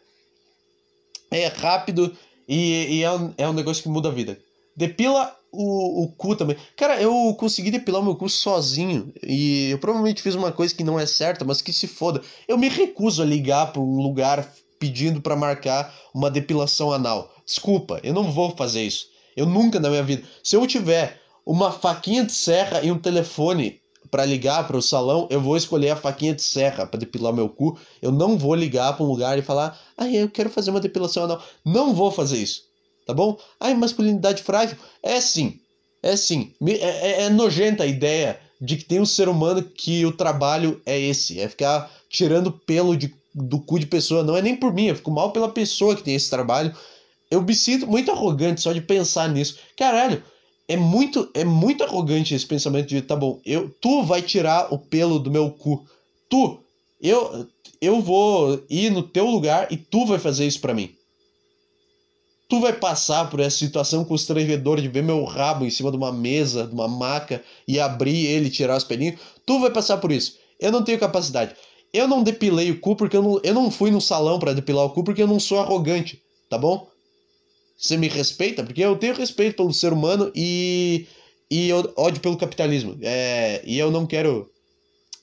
É 1.32 1.48
rápido 1.48 2.16
e, 2.48 2.98
e 2.98 3.04
é, 3.04 3.12
um, 3.12 3.34
é 3.38 3.48
um 3.48 3.54
negócio 3.54 3.84
que 3.84 3.90
muda 3.90 4.10
a 4.10 4.12
vida. 4.12 4.40
Depila 4.76 5.37
o, 5.52 6.04
o 6.04 6.08
cu 6.10 6.36
também. 6.36 6.58
Cara, 6.76 7.02
eu 7.02 7.36
consegui 7.40 7.72
depilar 7.72 8.04
meu 8.04 8.16
cu 8.16 8.30
sozinho. 8.30 9.14
E 9.24 9.70
eu 9.72 9.80
provavelmente 9.80 10.22
fiz 10.22 10.36
uma 10.36 10.52
coisa 10.52 10.74
que 10.74 10.84
não 10.84 11.00
é 11.00 11.06
certa, 11.06 11.46
mas 11.46 11.62
que 11.62 11.74
se 11.74 11.88
foda. 11.88 12.22
Eu 12.48 12.58
me 12.58 12.70
recuso 12.70 13.22
a 13.22 13.26
ligar 13.26 13.72
para 13.72 13.82
um 13.82 14.02
lugar 14.02 14.54
pedindo 14.80 15.22
para 15.22 15.36
marcar 15.36 15.94
uma 16.14 16.30
depilação 16.30 16.92
anal. 16.92 17.34
Desculpa, 17.46 18.00
eu 18.04 18.14
não 18.14 18.32
vou 18.32 18.56
fazer 18.56 18.84
isso. 18.84 19.08
Eu 19.36 19.46
nunca 19.46 19.80
na 19.80 19.90
minha 19.90 20.04
vida. 20.04 20.24
Se 20.44 20.56
eu 20.56 20.66
tiver 20.68 21.20
uma 21.46 21.72
faquinha 21.72 22.26
de 22.26 22.34
serra 22.34 22.82
e 22.84 22.92
um 22.92 23.00
telefone 23.00 23.80
para 24.10 24.26
ligar 24.26 24.66
para 24.68 24.78
o 24.78 24.82
salão, 24.82 25.28
eu 25.30 25.42
vou 25.42 25.58
escolher 25.58 25.92
a 25.92 25.96
faquinha 25.96 26.34
de 26.34 26.42
serra 26.42 26.86
para 26.86 27.00
depilar 27.00 27.34
meu 27.34 27.50
cu. 27.50 27.78
Eu 28.02 28.12
não 28.12 28.38
vou 28.38 28.56
ligar 28.56 28.94
para 28.94 29.06
um 29.06 29.10
lugar 29.10 29.38
e 29.38 29.42
falar: 29.42 29.80
"Ah, 29.98 30.10
eu 30.10 30.30
quero 30.30 30.50
fazer 30.50 30.72
uma 30.72 30.80
depilação 30.80 31.24
anal". 31.24 31.42
Não 31.66 31.94
vou 31.94 32.12
fazer 32.12 32.38
isso. 32.38 32.67
Tá 33.08 33.14
bom? 33.14 33.40
Ai, 33.60 33.74
masculinidade 33.74 34.44
frágil. 34.44 34.78
É 35.02 35.22
sim. 35.22 35.60
É 36.04 36.16
sim. 36.16 36.54
É, 36.68 36.74
é, 36.74 37.22
é 37.24 37.30
nojenta 37.30 37.84
a 37.84 37.88
ideia 37.88 38.40
de 38.60 38.76
que 38.76 38.84
tem 38.84 39.00
um 39.00 39.06
ser 39.06 39.30
humano 39.30 39.64
que 39.64 40.06
o 40.06 40.12
trabalho 40.12 40.82
é 40.86 41.00
esse, 41.00 41.40
é 41.40 41.48
ficar 41.48 41.90
tirando 42.10 42.52
pelo 42.52 42.98
de 42.98 43.16
do 43.34 43.60
cu 43.60 43.78
de 43.78 43.86
pessoa. 43.86 44.24
Não 44.24 44.36
é 44.36 44.42
nem 44.42 44.56
por 44.56 44.74
mim, 44.74 44.88
eu 44.88 44.96
fico 44.96 45.12
mal 45.12 45.32
pela 45.32 45.50
pessoa 45.50 45.96
que 45.96 46.04
tem 46.04 46.16
esse 46.16 46.30
trabalho. 46.30 46.76
Eu 47.30 47.42
me 47.42 47.54
sinto 47.54 47.86
muito 47.86 48.12
arrogante 48.12 48.62
só 48.62 48.74
de 48.74 48.82
pensar 48.82 49.30
nisso. 49.30 49.60
Caralho, 49.78 50.24
é 50.68 50.76
muito, 50.76 51.30
é 51.34 51.46
muito 51.46 51.84
arrogante 51.84 52.34
esse 52.34 52.46
pensamento 52.46 52.88
de, 52.88 53.02
tá 53.02 53.16
bom, 53.16 53.40
eu, 53.46 53.70
tu 53.80 54.04
vai 54.04 54.22
tirar 54.22 54.74
o 54.74 54.78
pelo 54.80 55.20
do 55.20 55.30
meu 55.30 55.52
cu. 55.52 55.86
Tu, 56.30 56.60
eu, 57.02 57.48
eu 57.80 58.02
vou 58.02 58.64
ir 58.70 58.90
no 58.92 59.04
teu 59.04 59.28
lugar 59.28 59.72
e 59.72 59.78
tu 59.78 60.06
vai 60.06 60.18
fazer 60.18 60.48
isso 60.48 60.60
para 60.60 60.74
mim. 60.74 60.97
Tu 62.50 62.62
vai 62.62 62.72
passar 62.72 63.30
por 63.30 63.42
essa 63.42 63.58
situação 63.58 64.06
constrangedora 64.06 64.82
de 64.82 64.88
ver 64.88 65.04
meu 65.04 65.24
rabo 65.26 65.66
em 65.66 65.70
cima 65.70 65.92
de 65.92 65.98
uma 65.98 66.14
mesa, 66.14 66.66
de 66.66 66.74
uma 66.74 66.88
maca 66.88 67.44
e 67.68 67.80
abrir 67.80 68.26
ele 68.26 68.50
tirar 68.50 68.78
os 68.78 68.86
pelinhos. 68.86 69.20
Tu 69.46 69.60
vai 69.60 69.70
passar 69.70 69.98
por 69.98 70.12
isso. 70.12 70.38
Eu 70.60 70.72
não 70.72 70.84
tenho 70.84 70.98
capacidade. 70.98 71.56
Eu 71.94 72.08
não 72.08 72.24
depilei 72.24 72.72
o 72.72 72.80
cu 72.80 72.96
porque 72.96 73.18
eu 73.18 73.22
não, 73.22 73.40
eu 73.44 73.54
não 73.54 73.70
fui 73.70 73.92
no 73.92 74.00
salão 74.00 74.40
para 74.40 74.54
depilar 74.54 74.86
o 74.86 74.92
cu 74.92 75.04
porque 75.04 75.22
eu 75.22 75.28
não 75.28 75.40
sou 75.40 75.60
arrogante, 75.60 76.22
tá 76.50 76.58
bom? 76.58 76.88
Você 77.78 77.98
me 77.98 78.08
respeita? 78.08 78.64
Porque 78.64 78.82
eu 78.82 78.98
tenho 78.98 79.14
respeito 79.14 79.58
pelo 79.58 79.74
ser 79.74 79.94
humano 79.94 80.32
e. 80.36 81.06
E 81.50 81.70
eu 81.70 81.94
ódio 81.96 82.20
pelo 82.20 82.38
capitalismo. 82.38 82.98
É, 83.02 83.62
e 83.66 83.78
eu 83.78 83.92
não 83.92 84.06
quero. 84.06 84.50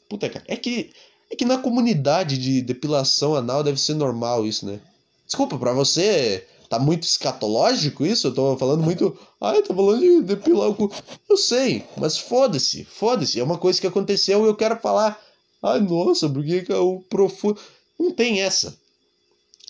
Puta, 0.09 0.29
cara. 0.29 0.45
É 0.49 0.57
que. 0.57 0.93
É 1.31 1.37
que 1.37 1.45
na 1.45 1.59
comunidade 1.59 2.39
de 2.39 2.63
depilação 2.63 3.35
anal 3.35 3.65
deve 3.65 3.81
ser 3.81 3.95
normal 3.95 4.47
isso, 4.47 4.65
né? 4.65 4.79
Desculpa, 5.27 5.59
pra 5.59 5.73
você 5.73 6.47
tá 6.69 6.79
muito 6.79 7.05
escatológico 7.05 8.05
isso? 8.05 8.29
Eu 8.29 8.35
tô 8.35 8.57
falando 8.57 8.83
muito. 8.83 9.17
Ai, 9.41 9.63
tô 9.63 9.75
falando 9.75 10.01
de 10.01 10.23
depilar 10.23 10.69
o 10.69 10.75
cu. 10.75 10.93
Eu 11.29 11.37
sei, 11.37 11.85
mas 11.97 12.19
foda-se, 12.19 12.85
foda-se. 12.85 13.41
É 13.41 13.45
uma 13.45 13.59
coisa 13.59 13.81
que 13.81 13.87
aconteceu 13.87 14.45
e 14.45 14.49
eu 14.49 14.57
quero 14.57 14.79
falar. 14.81 15.21
Ai, 15.63 15.81
nossa, 15.81 16.29
por 16.29 16.45
que 16.45 16.67
é 16.71 16.77
o 16.77 17.01
profundo. 17.09 17.61
Não 17.99 18.11
tem 18.11 18.43
essa. 18.43 18.77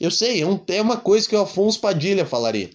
Eu 0.00 0.10
sei, 0.10 0.40
é, 0.42 0.46
um, 0.46 0.58
é 0.68 0.82
uma 0.82 0.96
coisa 0.96 1.28
que 1.28 1.36
o 1.36 1.40
Afonso 1.40 1.80
Padilha 1.80 2.26
falaria. 2.26 2.70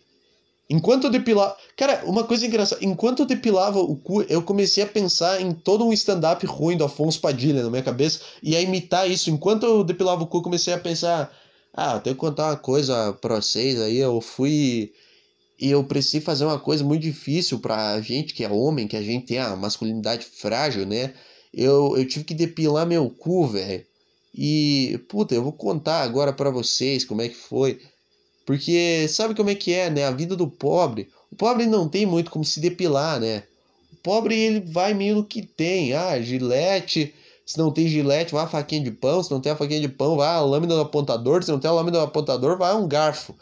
Enquanto 0.70 1.06
eu 1.06 1.10
depilava. 1.10 1.58
Cara, 1.76 2.04
uma 2.06 2.24
coisa 2.24 2.46
engraçada. 2.46 2.86
Enquanto 2.86 3.22
eu 3.22 3.26
depilava 3.26 3.80
o 3.80 3.96
cu, 3.96 4.22
eu 4.24 4.42
comecei 4.44 4.84
a 4.84 4.88
pensar 4.88 5.42
em 5.42 5.52
todo 5.52 5.86
um 5.86 5.92
stand-up 5.92 6.46
ruim 6.46 6.78
do 6.78 6.84
Afonso 6.84 7.20
Padilha 7.20 7.64
na 7.64 7.70
minha 7.70 7.82
cabeça 7.82 8.20
e 8.44 8.56
a 8.56 8.62
imitar 8.62 9.10
isso. 9.10 9.32
Enquanto 9.32 9.66
eu 9.66 9.84
depilava 9.84 10.24
o 10.24 10.28
cu, 10.28 10.42
comecei 10.44 10.74
a 10.74 10.78
pensar. 10.78 11.36
Ah, 11.74 11.96
eu 11.96 12.02
tenho 12.02 12.16
que 12.16 12.20
contar 12.20 12.48
uma 12.48 12.58
coisa 12.58 13.14
pra 13.14 13.36
vocês 13.36 13.80
aí. 13.80 13.98
Eu 13.98 14.22
fui. 14.22 14.92
E 15.60 15.70
eu 15.70 15.84
precisei 15.84 16.22
fazer 16.22 16.46
uma 16.46 16.60
coisa 16.60 16.84
muito 16.84 17.02
difícil 17.02 17.60
pra 17.60 18.00
gente 18.02 18.34
que 18.34 18.44
é 18.44 18.50
homem, 18.50 18.88
que 18.88 18.96
a 18.96 19.02
gente 19.02 19.26
tem 19.26 19.40
a 19.40 19.56
masculinidade 19.56 20.26
frágil, 20.26 20.86
né? 20.86 21.14
Eu, 21.54 21.98
eu 21.98 22.08
tive 22.08 22.24
que 22.26 22.34
depilar 22.34 22.88
meu 22.88 23.10
cu, 23.10 23.48
velho. 23.48 23.86
E, 24.34 25.00
puta, 25.10 25.36
eu 25.36 25.44
vou 25.44 25.52
contar 25.52 26.02
agora 26.02 26.32
para 26.32 26.50
vocês 26.50 27.04
como 27.04 27.22
é 27.22 27.28
que 27.30 27.36
foi. 27.36 27.80
Porque 28.46 29.08
sabe 29.08 29.36
como 29.36 29.50
é 29.50 29.56
que 29.56 29.74
é, 29.74 29.90
né? 29.90 30.06
A 30.06 30.12
vida 30.12 30.36
do 30.36 30.48
pobre. 30.48 31.10
O 31.32 31.36
pobre 31.36 31.66
não 31.66 31.88
tem 31.90 32.06
muito 32.06 32.32
como 32.32 32.46
se 32.46 32.60
depilar, 32.60 33.20
né? 33.20 33.44
O 33.92 33.96
pobre 33.98 34.36
ele 34.40 34.62
vai 34.62 34.94
meio 34.94 35.16
no 35.16 35.26
que 35.26 35.42
tem. 35.42 35.94
Ah, 35.94 36.20
gilete. 36.22 37.14
Se 37.50 37.58
não 37.58 37.72
tem 37.72 37.88
gilete, 37.88 38.32
vai 38.32 38.44
a 38.44 38.48
faquinha 38.48 38.84
de 38.84 38.92
pão. 38.92 39.24
Se 39.24 39.32
não 39.32 39.42
tem 39.42 39.52
a 39.52 39.56
faquinha 39.56 39.82
de 39.82 39.90
pão, 39.90 40.16
vai 40.16 40.28
a 40.28 40.40
lâmina 40.40 40.76
do 40.76 40.82
apontador. 40.82 41.42
Se 41.42 41.50
não 41.50 41.58
tem 41.58 41.68
a 41.68 41.74
lâmina 41.74 41.98
do 41.98 42.04
apontador, 42.04 42.60
vai 42.60 42.76
um 42.76 42.88
garfo. 42.88 43.34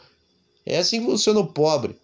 É 0.64 0.78
assim 0.78 1.00
que 1.00 1.04
funciona 1.04 1.40
o 1.40 1.46
pobre. 1.46 1.94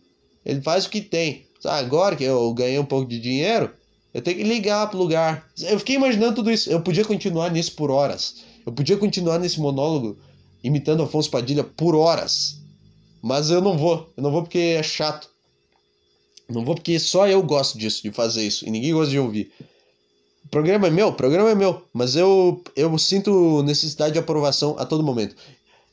Ele 0.44 0.60
faz 0.60 0.84
o 0.84 0.90
que 0.90 1.00
tem. 1.00 1.46
Agora 1.64 2.14
que 2.14 2.22
eu 2.22 2.52
ganhei 2.52 2.78
um 2.78 2.84
pouco 2.84 3.08
de 3.08 3.18
dinheiro, 3.18 3.70
eu 4.12 4.20
tenho 4.20 4.36
que 4.36 4.42
ligar 4.42 4.90
pro 4.90 4.98
lugar. 4.98 5.48
Eu 5.58 5.78
fiquei 5.78 5.96
imaginando 5.96 6.34
tudo 6.34 6.50
isso. 6.50 6.68
Eu 6.68 6.82
podia 6.82 7.06
continuar 7.06 7.50
nisso 7.50 7.72
por 7.72 7.90
horas. 7.90 8.44
Eu 8.66 8.72
podia 8.72 8.98
continuar 8.98 9.38
nesse 9.38 9.58
monólogo 9.58 10.18
imitando 10.62 11.04
Afonso 11.04 11.30
Padilha 11.30 11.64
por 11.64 11.94
horas. 11.94 12.60
Mas 13.22 13.48
eu 13.48 13.62
não 13.62 13.78
vou. 13.78 14.12
Eu 14.14 14.22
não 14.22 14.30
vou 14.30 14.42
porque 14.42 14.58
é 14.58 14.82
chato. 14.82 15.30
Não 16.50 16.66
vou 16.66 16.74
porque 16.74 16.98
só 16.98 17.26
eu 17.26 17.42
gosto 17.42 17.78
disso, 17.78 18.02
de 18.02 18.10
fazer 18.10 18.46
isso. 18.46 18.68
E 18.68 18.70
ninguém 18.70 18.92
gosta 18.92 19.10
de 19.10 19.18
ouvir. 19.18 19.50
O 20.54 20.62
programa 20.62 20.86
é 20.86 20.90
meu, 20.90 21.08
o 21.08 21.12
programa 21.12 21.50
é 21.50 21.54
meu. 21.56 21.82
Mas 21.92 22.14
eu, 22.14 22.62
eu 22.76 22.96
sinto 22.96 23.60
necessidade 23.64 24.12
de 24.12 24.20
aprovação 24.20 24.76
a 24.78 24.86
todo 24.86 25.02
momento. 25.02 25.34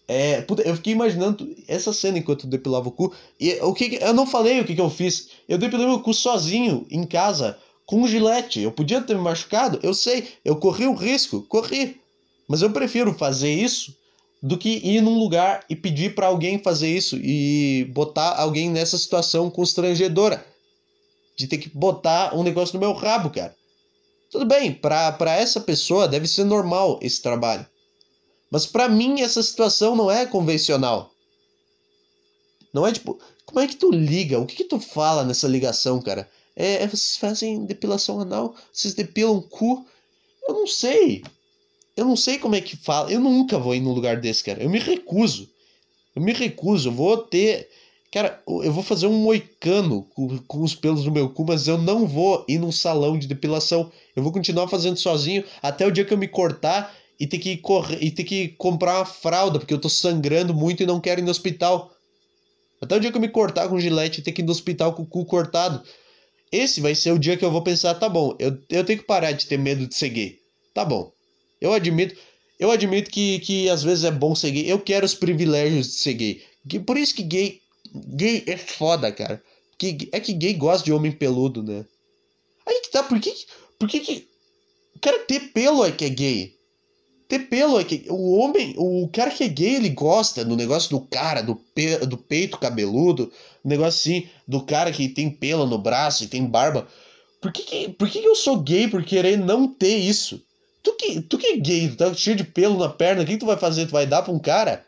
É, 0.07 0.39
puta, 0.41 0.61
eu 0.61 0.75
fiquei 0.75 0.93
imaginando 0.93 1.49
essa 1.67 1.91
cena 1.91 2.19
enquanto 2.19 2.43
eu 2.43 2.49
depilava 2.51 2.87
o 2.87 2.91
cu. 2.91 3.11
E 3.39 3.53
o 3.63 3.73
que 3.73 3.97
eu 3.99 4.13
não 4.13 4.27
falei 4.27 4.61
o 4.61 4.63
que, 4.63 4.75
que 4.75 4.81
eu 4.81 4.87
fiz. 4.87 5.29
Eu 5.49 5.57
depilei 5.57 5.87
meu 5.87 5.99
cu 5.99 6.13
sozinho 6.13 6.85
em 6.91 7.07
casa 7.07 7.57
com 7.87 8.03
um 8.03 8.07
gilete. 8.07 8.61
Eu 8.61 8.71
podia 8.71 9.01
ter 9.01 9.15
me 9.15 9.21
machucado, 9.21 9.79
eu 9.81 9.95
sei, 9.95 10.27
eu 10.45 10.55
corri 10.55 10.85
o 10.85 10.93
risco, 10.93 11.41
corri. 11.49 11.99
Mas 12.47 12.61
eu 12.61 12.69
prefiro 12.69 13.15
fazer 13.15 13.51
isso 13.51 13.95
do 14.43 14.59
que 14.59 14.79
ir 14.83 15.01
num 15.01 15.17
lugar 15.17 15.65
e 15.71 15.75
pedir 15.75 16.13
para 16.13 16.27
alguém 16.27 16.59
fazer 16.59 16.95
isso 16.95 17.17
e 17.17 17.89
botar 17.95 18.35
alguém 18.39 18.69
nessa 18.69 18.95
situação 18.95 19.49
constrangedora 19.49 20.45
de 21.35 21.47
ter 21.47 21.57
que 21.57 21.69
botar 21.69 22.35
um 22.35 22.43
negócio 22.43 22.75
no 22.75 22.79
meu 22.79 22.93
rabo, 22.93 23.31
cara. 23.31 23.59
Tudo 24.31 24.45
bem, 24.45 24.73
para 24.73 25.35
essa 25.35 25.59
pessoa 25.59 26.07
deve 26.07 26.25
ser 26.25 26.45
normal 26.45 26.97
esse 27.01 27.21
trabalho. 27.21 27.67
Mas 28.49 28.65
para 28.65 28.87
mim 28.87 29.21
essa 29.21 29.43
situação 29.43 29.95
não 29.95 30.09
é 30.09 30.25
convencional. 30.25 31.13
Não 32.73 32.87
é 32.87 32.93
tipo, 32.93 33.19
como 33.45 33.59
é 33.59 33.67
que 33.67 33.75
tu 33.75 33.91
liga? 33.91 34.39
O 34.39 34.45
que 34.45 34.55
que 34.55 34.63
tu 34.63 34.79
fala 34.79 35.25
nessa 35.25 35.47
ligação, 35.47 36.01
cara? 36.01 36.29
É, 36.55 36.83
é, 36.83 36.87
vocês 36.87 37.17
fazem 37.17 37.65
depilação 37.65 38.21
anal? 38.21 38.55
Vocês 38.71 38.93
depilam 38.93 39.41
cu? 39.41 39.85
Eu 40.47 40.53
não 40.53 40.67
sei. 40.67 41.23
Eu 41.95 42.05
não 42.05 42.15
sei 42.15 42.39
como 42.39 42.55
é 42.55 42.61
que 42.61 42.77
fala. 42.77 43.11
Eu 43.11 43.19
nunca 43.19 43.59
vou 43.59 43.75
ir 43.75 43.81
num 43.81 43.93
lugar 43.93 44.19
desse, 44.21 44.43
cara. 44.43 44.63
Eu 44.63 44.69
me 44.69 44.79
recuso. 44.79 45.49
Eu 46.15 46.21
me 46.21 46.31
recuso. 46.31 46.87
Eu 46.89 46.93
vou 46.93 47.17
ter. 47.17 47.69
Cara, 48.11 48.43
eu 48.45 48.73
vou 48.73 48.83
fazer 48.83 49.07
um 49.07 49.13
moicano 49.13 50.03
com, 50.13 50.37
com 50.39 50.61
os 50.63 50.75
pelos 50.75 51.05
do 51.05 51.11
meu 51.11 51.29
cu, 51.29 51.45
mas 51.45 51.65
eu 51.65 51.77
não 51.77 52.05
vou 52.05 52.43
ir 52.45 52.59
num 52.59 52.71
salão 52.71 53.17
de 53.17 53.25
depilação. 53.25 53.89
Eu 54.13 54.21
vou 54.21 54.33
continuar 54.33 54.67
fazendo 54.67 54.97
sozinho 54.97 55.45
até 55.61 55.87
o 55.87 55.91
dia 55.91 56.03
que 56.03 56.13
eu 56.13 56.17
me 56.17 56.27
cortar 56.27 56.93
e 57.17 57.25
ter 57.25 57.37
que 57.37 57.55
correr 57.55 57.99
e 58.01 58.11
ter 58.11 58.25
que 58.25 58.49
comprar 58.49 58.97
uma 58.97 59.05
fralda, 59.05 59.59
porque 59.59 59.73
eu 59.73 59.79
tô 59.79 59.87
sangrando 59.87 60.53
muito 60.53 60.83
e 60.83 60.85
não 60.85 60.99
quero 60.99 61.21
ir 61.21 61.23
no 61.23 61.31
hospital. 61.31 61.89
Até 62.81 62.97
o 62.97 62.99
dia 62.99 63.11
que 63.11 63.17
eu 63.17 63.21
me 63.21 63.29
cortar 63.29 63.69
com 63.69 63.79
gilete 63.79 64.19
e 64.19 64.23
ter 64.23 64.33
que 64.33 64.41
ir 64.41 64.45
no 64.45 64.51
hospital 64.51 64.93
com 64.93 65.03
o 65.03 65.05
cu 65.05 65.23
cortado. 65.23 65.81
Esse 66.51 66.81
vai 66.81 66.93
ser 66.93 67.13
o 67.13 67.19
dia 67.19 67.37
que 67.37 67.45
eu 67.45 67.51
vou 67.51 67.61
pensar, 67.61 67.93
tá 67.93 68.09
bom, 68.09 68.35
eu, 68.37 68.57
eu 68.69 68.83
tenho 68.83 68.99
que 68.99 69.05
parar 69.05 69.31
de 69.31 69.45
ter 69.45 69.57
medo 69.57 69.87
de 69.87 69.95
ser 69.95 70.09
gay. 70.09 70.37
Tá 70.73 70.83
bom. 70.83 71.13
Eu 71.61 71.71
admito, 71.71 72.13
eu 72.59 72.69
admito 72.69 73.09
que, 73.09 73.39
que 73.39 73.69
às 73.69 73.83
vezes 73.83 74.03
é 74.03 74.11
bom 74.11 74.35
ser 74.35 74.51
gay. 74.51 74.69
Eu 74.69 74.79
quero 74.79 75.05
os 75.05 75.15
privilégios 75.15 75.87
de 75.87 75.93
ser 75.93 76.13
gay. 76.13 76.41
Por 76.85 76.97
isso 76.97 77.15
que 77.15 77.23
gay 77.23 77.60
Gay 77.93 78.43
é 78.47 78.57
foda, 78.57 79.11
cara. 79.11 79.41
Que, 79.77 80.09
é 80.11 80.19
que 80.19 80.33
gay 80.33 80.53
gosta 80.53 80.85
de 80.85 80.93
homem 80.93 81.11
peludo, 81.11 81.63
né? 81.63 81.85
Aí 82.65 82.81
que 82.81 82.91
tá, 82.91 83.03
por 83.03 83.19
que. 83.19 83.33
Por 83.79 83.89
que 83.89 83.99
que. 83.99 84.27
Cara, 85.01 85.19
ter 85.19 85.51
pelo 85.51 85.83
é 85.83 85.91
que 85.91 86.05
é 86.05 86.09
gay. 86.09 86.55
Ter 87.27 87.39
pelo 87.49 87.79
é 87.79 87.83
que. 87.83 88.05
O 88.09 88.37
homem. 88.37 88.75
O 88.77 89.09
cara 89.09 89.31
que 89.31 89.43
é 89.43 89.47
gay, 89.47 89.75
ele 89.75 89.89
gosta 89.89 90.45
do 90.45 90.55
negócio 90.55 90.89
do 90.89 91.01
cara, 91.01 91.41
do, 91.41 91.55
pe, 91.55 91.97
do 92.05 92.17
peito 92.17 92.57
cabeludo. 92.57 93.31
negócio 93.63 93.99
assim, 93.99 94.29
do 94.47 94.63
cara 94.63 94.91
que 94.91 95.09
tem 95.09 95.29
pelo 95.29 95.65
no 95.65 95.77
braço 95.77 96.23
e 96.23 96.27
tem 96.27 96.45
barba. 96.45 96.87
Por 97.41 97.51
que, 97.51 97.63
que, 97.63 97.89
por 97.89 98.07
que, 98.07 98.21
que 98.21 98.27
eu 98.27 98.35
sou 98.35 98.59
gay 98.59 98.87
por 98.87 99.03
querer 99.03 99.37
não 99.37 99.67
ter 99.67 99.97
isso? 99.97 100.41
Tu 100.83 100.93
que, 100.93 101.21
tu 101.21 101.37
que 101.37 101.47
é 101.47 101.57
gay, 101.57 101.89
tu 101.89 101.97
tá 101.97 102.13
cheio 102.13 102.35
de 102.35 102.43
pelo 102.43 102.77
na 102.77 102.89
perna, 102.89 103.23
o 103.23 103.25
que, 103.25 103.33
que 103.33 103.39
tu 103.39 103.45
vai 103.45 103.57
fazer? 103.57 103.87
Tu 103.87 103.91
vai 103.91 104.05
dar 104.05 104.21
pra 104.21 104.31
um 104.31 104.39
cara? 104.39 104.85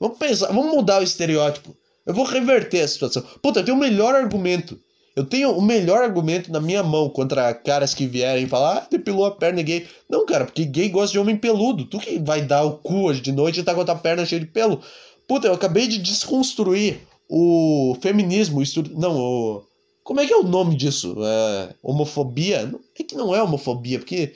Vamos 0.00 0.18
pensar, 0.18 0.48
vamos 0.48 0.74
mudar 0.74 1.00
o 1.00 1.04
estereótipo. 1.04 1.76
Eu 2.06 2.14
vou 2.14 2.24
reverter 2.24 2.80
a 2.80 2.88
situação. 2.88 3.22
Puta, 3.40 3.60
eu 3.60 3.64
tenho 3.64 3.76
o 3.76 3.80
melhor 3.80 4.14
argumento. 4.14 4.78
Eu 5.14 5.24
tenho 5.24 5.50
o 5.52 5.60
melhor 5.60 6.02
argumento 6.02 6.50
na 6.50 6.60
minha 6.60 6.82
mão 6.82 7.08
contra 7.10 7.52
caras 7.52 7.92
que 7.92 8.06
vierem 8.06 8.46
falar, 8.46 8.78
ah, 8.78 8.86
depilou 8.90 9.26
a 9.26 9.30
perna 9.30 9.60
gay. 9.60 9.86
Não, 10.08 10.24
cara, 10.24 10.46
porque 10.46 10.64
gay 10.64 10.88
gosta 10.88 11.12
de 11.12 11.18
homem 11.18 11.36
peludo. 11.36 11.84
Tu 11.84 11.98
que 11.98 12.18
vai 12.18 12.40
dar 12.40 12.64
o 12.64 12.78
cu 12.78 13.04
hoje 13.04 13.20
de 13.20 13.30
noite 13.30 13.60
e 13.60 13.62
tá 13.62 13.74
com 13.74 13.82
a 13.82 13.84
tua 13.84 13.96
perna 13.96 14.24
cheia 14.24 14.40
de 14.40 14.46
pelo. 14.46 14.80
Puta, 15.28 15.48
eu 15.48 15.52
acabei 15.54 15.86
de 15.86 15.98
desconstruir 15.98 17.00
o 17.28 17.96
feminismo, 18.00 18.58
o 18.58 18.62
estudo. 18.62 18.90
Não, 18.98 19.16
o. 19.18 19.62
Como 20.02 20.20
é 20.20 20.26
que 20.26 20.32
é 20.32 20.36
o 20.36 20.42
nome 20.42 20.76
disso? 20.76 21.14
É... 21.22 21.74
Homofobia? 21.82 22.72
É 22.98 23.02
que 23.02 23.14
não 23.14 23.34
é 23.34 23.42
homofobia, 23.42 23.98
porque. 23.98 24.34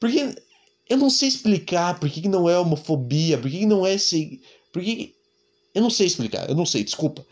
Porque 0.00 0.34
eu 0.88 0.96
não 0.98 1.08
sei 1.08 1.28
explicar 1.28 1.98
por 1.98 2.10
que, 2.10 2.20
que 2.20 2.28
não 2.28 2.48
é 2.48 2.58
homofobia, 2.58 3.38
por 3.38 3.50
que, 3.50 3.60
que 3.60 3.66
não 3.66 3.86
é 3.86 3.94
esse. 3.94 4.40
Por 4.72 4.82
que. 4.82 5.14
Eu 5.74 5.82
não 5.82 5.90
sei 5.90 6.06
explicar, 6.06 6.48
eu 6.48 6.54
não 6.54 6.64
sei, 6.64 6.84
desculpa. 6.84 7.26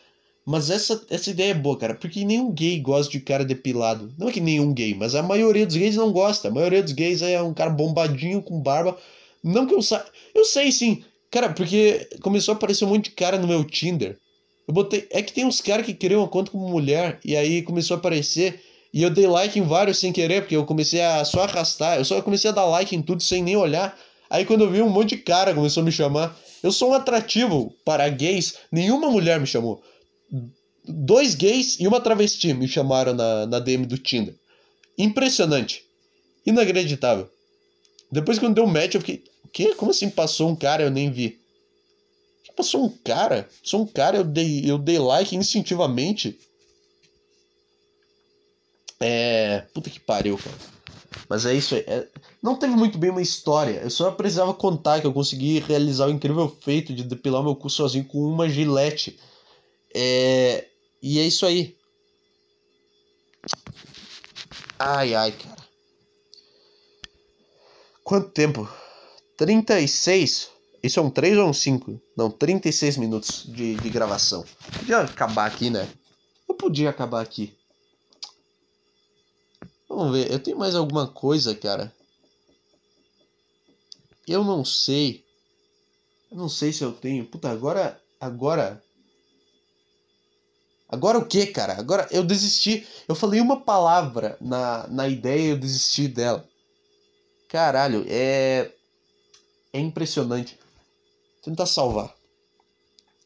Mas 0.45 0.71
essa, 0.71 1.01
essa 1.09 1.31
ideia 1.31 1.53
é 1.53 1.55
boa, 1.55 1.79
cara, 1.79 1.95
porque 1.95 2.25
nenhum 2.25 2.51
gay 2.51 2.81
gosta 2.81 3.13
de 3.13 3.21
cara 3.21 3.45
depilado. 3.45 4.13
Não 4.19 4.29
é 4.29 4.33
que 4.33 4.41
nenhum 4.41 4.73
gay, 4.75 4.93
mas 4.95 5.15
a 5.15 5.23
maioria 5.23 5.65
dos 5.65 5.77
gays 5.77 5.95
não 5.95 6.11
gosta. 6.11 6.49
A 6.49 6.51
maioria 6.51 6.83
dos 6.83 6.93
gays 6.93 7.23
é 7.23 7.41
um 7.41 7.55
cara 7.55 7.71
bombadinho 7.71 8.43
com 8.43 8.61
barba. 8.61 8.99
Não 9.43 9.67
que 9.67 9.75
eu 9.75 9.83
saiba. 9.83 10.07
Eu 10.35 10.45
sei 10.45 10.73
sim. 10.73 11.05
Cara, 11.31 11.53
porque 11.53 12.09
começou 12.21 12.53
a 12.53 12.57
aparecer 12.57 12.85
um 12.85 12.89
monte 12.89 13.05
de 13.05 13.11
cara 13.13 13.39
no 13.39 13.47
meu 13.47 13.65
Tinder. 13.65 14.19
Eu 14.67 14.75
botei. 14.75 15.07
É 15.11 15.23
que 15.23 15.33
tem 15.33 15.45
uns 15.45 15.61
caras 15.61 15.87
que 15.87 15.95
criam 15.95 16.21
uma 16.21 16.29
conta 16.29 16.51
como 16.51 16.69
mulher. 16.69 17.21
E 17.25 17.37
aí 17.37 17.63
começou 17.63 17.95
a 17.97 17.99
aparecer. 17.99 18.61
E 18.93 19.03
eu 19.03 19.11
dei 19.11 19.27
like 19.27 19.59
em 19.59 19.63
vários 19.63 19.99
sem 19.99 20.13
querer, 20.13 20.43
porque 20.43 20.57
eu 20.57 20.67
comecei 20.67 21.01
a 21.01 21.25
só 21.25 21.45
arrastar. 21.45 21.99
Eu 21.99 22.05
só 22.05 22.21
comecei 22.21 22.51
a 22.51 22.53
dar 22.53 22.67
like 22.67 22.95
em 22.95 23.01
tudo 23.01 23.23
sem 23.23 23.43
nem 23.43 23.57
olhar. 23.57 23.97
Aí 24.33 24.47
quando 24.47 24.65
eu 24.65 24.71
vi 24.71 24.81
um 24.81 24.89
monte 24.89 25.11
de 25.11 25.19
cara 25.19 25.55
começou 25.55 25.83
a 25.83 25.85
me 25.85 25.93
chamar. 25.93 26.35
Eu 26.63 26.73
sou 26.73 26.93
um 26.93 26.95
atrativo 26.95 27.77
para 27.85 28.09
gays. 28.09 28.55
Nenhuma 28.73 29.11
mulher 29.11 29.39
me 29.39 29.47
chamou 29.47 29.83
dois 30.89 31.35
gays 31.35 31.79
e 31.79 31.87
uma 31.87 32.01
travesti 32.01 32.55
me 32.55 32.67
chamaram 32.67 33.13
na, 33.13 33.45
na 33.47 33.59
DM 33.59 33.85
do 33.85 33.99
Tinder. 33.99 34.35
Impressionante. 34.97 35.85
Inacreditável. 36.47 37.29
Depois 38.11 38.39
que 38.39 38.47
eu 38.47 38.51
dei 38.55 38.65
um 38.65 38.67
match, 38.67 38.95
eu 38.95 39.03
fiquei. 39.03 39.23
O 39.45 39.49
quê? 39.49 39.75
Como 39.75 39.91
assim 39.91 40.09
passou 40.09 40.49
um 40.49 40.57
cara 40.57 40.83
eu 40.83 40.91
nem 40.91 41.11
vi? 41.11 41.39
Que 42.43 42.53
passou 42.53 42.87
um 42.87 42.89
cara? 42.89 43.47
Sou 43.63 43.83
um 43.83 43.87
cara, 43.87 44.17
eu 44.17 44.25
dei, 44.25 44.63
eu 44.65 44.79
dei 44.79 44.99
like 44.99 45.37
instintivamente. 45.37 46.39
É. 48.99 49.67
Puta 49.75 49.91
que 49.91 50.01
pariu, 50.01 50.39
cara. 50.39 50.82
Mas 51.29 51.47
é 51.47 51.55
isso 51.55 51.75
aí. 51.75 51.85
É... 51.87 52.09
Não 52.43 52.57
teve 52.57 52.75
muito 52.75 52.99
bem 52.99 53.11
uma 53.11 53.23
história. 53.23 53.81
Eu 53.83 53.91
só 53.91 54.11
precisava 54.11 54.53
contar 54.55 55.01
que 55.01 55.07
eu 55.07 55.13
consegui 55.13 55.59
realizar 55.61 56.07
o 56.07 56.11
incrível 56.11 56.55
feito 56.61 56.93
de 56.93 57.05
depilar 57.05 57.43
meu 57.43 57.57
cu 57.57 57.69
sozinho 57.69 58.05
com 58.05 58.19
uma 58.19 58.49
gilete 58.49 59.19
é... 59.95 60.67
E 61.03 61.19
é 61.19 61.27
isso 61.27 61.45
aí. 61.45 61.77
Ai, 64.79 65.15
ai, 65.15 65.33
cara. 65.33 65.63
Quanto 68.03 68.31
tempo? 68.31 68.69
36? 69.37 70.51
Isso 70.83 70.99
é 70.99 71.03
um 71.03 71.11
3 71.11 71.39
ou 71.39 71.49
um 71.49 71.53
5? 71.53 72.01
Não, 72.17 72.31
36 72.31 72.97
minutos 72.97 73.45
de, 73.47 73.75
de 73.77 73.91
gravação. 73.91 74.45
Podia 74.79 74.99
acabar 75.01 75.47
aqui, 75.47 75.71
né? 75.71 75.89
Eu 76.49 76.55
podia 76.55 76.91
acabar 76.91 77.21
aqui. 77.21 77.57
Vamos 79.95 80.13
ver, 80.13 80.33
eu 80.33 80.39
tenho 80.39 80.57
mais 80.57 80.75
alguma 80.75 81.07
coisa, 81.07 81.55
cara. 81.55 81.95
Eu 84.27 84.43
não 84.43 84.65
sei. 84.65 85.23
Eu 86.31 86.39
não 86.39 86.49
sei 86.49 86.73
se 86.73 86.83
eu 86.83 86.93
tenho. 86.93 87.27
Puta, 87.27 87.51
agora. 87.51 88.01
Agora. 88.19 88.83
Agora 90.89 91.19
o 91.19 91.27
que, 91.27 91.47
cara? 91.47 91.79
Agora 91.79 92.09
eu 92.11 92.25
desisti. 92.25 92.87
Eu 93.07 93.15
falei 93.15 93.39
uma 93.39 93.61
palavra 93.61 94.39
na, 94.41 94.87
na 94.89 95.09
ideia 95.09 95.49
e 95.49 95.51
eu 95.51 95.59
desisti 95.59 96.09
dela. 96.09 96.49
Caralho, 97.47 98.07
é. 98.09 98.73
É 99.75 99.79
impressionante. 99.79 100.59
Tentar 101.43 101.67
salvar. 101.67 102.15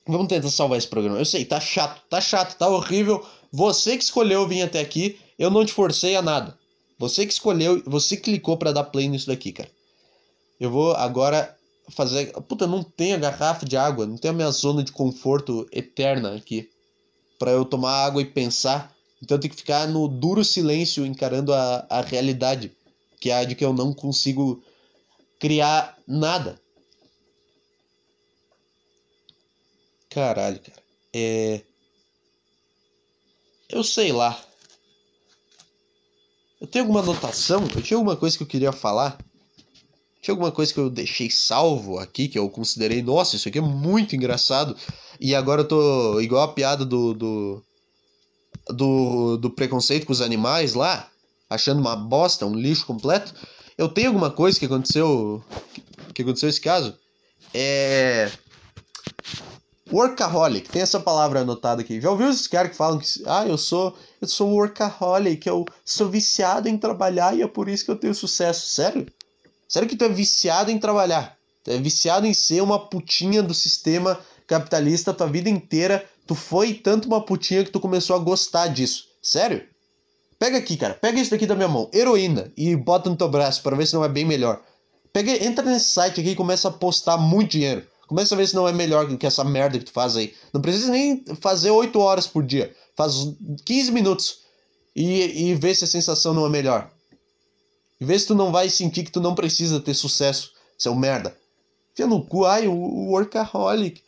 Vamos 0.04 0.26
tentar 0.26 0.50
salvar 0.50 0.78
esse 0.78 0.88
programa. 0.88 1.18
Eu 1.18 1.24
sei, 1.24 1.44
tá 1.44 1.60
chato, 1.60 2.02
tá 2.08 2.20
chato, 2.20 2.56
tá 2.58 2.68
horrível. 2.68 3.24
Você 3.52 3.96
que 3.96 4.02
escolheu 4.02 4.48
vir 4.48 4.62
até 4.62 4.80
aqui, 4.80 5.20
eu 5.38 5.50
não 5.50 5.64
te 5.64 5.72
forcei 5.72 6.16
a 6.16 6.22
nada. 6.22 6.58
Você 6.98 7.26
que 7.26 7.32
escolheu, 7.32 7.82
você 7.84 8.16
clicou 8.16 8.56
para 8.56 8.72
dar 8.72 8.84
play 8.84 9.08
nisso 9.08 9.26
daqui, 9.26 9.52
cara. 9.52 9.70
Eu 10.58 10.70
vou 10.70 10.94
agora 10.94 11.54
fazer. 11.90 12.32
Puta, 12.42 12.66
não 12.66 12.82
tenho 12.82 13.16
a 13.16 13.20
garrafa 13.20 13.66
de 13.66 13.76
água, 13.76 14.06
não 14.06 14.16
tenho 14.16 14.32
a 14.32 14.36
minha 14.36 14.50
zona 14.50 14.82
de 14.82 14.92
conforto 14.92 15.68
eterna 15.70 16.34
aqui 16.34 16.70
para 17.38 17.50
eu 17.50 17.64
tomar 17.64 18.04
água 18.04 18.22
e 18.22 18.24
pensar. 18.24 18.94
Então 19.22 19.36
eu 19.36 19.40
tenho 19.40 19.52
que 19.52 19.60
ficar 19.60 19.86
no 19.86 20.08
duro 20.08 20.44
silêncio 20.44 21.04
encarando 21.04 21.52
a, 21.52 21.86
a 21.88 22.00
realidade, 22.00 22.72
que 23.20 23.30
é 23.30 23.34
a 23.34 23.44
de 23.44 23.54
que 23.54 23.64
eu 23.64 23.72
não 23.72 23.92
consigo 23.92 24.62
criar 25.38 25.98
nada. 26.06 26.60
Caralho, 30.08 30.60
cara. 30.60 30.82
É. 31.12 31.60
Eu 33.68 33.84
sei 33.84 34.12
lá. 34.12 34.42
Eu 36.60 36.66
tenho 36.66 36.84
alguma 36.84 37.00
anotação? 37.00 37.68
Eu 37.74 37.82
tinha 37.82 37.96
alguma 37.96 38.16
coisa 38.16 38.36
que 38.36 38.42
eu 38.42 38.46
queria 38.46 38.72
falar? 38.72 39.18
Tinha 40.20 40.32
alguma 40.32 40.50
coisa 40.50 40.72
que 40.72 40.80
eu 40.80 40.90
deixei 40.90 41.30
salvo 41.30 41.98
aqui, 41.98 42.28
que 42.28 42.38
eu 42.38 42.48
considerei, 42.48 43.02
nossa, 43.02 43.36
isso 43.36 43.48
aqui 43.48 43.58
é 43.58 43.62
muito 43.62 44.16
engraçado. 44.16 44.76
E 45.20 45.34
agora 45.34 45.60
eu 45.60 45.68
tô 45.68 46.20
igual 46.20 46.42
a 46.42 46.52
piada 46.52 46.84
do, 46.84 47.14
do, 47.14 47.62
do, 48.68 49.36
do 49.36 49.50
preconceito 49.50 50.06
com 50.06 50.12
os 50.12 50.20
animais 50.20 50.74
lá, 50.74 51.08
achando 51.48 51.80
uma 51.80 51.94
bosta, 51.94 52.46
um 52.46 52.54
lixo 52.54 52.86
completo. 52.86 53.34
Eu 53.76 53.88
tenho 53.88 54.08
alguma 54.08 54.30
coisa 54.30 54.58
que 54.58 54.64
aconteceu. 54.64 55.44
Que 56.14 56.22
aconteceu 56.22 56.48
esse 56.48 56.60
caso? 56.60 56.96
É. 57.52 58.30
Workaholic, 59.92 60.68
tem 60.68 60.82
essa 60.82 60.98
palavra 60.98 61.40
anotada 61.40 61.80
aqui. 61.80 62.00
Já 62.00 62.10
ouviu 62.10 62.28
esses 62.28 62.48
caras 62.48 62.72
que 62.72 62.76
falam 62.76 62.98
que 62.98 63.06
ah, 63.24 63.46
eu 63.46 63.56
sou, 63.56 63.96
eu 64.20 64.26
sou 64.26 64.50
workaholic, 64.50 65.46
eu 65.46 65.64
sou 65.84 66.08
viciado 66.08 66.68
em 66.68 66.76
trabalhar 66.76 67.36
e 67.36 67.42
é 67.42 67.46
por 67.46 67.68
isso 67.68 67.84
que 67.84 67.90
eu 67.90 67.96
tenho 67.96 68.14
sucesso. 68.14 68.66
Sério? 68.66 69.06
Sério 69.68 69.88
que 69.88 69.96
tu 69.96 70.04
é 70.04 70.08
viciado 70.08 70.70
em 70.70 70.78
trabalhar? 70.78 71.36
Tu 71.62 71.70
é 71.70 71.78
viciado 71.78 72.26
em 72.26 72.34
ser 72.34 72.62
uma 72.62 72.78
putinha 72.78 73.42
do 73.42 73.54
sistema 73.54 74.18
capitalista 74.46 75.14
tua 75.14 75.28
vida 75.28 75.48
inteira? 75.48 76.04
Tu 76.26 76.34
foi 76.34 76.74
tanto 76.74 77.06
uma 77.06 77.24
putinha 77.24 77.64
que 77.64 77.70
tu 77.70 77.78
começou 77.78 78.16
a 78.16 78.18
gostar 78.18 78.66
disso. 78.66 79.08
Sério? 79.22 79.64
Pega 80.38 80.58
aqui, 80.58 80.76
cara. 80.76 80.94
Pega 80.94 81.20
isso 81.20 81.30
daqui 81.30 81.46
da 81.46 81.54
minha 81.54 81.68
mão. 81.68 81.88
Heroína. 81.94 82.52
E 82.56 82.74
bota 82.74 83.08
no 83.08 83.16
teu 83.16 83.28
braço 83.28 83.62
para 83.62 83.76
ver 83.76 83.86
se 83.86 83.94
não 83.94 84.04
é 84.04 84.08
bem 84.08 84.24
melhor. 84.24 84.60
Pega, 85.12 85.32
entra 85.44 85.64
nesse 85.64 85.92
site 85.92 86.20
aqui 86.20 86.30
e 86.30 86.36
começa 86.36 86.68
a 86.68 86.72
postar 86.72 87.16
muito 87.16 87.52
dinheiro. 87.52 87.86
Começa 88.06 88.34
a 88.34 88.38
ver 88.38 88.46
se 88.46 88.54
não 88.54 88.68
é 88.68 88.72
melhor 88.72 89.06
que 89.16 89.26
essa 89.26 89.42
merda 89.42 89.78
que 89.78 89.84
tu 89.84 89.92
faz 89.92 90.16
aí. 90.16 90.32
Não 90.52 90.60
precisa 90.60 90.90
nem 90.90 91.24
fazer 91.40 91.70
8 91.70 91.98
horas 91.98 92.26
por 92.26 92.44
dia. 92.44 92.74
Faz 92.94 93.14
15 93.64 93.90
minutos. 93.90 94.38
E, 94.94 95.50
e 95.50 95.54
vê 95.54 95.74
se 95.74 95.84
a 95.84 95.88
sensação 95.88 96.32
não 96.32 96.46
é 96.46 96.48
melhor. 96.48 96.90
E 98.00 98.04
vê 98.04 98.18
se 98.18 98.26
tu 98.26 98.34
não 98.34 98.52
vai 98.52 98.70
sentir 98.70 99.04
que 99.04 99.10
tu 99.10 99.20
não 99.20 99.34
precisa 99.34 99.80
ter 99.80 99.94
sucesso, 99.94 100.52
seu 100.78 100.94
merda. 100.94 101.36
Fia 101.94 102.06
no 102.06 102.24
cu, 102.24 102.44
ai, 102.44 102.68
o 102.68 103.10
workaholic. 103.10 104.02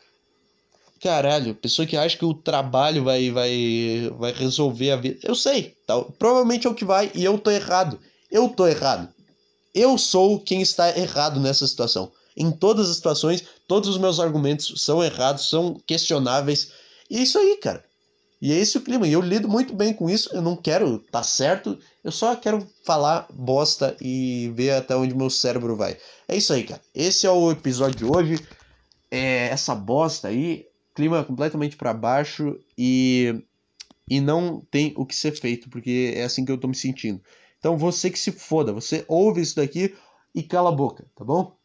Caralho, 1.01 1.55
pessoa 1.55 1.87
que 1.87 1.97
acha 1.97 2.17
que 2.17 2.25
o 2.25 2.35
trabalho 2.35 3.05
vai, 3.05 3.31
vai, 3.31 4.11
vai 4.19 4.33
resolver 4.33 4.91
a 4.91 4.97
vida. 4.97 5.19
Eu 5.23 5.35
sei, 5.35 5.77
tá? 5.87 6.01
provavelmente 6.19 6.67
é 6.67 6.71
o 6.71 6.75
que 6.75 6.85
vai 6.85 7.11
e 7.15 7.25
eu 7.25 7.39
tô 7.39 7.51
errado. 7.51 7.99
Eu 8.31 8.49
tô 8.49 8.67
errado. 8.67 9.09
Eu 9.75 9.97
sou 9.97 10.41
quem 10.41 10.61
está 10.61 10.97
errado 10.99 11.39
nessa 11.41 11.67
situação. 11.67 12.11
Em 12.39 12.53
todas 12.53 12.89
as 12.89 12.97
situações, 12.97 13.45
todos 13.67 13.89
os 13.89 13.99
meus 13.99 14.21
argumentos 14.21 14.73
são 14.81 15.03
errados, 15.03 15.51
são 15.51 15.75
questionáveis. 15.87 16.71
E 17.11 17.19
é 17.19 17.23
isso 17.23 17.39
aí, 17.39 17.57
cara. 17.57 17.85
E 18.41 18.53
é 18.53 18.57
esse 18.57 18.79
o 18.79 18.81
clima. 18.81 19.09
E 19.09 19.13
eu 19.13 19.21
lido 19.21 19.49
muito 19.49 19.75
bem 19.75 19.93
com 19.93 20.09
isso. 20.09 20.31
Eu 20.33 20.41
não 20.41 20.57
quero 20.57 20.97
estar 20.97 21.11
tá 21.11 21.23
certo. 21.23 21.77
Eu 22.05 22.13
só 22.13 22.37
quero 22.37 22.65
falar 22.85 23.27
bosta 23.33 23.97
e 24.01 24.53
ver 24.55 24.71
até 24.71 24.95
onde 24.95 25.17
meu 25.17 25.29
cérebro 25.29 25.75
vai. 25.75 25.97
É 26.29 26.37
isso 26.37 26.53
aí, 26.53 26.63
cara. 26.63 26.81
Esse 26.95 27.27
é 27.27 27.31
o 27.31 27.51
episódio 27.51 27.97
de 27.97 28.05
hoje. 28.05 28.47
É 29.11 29.49
essa 29.49 29.75
bosta 29.75 30.29
aí. 30.29 30.67
clima 30.95 31.25
completamente 31.25 31.77
para 31.77 31.93
baixo 31.93 32.59
e 32.77 33.43
e 34.11 34.21
não 34.21 34.61
tem 34.71 34.95
o 34.97 35.05
que 35.05 35.15
ser 35.15 35.33
feito, 35.33 35.69
porque 35.69 36.15
é 36.17 36.25
assim 36.25 36.45
que 36.45 36.51
eu 36.51 36.57
tô 36.57 36.67
me 36.67 36.75
sentindo. 36.75 37.21
Então 37.59 37.77
você 37.77 38.11
que 38.11 38.19
se 38.19 38.33
foda, 38.33 38.73
você 38.73 39.05
ouve 39.07 39.43
isso 39.43 39.57
daqui 39.57 39.95
e 40.35 40.43
cala 40.43 40.71
a 40.71 40.73
boca, 40.73 41.05
tá 41.15 41.25
bom? 41.25 41.58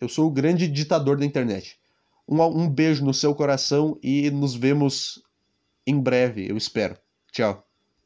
Eu 0.00 0.08
sou 0.08 0.26
o 0.26 0.32
grande 0.32 0.68
ditador 0.68 1.16
da 1.18 1.24
internet. 1.24 1.78
Um, 2.28 2.42
um 2.42 2.68
beijo 2.68 3.04
no 3.04 3.14
seu 3.14 3.34
coração 3.34 3.98
e 4.02 4.30
nos 4.30 4.54
vemos 4.54 5.22
em 5.86 6.00
breve, 6.00 6.50
eu 6.50 6.56
espero. 6.56 6.98
Tchau. 7.32 7.65